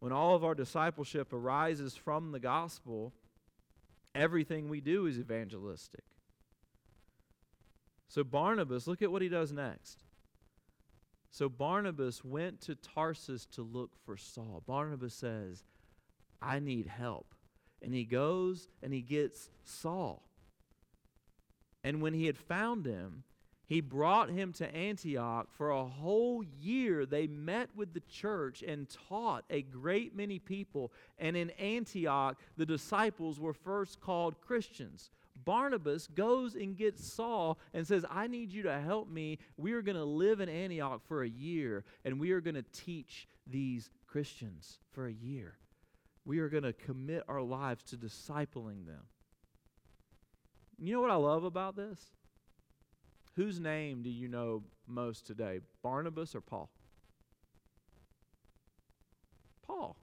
When 0.00 0.12
all 0.12 0.34
of 0.34 0.42
our 0.44 0.54
discipleship 0.54 1.32
arises 1.32 1.94
from 1.94 2.32
the 2.32 2.40
gospel, 2.40 3.12
everything 4.14 4.68
we 4.68 4.80
do 4.80 5.06
is 5.06 5.18
evangelistic. 5.18 6.04
So, 8.08 8.24
Barnabas, 8.24 8.86
look 8.86 9.02
at 9.02 9.12
what 9.12 9.22
he 9.22 9.28
does 9.28 9.52
next. 9.52 9.98
So, 11.30 11.48
Barnabas 11.48 12.24
went 12.24 12.60
to 12.62 12.74
Tarsus 12.74 13.46
to 13.52 13.62
look 13.62 13.90
for 14.04 14.16
Saul. 14.16 14.62
Barnabas 14.66 15.14
says, 15.14 15.64
I 16.42 16.58
need 16.58 16.86
help. 16.86 17.34
And 17.82 17.94
he 17.94 18.04
goes 18.04 18.68
and 18.82 18.92
he 18.92 19.00
gets 19.00 19.48
Saul. 19.64 20.22
And 21.82 22.02
when 22.02 22.14
he 22.14 22.26
had 22.26 22.36
found 22.36 22.84
him, 22.84 23.24
he 23.70 23.80
brought 23.80 24.30
him 24.30 24.52
to 24.54 24.74
Antioch. 24.74 25.46
For 25.52 25.70
a 25.70 25.84
whole 25.84 26.42
year, 26.42 27.06
they 27.06 27.28
met 27.28 27.70
with 27.76 27.94
the 27.94 28.02
church 28.10 28.62
and 28.62 28.88
taught 29.08 29.44
a 29.48 29.62
great 29.62 30.14
many 30.14 30.40
people. 30.40 30.90
And 31.18 31.36
in 31.36 31.50
Antioch, 31.50 32.36
the 32.56 32.66
disciples 32.66 33.38
were 33.38 33.54
first 33.54 34.00
called 34.00 34.40
Christians. 34.40 35.10
Barnabas 35.44 36.06
goes 36.06 36.54
and 36.54 36.76
gets 36.76 37.12
Saul 37.12 37.58
and 37.72 37.86
says, 37.86 38.04
I 38.10 38.26
need 38.26 38.52
you 38.52 38.62
to 38.64 38.80
help 38.80 39.08
me. 39.08 39.38
We 39.56 39.72
are 39.72 39.82
going 39.82 39.96
to 39.96 40.04
live 40.04 40.40
in 40.40 40.48
Antioch 40.48 41.02
for 41.06 41.22
a 41.22 41.28
year, 41.28 41.84
and 42.04 42.20
we 42.20 42.32
are 42.32 42.40
going 42.40 42.54
to 42.54 42.64
teach 42.72 43.28
these 43.46 43.90
Christians 44.06 44.78
for 44.92 45.06
a 45.06 45.12
year. 45.12 45.56
We 46.24 46.40
are 46.40 46.48
going 46.48 46.64
to 46.64 46.72
commit 46.72 47.24
our 47.28 47.42
lives 47.42 47.82
to 47.84 47.96
discipling 47.96 48.86
them. 48.86 49.04
You 50.78 50.94
know 50.94 51.00
what 51.00 51.10
I 51.10 51.16
love 51.16 51.44
about 51.44 51.76
this? 51.76 51.98
Whose 53.36 53.60
name 53.60 54.02
do 54.02 54.10
you 54.10 54.28
know 54.28 54.64
most 54.86 55.26
today, 55.26 55.60
Barnabas 55.82 56.34
or 56.34 56.40
Paul? 56.40 56.70
Paul. 59.62 59.96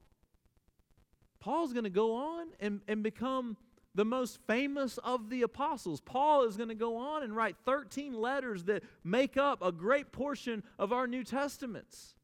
Paul's 1.40 1.72
going 1.72 1.84
to 1.84 1.90
go 1.90 2.14
on 2.14 2.48
and, 2.58 2.80
and 2.88 3.02
become 3.02 3.56
the 3.94 4.04
most 4.04 4.38
famous 4.46 4.98
of 4.98 5.30
the 5.30 5.42
apostles. 5.42 6.00
Paul 6.00 6.44
is 6.44 6.56
going 6.56 6.68
to 6.68 6.74
go 6.74 6.96
on 6.96 7.22
and 7.22 7.34
write 7.34 7.56
13 7.64 8.14
letters 8.14 8.64
that 8.64 8.84
make 9.02 9.36
up 9.36 9.62
a 9.62 9.72
great 9.72 10.12
portion 10.12 10.62
of 10.78 10.92
our 10.92 11.06
New 11.06 11.24
Testaments. 11.24 12.14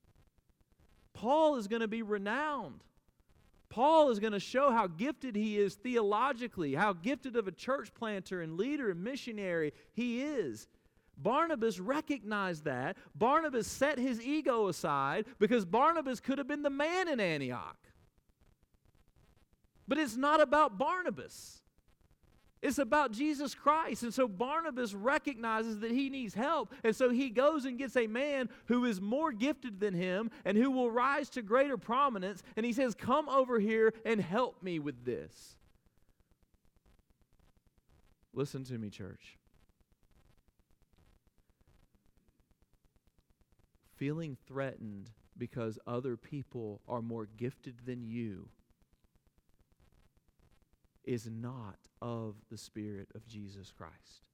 Paul 1.14 1.56
is 1.56 1.68
going 1.68 1.80
to 1.82 1.88
be 1.88 2.02
renowned. 2.02 2.84
Paul 3.70 4.10
is 4.10 4.20
going 4.20 4.34
to 4.34 4.40
show 4.40 4.70
how 4.70 4.86
gifted 4.86 5.34
he 5.34 5.58
is 5.58 5.74
theologically, 5.74 6.74
how 6.74 6.92
gifted 6.92 7.34
of 7.34 7.48
a 7.48 7.52
church 7.52 7.92
planter 7.92 8.40
and 8.40 8.56
leader 8.56 8.90
and 8.90 9.02
missionary 9.02 9.72
he 9.94 10.22
is. 10.22 10.68
Barnabas 11.16 11.80
recognized 11.80 12.64
that. 12.64 12.96
Barnabas 13.14 13.66
set 13.66 13.98
his 13.98 14.20
ego 14.20 14.68
aside 14.68 15.26
because 15.38 15.64
Barnabas 15.64 16.20
could 16.20 16.38
have 16.38 16.46
been 16.46 16.62
the 16.62 16.70
man 16.70 17.08
in 17.08 17.20
Antioch. 17.20 17.76
But 19.86 19.98
it's 19.98 20.16
not 20.16 20.40
about 20.40 20.78
Barnabas. 20.78 21.60
It's 22.64 22.78
about 22.78 23.12
Jesus 23.12 23.54
Christ. 23.54 24.04
And 24.04 24.14
so 24.14 24.26
Barnabas 24.26 24.94
recognizes 24.94 25.80
that 25.80 25.90
he 25.90 26.08
needs 26.08 26.32
help. 26.32 26.72
And 26.82 26.96
so 26.96 27.10
he 27.10 27.28
goes 27.28 27.66
and 27.66 27.76
gets 27.76 27.94
a 27.94 28.06
man 28.06 28.48
who 28.68 28.86
is 28.86 29.02
more 29.02 29.32
gifted 29.32 29.80
than 29.80 29.92
him 29.92 30.30
and 30.46 30.56
who 30.56 30.70
will 30.70 30.90
rise 30.90 31.28
to 31.30 31.42
greater 31.42 31.76
prominence. 31.76 32.42
And 32.56 32.64
he 32.64 32.72
says, 32.72 32.94
Come 32.94 33.28
over 33.28 33.60
here 33.60 33.92
and 34.06 34.18
help 34.18 34.62
me 34.62 34.78
with 34.78 35.04
this. 35.04 35.58
Listen 38.32 38.64
to 38.64 38.78
me, 38.78 38.88
church. 38.88 39.36
Feeling 43.96 44.38
threatened 44.48 45.10
because 45.36 45.78
other 45.86 46.16
people 46.16 46.80
are 46.88 47.02
more 47.02 47.28
gifted 47.36 47.80
than 47.84 48.06
you 48.06 48.48
is 51.04 51.28
not 51.30 51.76
of 52.00 52.34
the 52.50 52.58
Spirit 52.58 53.08
of 53.14 53.26
Jesus 53.26 53.72
Christ. 53.72 54.28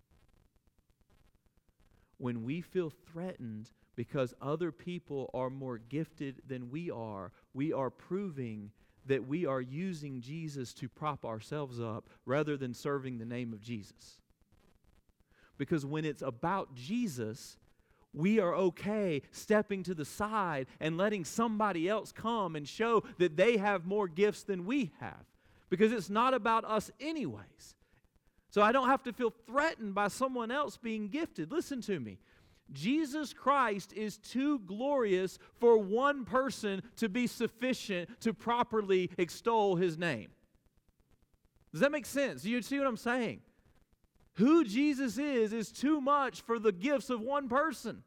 When 2.18 2.45
we 2.45 2.61
feel 2.61 2.91
threatened 2.91 3.71
because 3.97 4.35
other 4.43 4.73
people 4.73 5.31
are 5.33 5.51
more 5.51 5.79
gifted 5.79 6.43
than 6.47 6.71
we 6.71 6.91
are, 6.91 7.33
we 7.55 7.73
are 7.73 7.91
proving 7.91 8.71
that 9.07 9.27
we 9.27 9.47
are 9.47 9.61
using 9.61 10.21
Jesus 10.21 10.75
to 10.75 10.89
prop 10.89 11.25
ourselves 11.25 11.81
up 11.81 12.09
rather 12.27 12.57
than 12.57 12.75
serving 12.75 13.18
the 13.18 13.25
name 13.25 13.53
of 13.53 13.62
Jesus. 13.62 14.18
Because 15.57 15.85
when 15.87 16.05
it's 16.05 16.23
about 16.23 16.75
Jesus, 16.75 17.57
we 18.12 18.39
are 18.39 18.55
okay 18.55 19.23
stepping 19.31 19.83
to 19.85 19.95
the 19.95 20.05
side 20.05 20.66
and 20.81 20.97
letting 20.97 21.25
somebody 21.25 21.89
else 21.89 22.12
come 22.12 22.57
and 22.57 22.68
show 22.68 23.03
that 23.18 23.37
they 23.37 23.57
have 23.57 23.87
more 23.87 24.09
gifts 24.09 24.43
than 24.43 24.64
we 24.66 24.91
have 25.01 25.25
because 25.71 25.93
it's 25.93 26.11
not 26.11 26.35
about 26.35 26.64
us, 26.64 26.91
anyways. 27.01 27.77
So 28.51 28.61
I 28.61 28.73
don't 28.73 28.89
have 28.89 29.05
to 29.05 29.12
feel 29.12 29.33
threatened 29.47 29.95
by 29.95 30.09
someone 30.09 30.51
else 30.51 30.77
being 30.77 31.09
gifted. 31.09 31.53
Listen 31.53 31.81
to 31.83 32.01
me. 32.01 32.18
Jesus 32.73 33.33
Christ 33.33 33.93
is 33.93 34.18
too 34.18 34.59
glorious 34.61 35.39
for 35.59 35.79
one 35.79 36.25
person 36.25 36.83
to 36.97 37.09
be 37.09 37.27
sufficient 37.27 38.21
to 38.21 38.35
properly 38.35 39.11
extol 39.18 39.77
his 39.77 39.97
name. 39.97 40.29
Does 41.73 41.81
that 41.81 41.93
make 41.93 42.07
sense? 42.07 42.43
Do 42.43 42.51
you 42.51 42.62
see 42.62 42.79
what 42.79 42.87
I'm 42.87 42.97
saying? 42.97 43.41
Who 44.35 44.64
Jesus 44.64 45.18
is 45.18 45.53
is 45.53 45.73
too 45.73 46.01
much 46.01 46.41
for 46.43 46.59
the 46.59 46.73
gifts 46.73 47.11
of 47.11 47.21
one 47.21 47.49
person. 47.49 48.03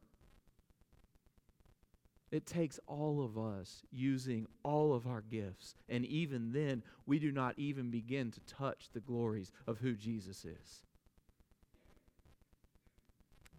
It 2.34 2.47
takes 2.47 2.79
all 2.88 3.23
of 3.23 3.38
us 3.38 3.84
using 3.91 4.47
all 4.63 4.95
of 4.95 5.05
our 5.05 5.21
gifts. 5.21 5.75
And 5.88 6.03
even 6.03 6.51
then, 6.51 6.81
we 7.05 7.19
do 7.19 7.31
not 7.31 7.53
even 7.59 7.91
begin 7.91 8.31
to 8.31 8.39
touch 8.39 8.89
the 8.91 9.01
glories 9.01 9.51
of 9.67 9.77
who 9.77 9.93
Jesus 9.93 10.43
is. 10.43 10.84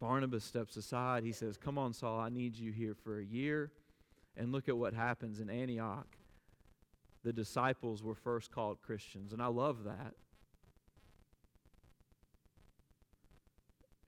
Barnabas 0.00 0.42
steps 0.42 0.76
aside. 0.76 1.22
He 1.22 1.30
says, 1.30 1.56
Come 1.56 1.78
on, 1.78 1.92
Saul, 1.92 2.18
I 2.18 2.30
need 2.30 2.56
you 2.58 2.72
here 2.72 2.96
for 2.96 3.20
a 3.20 3.24
year. 3.24 3.70
And 4.36 4.50
look 4.50 4.68
at 4.68 4.76
what 4.76 4.92
happens 4.92 5.38
in 5.38 5.48
Antioch. 5.48 6.16
The 7.22 7.32
disciples 7.32 8.02
were 8.02 8.16
first 8.16 8.50
called 8.50 8.82
Christians. 8.82 9.32
And 9.32 9.40
I 9.40 9.46
love 9.46 9.84
that. 9.84 10.14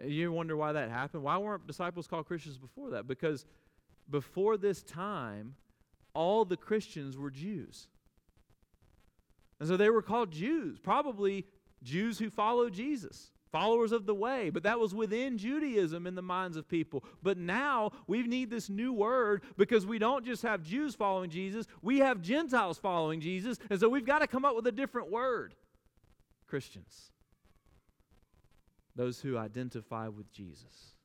You 0.05 0.33
wonder 0.33 0.57
why 0.57 0.73
that 0.73 0.91
happened? 0.91 1.23
Why 1.23 1.39
weren't 1.39 1.69
disciples 1.69 2.09
called 2.09 2.27
Christians 2.27 2.59
before 2.59 2.91
that? 2.91 3.07
Because 3.07 3.47
before 4.09 4.57
this 4.57 4.83
time, 4.83 5.55
all 6.15 6.45
the 6.45 6.57
Christians 6.57 7.17
were 7.17 7.31
Jews. 7.31 7.89
And 9.59 9.69
so 9.69 9.77
they 9.77 9.91
were 9.91 10.03
called 10.03 10.31
Jews, 10.31 10.79
probably 10.79 11.47
Jews 11.83 12.19
who 12.19 12.31
followed 12.31 12.73
Jesus, 12.75 13.33
followers 13.53 13.93
of 13.93 14.07
the 14.07 14.15
way. 14.15 14.51
But 14.51 14.65
that 14.65 14.79
was 14.79 14.95
within 14.95 15.39
Judaism 15.39 16.07
in 16.07 16.15
the 16.15 16.23
minds 16.23 16.57
of 16.57 16.69
people. 16.69 17.05
But 17.23 17.39
now 17.39 17.93
we 18.07 18.23
need 18.23 18.51
this 18.51 18.69
new 18.69 18.93
word 18.93 19.43
because 19.57 19.87
we 19.87 19.99
don't 19.99 20.25
just 20.25 20.43
have 20.43 20.63
Jews 20.63 20.95
following 20.95 21.31
Jesus, 21.31 21.67
we 21.83 21.99
have 21.99 22.21
Gentiles 22.21 22.79
following 22.79 23.21
Jesus. 23.21 23.59
And 23.71 23.81
so 23.81 23.89
we've 23.89 24.07
got 24.07 24.19
to 24.21 24.27
come 24.27 24.45
up 24.45 24.57
with 24.57 24.67
a 24.67 24.73
different 24.73 25.11
word 25.11 25.55
Christians, 26.47 27.11
those 28.95 29.21
who 29.21 29.37
identify 29.37 30.09
with 30.09 30.31
Jesus. 30.33 30.96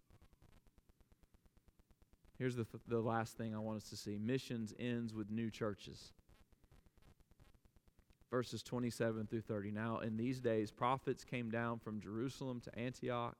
Here's 2.41 2.55
the, 2.55 2.63
th- 2.63 2.81
the 2.87 2.99
last 2.99 3.37
thing 3.37 3.53
I 3.53 3.59
want 3.59 3.77
us 3.77 3.89
to 3.91 3.95
see 3.95 4.17
missions 4.17 4.73
ends 4.79 5.13
with 5.13 5.29
new 5.29 5.51
churches. 5.51 6.11
Verses 8.31 8.63
27 8.63 9.27
through 9.27 9.41
30. 9.41 9.69
Now, 9.69 9.99
in 9.99 10.17
these 10.17 10.39
days, 10.39 10.71
prophets 10.71 11.23
came 11.23 11.51
down 11.51 11.77
from 11.77 12.01
Jerusalem 12.01 12.59
to 12.61 12.75
Antioch. 12.75 13.37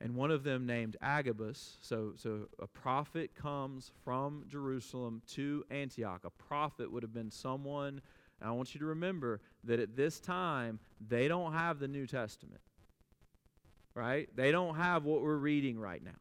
And 0.00 0.14
one 0.14 0.30
of 0.30 0.44
them 0.44 0.64
named 0.64 0.96
Agabus. 1.02 1.76
So, 1.82 2.14
so 2.16 2.48
a 2.58 2.66
prophet 2.66 3.34
comes 3.34 3.92
from 4.02 4.46
Jerusalem 4.48 5.20
to 5.32 5.62
Antioch. 5.70 6.22
A 6.24 6.30
prophet 6.30 6.90
would 6.90 7.02
have 7.02 7.12
been 7.12 7.30
someone, 7.30 8.00
I 8.40 8.50
want 8.52 8.74
you 8.74 8.80
to 8.80 8.86
remember 8.86 9.42
that 9.64 9.78
at 9.78 9.94
this 9.94 10.20
time, 10.20 10.78
they 11.06 11.28
don't 11.28 11.52
have 11.52 11.80
the 11.80 11.88
New 11.88 12.06
Testament. 12.06 12.62
Right? 13.94 14.34
They 14.34 14.50
don't 14.50 14.76
have 14.76 15.04
what 15.04 15.20
we're 15.20 15.36
reading 15.36 15.78
right 15.78 16.02
now. 16.02 16.12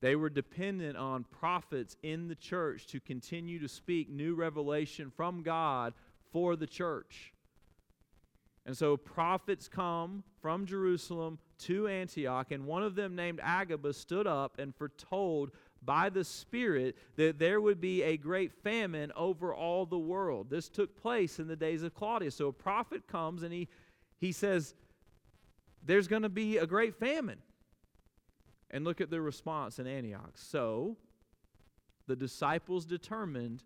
They 0.00 0.14
were 0.16 0.30
dependent 0.30 0.96
on 0.96 1.24
prophets 1.24 1.96
in 2.02 2.28
the 2.28 2.34
church 2.34 2.86
to 2.88 3.00
continue 3.00 3.58
to 3.58 3.68
speak 3.68 4.08
new 4.08 4.34
revelation 4.34 5.10
from 5.10 5.42
God 5.42 5.94
for 6.32 6.54
the 6.54 6.66
church. 6.66 7.32
And 8.64 8.76
so 8.76 8.96
prophets 8.96 9.66
come 9.66 10.22
from 10.42 10.66
Jerusalem 10.66 11.38
to 11.60 11.88
Antioch, 11.88 12.50
and 12.50 12.66
one 12.66 12.82
of 12.82 12.94
them, 12.94 13.16
named 13.16 13.40
Agabus, 13.42 13.96
stood 13.96 14.26
up 14.26 14.58
and 14.58 14.74
foretold 14.76 15.50
by 15.82 16.10
the 16.10 16.22
Spirit 16.22 16.96
that 17.16 17.38
there 17.38 17.60
would 17.60 17.80
be 17.80 18.02
a 18.02 18.16
great 18.16 18.52
famine 18.52 19.10
over 19.16 19.54
all 19.54 19.86
the 19.86 19.98
world. 19.98 20.50
This 20.50 20.68
took 20.68 21.00
place 21.00 21.38
in 21.38 21.48
the 21.48 21.56
days 21.56 21.82
of 21.82 21.94
Claudius. 21.94 22.34
So 22.34 22.48
a 22.48 22.52
prophet 22.52 23.06
comes 23.06 23.42
and 23.42 23.52
he, 23.52 23.68
he 24.18 24.32
says, 24.32 24.74
There's 25.84 26.06
going 26.06 26.22
to 26.22 26.28
be 26.28 26.58
a 26.58 26.66
great 26.66 26.94
famine. 26.94 27.38
And 28.70 28.84
look 28.84 29.00
at 29.00 29.10
the 29.10 29.20
response 29.20 29.78
in 29.78 29.86
Antioch. 29.86 30.32
So 30.34 30.96
the 32.06 32.16
disciples 32.16 32.84
determined 32.84 33.62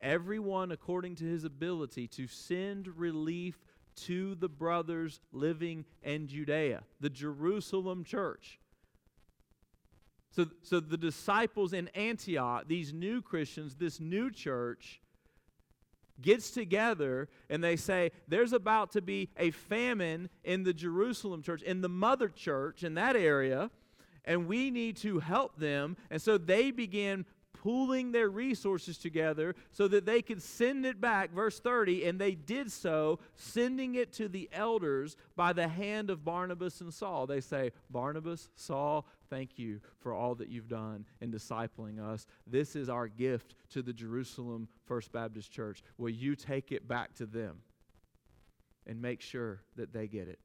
everyone 0.00 0.72
according 0.72 1.16
to 1.16 1.24
his 1.24 1.44
ability 1.44 2.06
to 2.08 2.26
send 2.26 2.88
relief 2.98 3.58
to 3.96 4.34
the 4.34 4.48
brothers 4.48 5.20
living 5.32 5.84
in 6.02 6.28
Judea, 6.28 6.82
the 7.00 7.10
Jerusalem 7.10 8.04
church. 8.04 8.58
So, 10.32 10.46
so 10.62 10.80
the 10.80 10.98
disciples 10.98 11.72
in 11.72 11.88
Antioch, 11.88 12.64
these 12.66 12.92
new 12.92 13.22
Christians, 13.22 13.74
this 13.74 14.00
new 14.00 14.30
church, 14.30 15.00
gets 16.20 16.50
together 16.50 17.28
and 17.50 17.62
they 17.62 17.76
say 17.76 18.10
there's 18.28 18.52
about 18.52 18.92
to 18.92 19.02
be 19.02 19.30
a 19.36 19.50
famine 19.50 20.28
in 20.44 20.62
the 20.62 20.72
Jerusalem 20.72 21.42
church, 21.42 21.62
in 21.62 21.80
the 21.80 21.88
mother 21.88 22.28
church 22.28 22.84
in 22.84 22.94
that 22.94 23.16
area, 23.16 23.70
and 24.26 24.48
we 24.48 24.70
need 24.70 24.96
to 24.98 25.20
help 25.20 25.58
them. 25.58 25.96
And 26.10 26.20
so 26.20 26.36
they 26.36 26.70
begin 26.70 27.24
pooling 27.66 28.12
their 28.12 28.28
resources 28.28 28.98
together 28.98 29.54
so 29.72 29.88
that 29.88 30.06
they 30.06 30.22
could 30.22 30.40
send 30.40 30.86
it 30.86 31.00
back, 31.00 31.32
verse 31.32 31.58
30, 31.58 32.04
and 32.04 32.18
they 32.18 32.32
did 32.32 32.70
so, 32.70 33.18
sending 33.34 33.96
it 33.96 34.12
to 34.12 34.28
the 34.28 34.48
elders 34.52 35.16
by 35.34 35.52
the 35.52 35.66
hand 35.66 36.08
of 36.10 36.24
Barnabas 36.24 36.80
and 36.80 36.94
Saul. 36.94 37.26
They 37.26 37.40
say, 37.40 37.72
Barnabas, 37.90 38.50
Saul, 38.54 39.06
thank 39.30 39.58
you 39.58 39.80
for 39.98 40.12
all 40.12 40.36
that 40.36 40.48
you've 40.48 40.68
done 40.68 41.06
in 41.20 41.32
discipling 41.32 41.98
us. 41.98 42.26
This 42.46 42.76
is 42.76 42.88
our 42.88 43.08
gift 43.08 43.56
to 43.70 43.82
the 43.82 43.92
Jerusalem 43.92 44.68
First 44.84 45.10
Baptist 45.10 45.50
Church. 45.50 45.82
Will 45.98 46.10
you 46.10 46.36
take 46.36 46.70
it 46.70 46.86
back 46.86 47.14
to 47.14 47.26
them 47.26 47.62
and 48.86 49.02
make 49.02 49.20
sure 49.20 49.62
that 49.74 49.92
they 49.92 50.06
get 50.06 50.28
it? 50.28 50.38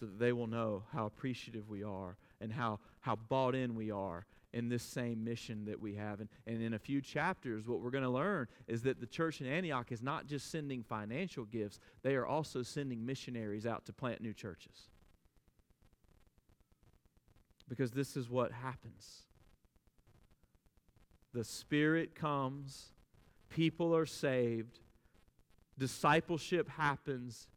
So 0.00 0.06
that 0.06 0.18
they 0.18 0.32
will 0.32 0.46
know 0.48 0.84
how 0.92 1.06
appreciative 1.06 1.68
we 1.68 1.84
are 1.84 2.16
and 2.40 2.52
how, 2.52 2.80
how 3.00 3.16
bought 3.16 3.54
in 3.54 3.74
we 3.74 3.90
are 3.90 4.26
in 4.52 4.68
this 4.68 4.84
same 4.84 5.24
mission 5.24 5.64
that 5.64 5.80
we 5.80 5.96
have. 5.96 6.20
And, 6.20 6.28
and 6.46 6.62
in 6.62 6.74
a 6.74 6.78
few 6.78 7.00
chapters, 7.00 7.66
what 7.66 7.80
we're 7.80 7.90
going 7.90 8.04
to 8.04 8.10
learn 8.10 8.46
is 8.68 8.82
that 8.82 9.00
the 9.00 9.06
church 9.06 9.40
in 9.40 9.48
Antioch 9.48 9.90
is 9.90 10.00
not 10.00 10.26
just 10.26 10.50
sending 10.50 10.82
financial 10.82 11.44
gifts, 11.44 11.80
they 12.02 12.14
are 12.14 12.24
also 12.24 12.62
sending 12.62 13.04
missionaries 13.04 13.66
out 13.66 13.84
to 13.86 13.92
plant 13.92 14.20
new 14.20 14.32
churches. 14.32 14.88
Because 17.68 17.90
this 17.90 18.16
is 18.16 18.30
what 18.30 18.52
happens 18.52 19.22
the 21.32 21.42
Spirit 21.42 22.14
comes, 22.14 22.92
people 23.50 23.94
are 23.94 24.06
saved, 24.06 24.78
discipleship 25.76 26.68
happens, 26.68 27.48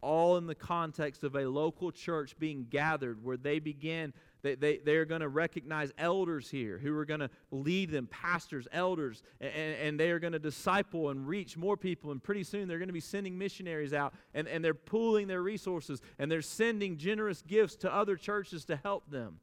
all 0.00 0.36
in 0.36 0.46
the 0.46 0.54
context 0.54 1.24
of 1.24 1.34
a 1.34 1.46
local 1.46 1.90
church 1.90 2.38
being 2.38 2.66
gathered 2.68 3.22
where 3.24 3.36
they 3.36 3.58
begin 3.58 4.12
they, 4.46 4.54
they, 4.54 4.76
they're 4.78 5.04
going 5.04 5.22
to 5.22 5.28
recognize 5.28 5.92
elders 5.98 6.48
here 6.48 6.78
who 6.78 6.96
are 6.96 7.04
going 7.04 7.18
to 7.18 7.30
lead 7.50 7.90
them, 7.90 8.06
pastors, 8.06 8.68
elders, 8.70 9.24
and, 9.40 9.50
and 9.52 10.00
they 10.00 10.10
are 10.10 10.20
going 10.20 10.34
to 10.34 10.38
disciple 10.38 11.10
and 11.10 11.26
reach 11.26 11.56
more 11.56 11.76
people. 11.76 12.12
And 12.12 12.22
pretty 12.22 12.44
soon 12.44 12.68
they're 12.68 12.78
going 12.78 12.88
to 12.88 12.92
be 12.94 13.00
sending 13.00 13.36
missionaries 13.36 13.92
out, 13.92 14.14
and, 14.34 14.46
and 14.46 14.64
they're 14.64 14.72
pooling 14.72 15.26
their 15.26 15.42
resources, 15.42 16.00
and 16.20 16.30
they're 16.30 16.42
sending 16.42 16.96
generous 16.96 17.42
gifts 17.42 17.74
to 17.76 17.92
other 17.92 18.14
churches 18.14 18.64
to 18.66 18.76
help 18.76 19.10
them. 19.10 19.40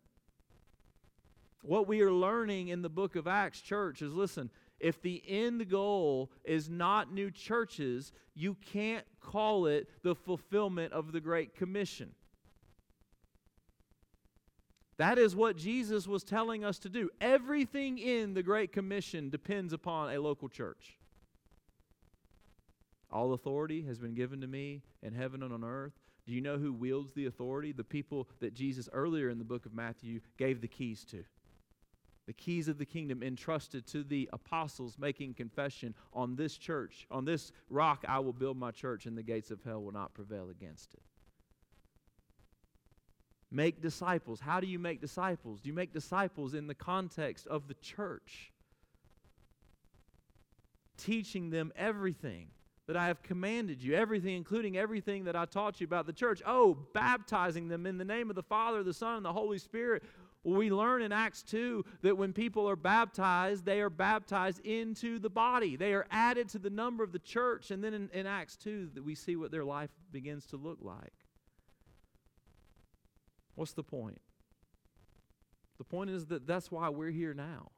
What 1.64 1.86
we 1.86 2.02
are 2.02 2.12
learning 2.12 2.70
in 2.70 2.82
the 2.82 2.90
book 2.90 3.18
of 3.18 3.28
Acts, 3.28 3.60
church, 3.60 4.02
is 4.02 4.14
listen, 4.14 4.50
if 4.80 5.02
the 5.02 5.22
end 5.28 5.70
goal 5.70 6.32
is 6.46 6.70
not 6.70 7.12
new 7.12 7.30
churches, 7.30 8.14
you 8.36 8.56
can't 8.56 9.06
call 9.24 9.66
it 9.66 9.88
the 10.04 10.16
fulfillment 10.16 10.94
of 10.94 11.12
the 11.12 11.22
Great 11.22 11.56
Commission. 11.56 12.12
That 14.98 15.18
is 15.18 15.36
what 15.36 15.58
Jesus 15.58 16.08
was 16.08 16.24
telling 16.24 16.64
us 16.64 16.78
to 16.80 16.90
do. 16.90 17.10
Everything 17.20 17.98
in 17.98 18.34
the 18.36 18.44
Great 18.44 18.72
Commission 18.72 19.30
depends 19.30 19.74
upon 19.74 20.14
a 20.14 20.20
local 20.20 20.50
church. 20.50 20.98
All 23.12 23.34
authority 23.34 23.84
has 23.84 23.98
been 23.98 24.14
given 24.14 24.42
to 24.42 24.48
me 24.48 24.82
in 25.02 25.14
heaven 25.14 25.44
and 25.44 25.54
on 25.54 25.64
earth. 25.64 25.94
Do 26.26 26.34
you 26.34 26.42
know 26.42 26.58
who 26.58 26.72
wields 26.72 27.14
the 27.14 27.26
authority? 27.26 27.72
The 27.72 27.84
people 27.84 28.28
that 28.40 28.54
Jesus 28.54 28.88
earlier 28.94 29.30
in 29.30 29.40
the 29.40 29.44
book 29.44 29.66
of 29.66 29.74
Matthew 29.74 30.22
gave 30.38 30.62
the 30.62 30.68
keys 30.68 31.04
to. 31.06 31.24
The 32.26 32.34
keys 32.34 32.68
of 32.68 32.78
the 32.78 32.86
kingdom 32.86 33.22
entrusted 33.22 33.86
to 33.88 34.04
the 34.04 34.30
apostles 34.32 34.98
making 34.98 35.34
confession 35.34 35.94
on 36.14 36.36
this 36.36 36.58
church, 36.58 37.06
on 37.12 37.26
this 37.26 37.52
rock 37.70 38.06
I 38.08 38.20
will 38.20 38.34
build 38.34 38.58
my 38.58 38.72
church, 38.72 39.06
and 39.06 39.18
the 39.18 39.24
gates 39.24 39.52
of 39.52 39.62
hell 39.64 39.84
will 39.84 39.92
not 39.92 40.14
prevail 40.14 40.50
against 40.50 40.94
it. 40.94 41.02
Make 43.52 43.82
disciples. 43.82 44.40
How 44.40 44.60
do 44.60 44.68
you 44.68 44.80
make 44.80 45.00
disciples? 45.00 45.62
Do 45.62 45.68
you 45.68 45.74
make 45.74 45.94
disciples 45.94 46.54
in 46.54 46.68
the 46.68 46.74
context 46.74 47.46
of 47.46 47.68
the 47.68 47.76
church? 47.76 48.52
Teaching 50.98 51.52
them 51.52 51.72
everything 51.76 52.48
that 52.88 52.98
I 52.98 53.08
have 53.08 53.22
commanded 53.22 53.82
you, 53.82 53.96
everything, 53.96 54.36
including 54.36 54.76
everything 54.76 55.26
that 55.26 55.36
I 55.36 55.46
taught 55.46 55.80
you 55.80 55.86
about 55.86 56.06
the 56.06 56.14
church. 56.14 56.42
Oh, 56.46 56.78
baptizing 56.94 57.68
them 57.68 57.86
in 57.86 57.98
the 57.98 58.06
name 58.06 58.30
of 58.30 58.36
the 58.36 58.44
Father, 58.44 58.84
the 58.84 58.94
Son, 58.94 59.18
and 59.18 59.26
the 59.26 59.34
Holy 59.34 59.58
Spirit. 59.58 60.04
We 60.46 60.70
learn 60.72 61.02
in 61.02 61.14
Acts 61.14 61.42
2 61.44 61.86
that 62.02 62.18
when 62.18 62.34
people 62.34 62.70
are 62.70 62.76
baptized, 62.76 63.64
they 63.64 63.80
are 63.80 63.90
baptized 63.90 64.60
into 64.66 65.18
the 65.18 65.30
body. 65.30 65.78
They 65.78 65.94
are 65.94 66.06
added 66.12 66.50
to 66.50 66.60
the 66.60 66.70
number 66.70 67.04
of 67.04 67.14
the 67.14 67.20
church. 67.20 67.72
And 67.72 67.82
then 67.82 67.94
in, 67.94 68.10
in 68.14 68.28
Acts 68.28 68.58
2, 68.58 68.90
that 68.96 69.04
we 69.04 69.16
see 69.16 69.38
what 69.38 69.52
their 69.52 69.64
life 69.64 69.90
begins 70.12 70.46
to 70.48 70.58
look 70.58 70.80
like. 70.82 71.14
What's 73.56 73.72
the 73.72 73.84
point? 73.84 74.20
The 75.78 75.86
point 75.86 76.10
is 76.10 76.26
that 76.28 76.46
that's 76.46 76.72
why 76.72 76.90
we're 76.90 77.12
here 77.12 77.34
now. 77.34 77.72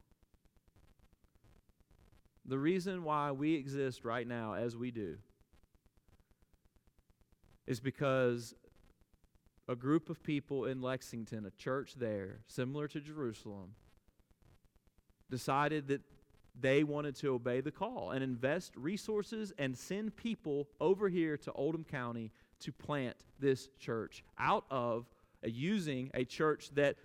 The 2.47 2.57
reason 2.57 3.03
why 3.03 3.31
we 3.31 3.55
exist 3.55 4.05
right 4.05 4.27
now 4.27 4.53
as 4.53 4.75
we 4.75 4.91
do 4.91 5.17
is 7.67 7.79
because 7.79 8.53
a 9.67 9.75
group 9.75 10.09
of 10.09 10.21
people 10.23 10.65
in 10.65 10.81
Lexington, 10.81 11.45
a 11.45 11.51
church 11.51 11.95
there, 11.95 12.39
similar 12.47 12.87
to 12.89 12.99
Jerusalem, 12.99 13.71
decided 15.29 15.87
that 15.87 16.01
they 16.59 16.83
wanted 16.83 17.15
to 17.17 17.33
obey 17.33 17.61
the 17.61 17.71
call 17.71 18.11
and 18.11 18.23
invest 18.23 18.75
resources 18.75 19.51
and 19.57 19.77
send 19.77 20.15
people 20.15 20.67
over 20.79 21.09
here 21.09 21.35
to 21.37 21.51
Oldham 21.51 21.83
County 21.83 22.31
to 22.59 22.71
plant 22.71 23.17
this 23.39 23.69
church 23.79 24.23
out 24.39 24.65
of 24.69 25.05
uh, 25.43 25.49
using 25.49 26.11
a 26.13 26.23
church 26.23 26.69
that, 26.75 26.95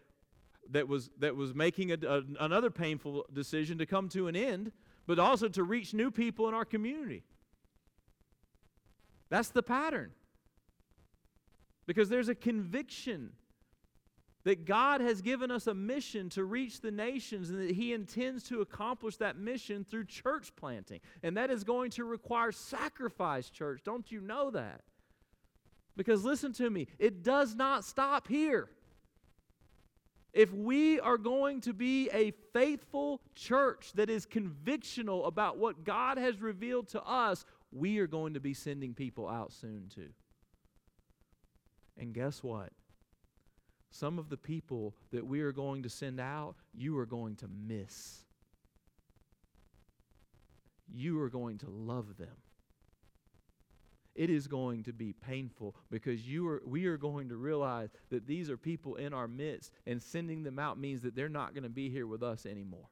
that, 0.71 0.87
was, 0.87 1.11
that 1.19 1.35
was 1.35 1.55
making 1.55 1.91
a, 1.91 1.99
a, 2.07 2.23
another 2.39 2.71
painful 2.71 3.27
decision 3.33 3.79
to 3.79 3.87
come 3.87 4.09
to 4.11 4.29
an 4.29 4.37
end, 4.37 4.71
but 5.07 5.19
also 5.19 5.49
to 5.49 5.65
reach 5.65 5.93
new 5.93 6.11
people 6.11 6.47
in 6.47 6.55
our 6.55 6.65
community. 6.65 7.25
That's 9.29 9.49
the 9.49 9.63
pattern. 9.63 10.13
Because 11.91 12.09
there's 12.09 12.29
a 12.29 12.37
conviction 12.37 13.33
that 14.45 14.65
God 14.65 15.01
has 15.01 15.21
given 15.21 15.51
us 15.51 15.67
a 15.67 15.75
mission 15.75 16.29
to 16.29 16.45
reach 16.45 16.81
the 16.81 16.93
nations 16.93 17.51
and 17.51 17.59
that 17.59 17.75
He 17.75 17.93
intends 17.93 18.45
to 18.45 18.61
accomplish 18.61 19.17
that 19.17 19.37
mission 19.37 19.85
through 19.85 20.05
church 20.05 20.55
planting. 20.55 21.01
And 21.25 21.37
that 21.37 21.51
is 21.51 21.65
going 21.65 21.91
to 21.91 22.05
require 22.05 22.53
sacrifice, 22.53 23.51
church. 23.51 23.81
Don't 23.85 24.09
you 24.13 24.21
know 24.21 24.53
that? 24.53 24.83
Because 25.97 26.25
listen 26.25 26.53
to 26.53 26.71
me, 26.71 26.87
it 27.01 27.25
does 27.25 27.57
not 27.57 27.85
stop 27.85 28.29
here. 28.29 28.69
If 30.33 30.53
we 30.53 31.01
are 31.01 31.19
going 31.19 31.61
to 31.63 31.73
be 31.73 32.09
a 32.13 32.31
faithful 32.53 33.21
church 33.35 33.91
that 33.97 34.09
is 34.09 34.27
convictional 34.27 35.27
about 35.27 35.59
what 35.59 35.83
God 35.83 36.19
has 36.19 36.41
revealed 36.41 36.87
to 36.91 37.03
us, 37.03 37.45
we 37.73 37.99
are 37.99 38.07
going 38.07 38.35
to 38.35 38.41
be 38.41 38.55
sending 38.55 38.95
people 38.95 39.29
out 39.29 39.53
soon 39.53 39.91
too. 39.93 40.11
And 42.01 42.13
guess 42.13 42.43
what? 42.43 42.71
Some 43.93 44.19
of 44.19 44.29
the 44.29 44.37
people 44.37 44.97
that 45.13 45.25
we 45.25 45.43
are 45.43 45.53
going 45.53 45.85
to 45.85 45.89
send 45.89 46.19
out, 46.19 46.57
you 46.75 46.99
are 46.99 47.07
going 47.07 47.37
to 47.37 47.49
miss. 47.49 48.25
You 50.93 51.21
are 51.21 51.31
going 51.31 51.59
to 51.59 51.71
love 51.71 52.17
them 52.17 52.37
it 54.21 54.29
is 54.29 54.47
going 54.47 54.83
to 54.83 54.93
be 54.93 55.15
painful 55.15 55.75
because 55.91 56.29
you 56.29 56.47
are, 56.47 56.63
we 56.67 56.87
are 56.87 56.99
going 56.99 57.29
to 57.29 57.37
realize 57.37 57.91
that 58.11 58.27
these 58.27 58.51
are 58.51 58.57
people 58.59 58.97
in 58.97 59.15
our 59.15 59.29
midst, 59.29 59.73
and 59.87 60.03
sending 60.03 60.43
them 60.43 60.59
out 60.59 60.79
means 60.79 61.01
that 61.03 61.15
they're 61.15 61.29
not 61.29 61.55
going 61.55 61.63
to 61.63 61.71
be 61.71 61.89
here 61.89 62.07
with 62.07 62.23
us 62.23 62.45
anymore. 62.45 62.89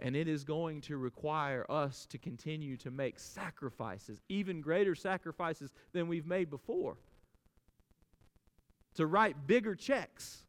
And 0.00 0.14
it 0.14 0.28
is 0.28 0.44
going 0.44 0.80
to 0.82 0.96
require 0.96 1.66
us 1.68 2.06
to 2.10 2.18
continue 2.18 2.76
to 2.78 2.90
make 2.90 3.18
sacrifices, 3.18 4.20
even 4.28 4.60
greater 4.60 4.94
sacrifices 4.94 5.72
than 5.92 6.06
we've 6.06 6.26
made 6.26 6.50
before, 6.50 6.96
to 8.94 9.06
write 9.06 9.46
bigger 9.46 9.74
checks 9.74 10.44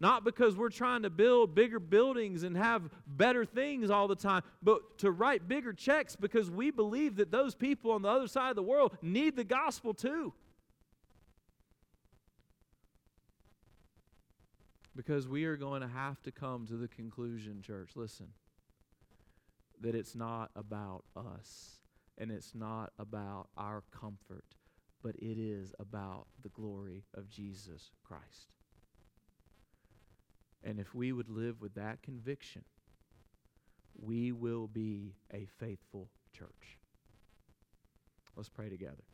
not 0.00 0.22
because 0.22 0.54
we're 0.54 0.68
trying 0.68 1.02
to 1.02 1.08
build 1.08 1.54
bigger 1.54 1.78
buildings 1.78 2.42
and 2.42 2.56
have 2.56 2.90
better 3.06 3.44
things 3.44 3.90
all 3.90 4.08
the 4.08 4.14
time, 4.14 4.42
but 4.62 4.98
to 4.98 5.10
write 5.10 5.48
bigger 5.48 5.72
checks 5.72 6.16
because 6.16 6.50
we 6.50 6.70
believe 6.70 7.16
that 7.16 7.30
those 7.30 7.54
people 7.54 7.92
on 7.92 8.02
the 8.02 8.08
other 8.08 8.26
side 8.26 8.50
of 8.50 8.56
the 8.56 8.62
world 8.62 8.96
need 9.00 9.36
the 9.36 9.44
gospel 9.44 9.94
too. 9.94 10.34
Because 14.96 15.26
we 15.28 15.44
are 15.44 15.56
going 15.56 15.80
to 15.82 15.88
have 15.88 16.22
to 16.22 16.30
come 16.30 16.66
to 16.66 16.76
the 16.76 16.88
conclusion, 16.88 17.62
church, 17.62 17.90
listen, 17.96 18.28
that 19.80 19.94
it's 19.94 20.14
not 20.14 20.50
about 20.54 21.04
us 21.16 21.78
and 22.16 22.30
it's 22.30 22.54
not 22.54 22.92
about 22.98 23.48
our 23.56 23.82
comfort, 23.90 24.44
but 25.02 25.16
it 25.16 25.38
is 25.38 25.74
about 25.80 26.26
the 26.42 26.48
glory 26.48 27.04
of 27.14 27.28
Jesus 27.28 27.90
Christ. 28.04 28.52
And 30.62 30.78
if 30.78 30.94
we 30.94 31.12
would 31.12 31.28
live 31.28 31.60
with 31.60 31.74
that 31.74 32.02
conviction, 32.02 32.64
we 34.00 34.32
will 34.32 34.66
be 34.66 35.14
a 35.32 35.46
faithful 35.58 36.08
church. 36.32 36.78
Let's 38.36 38.48
pray 38.48 38.68
together. 38.68 39.04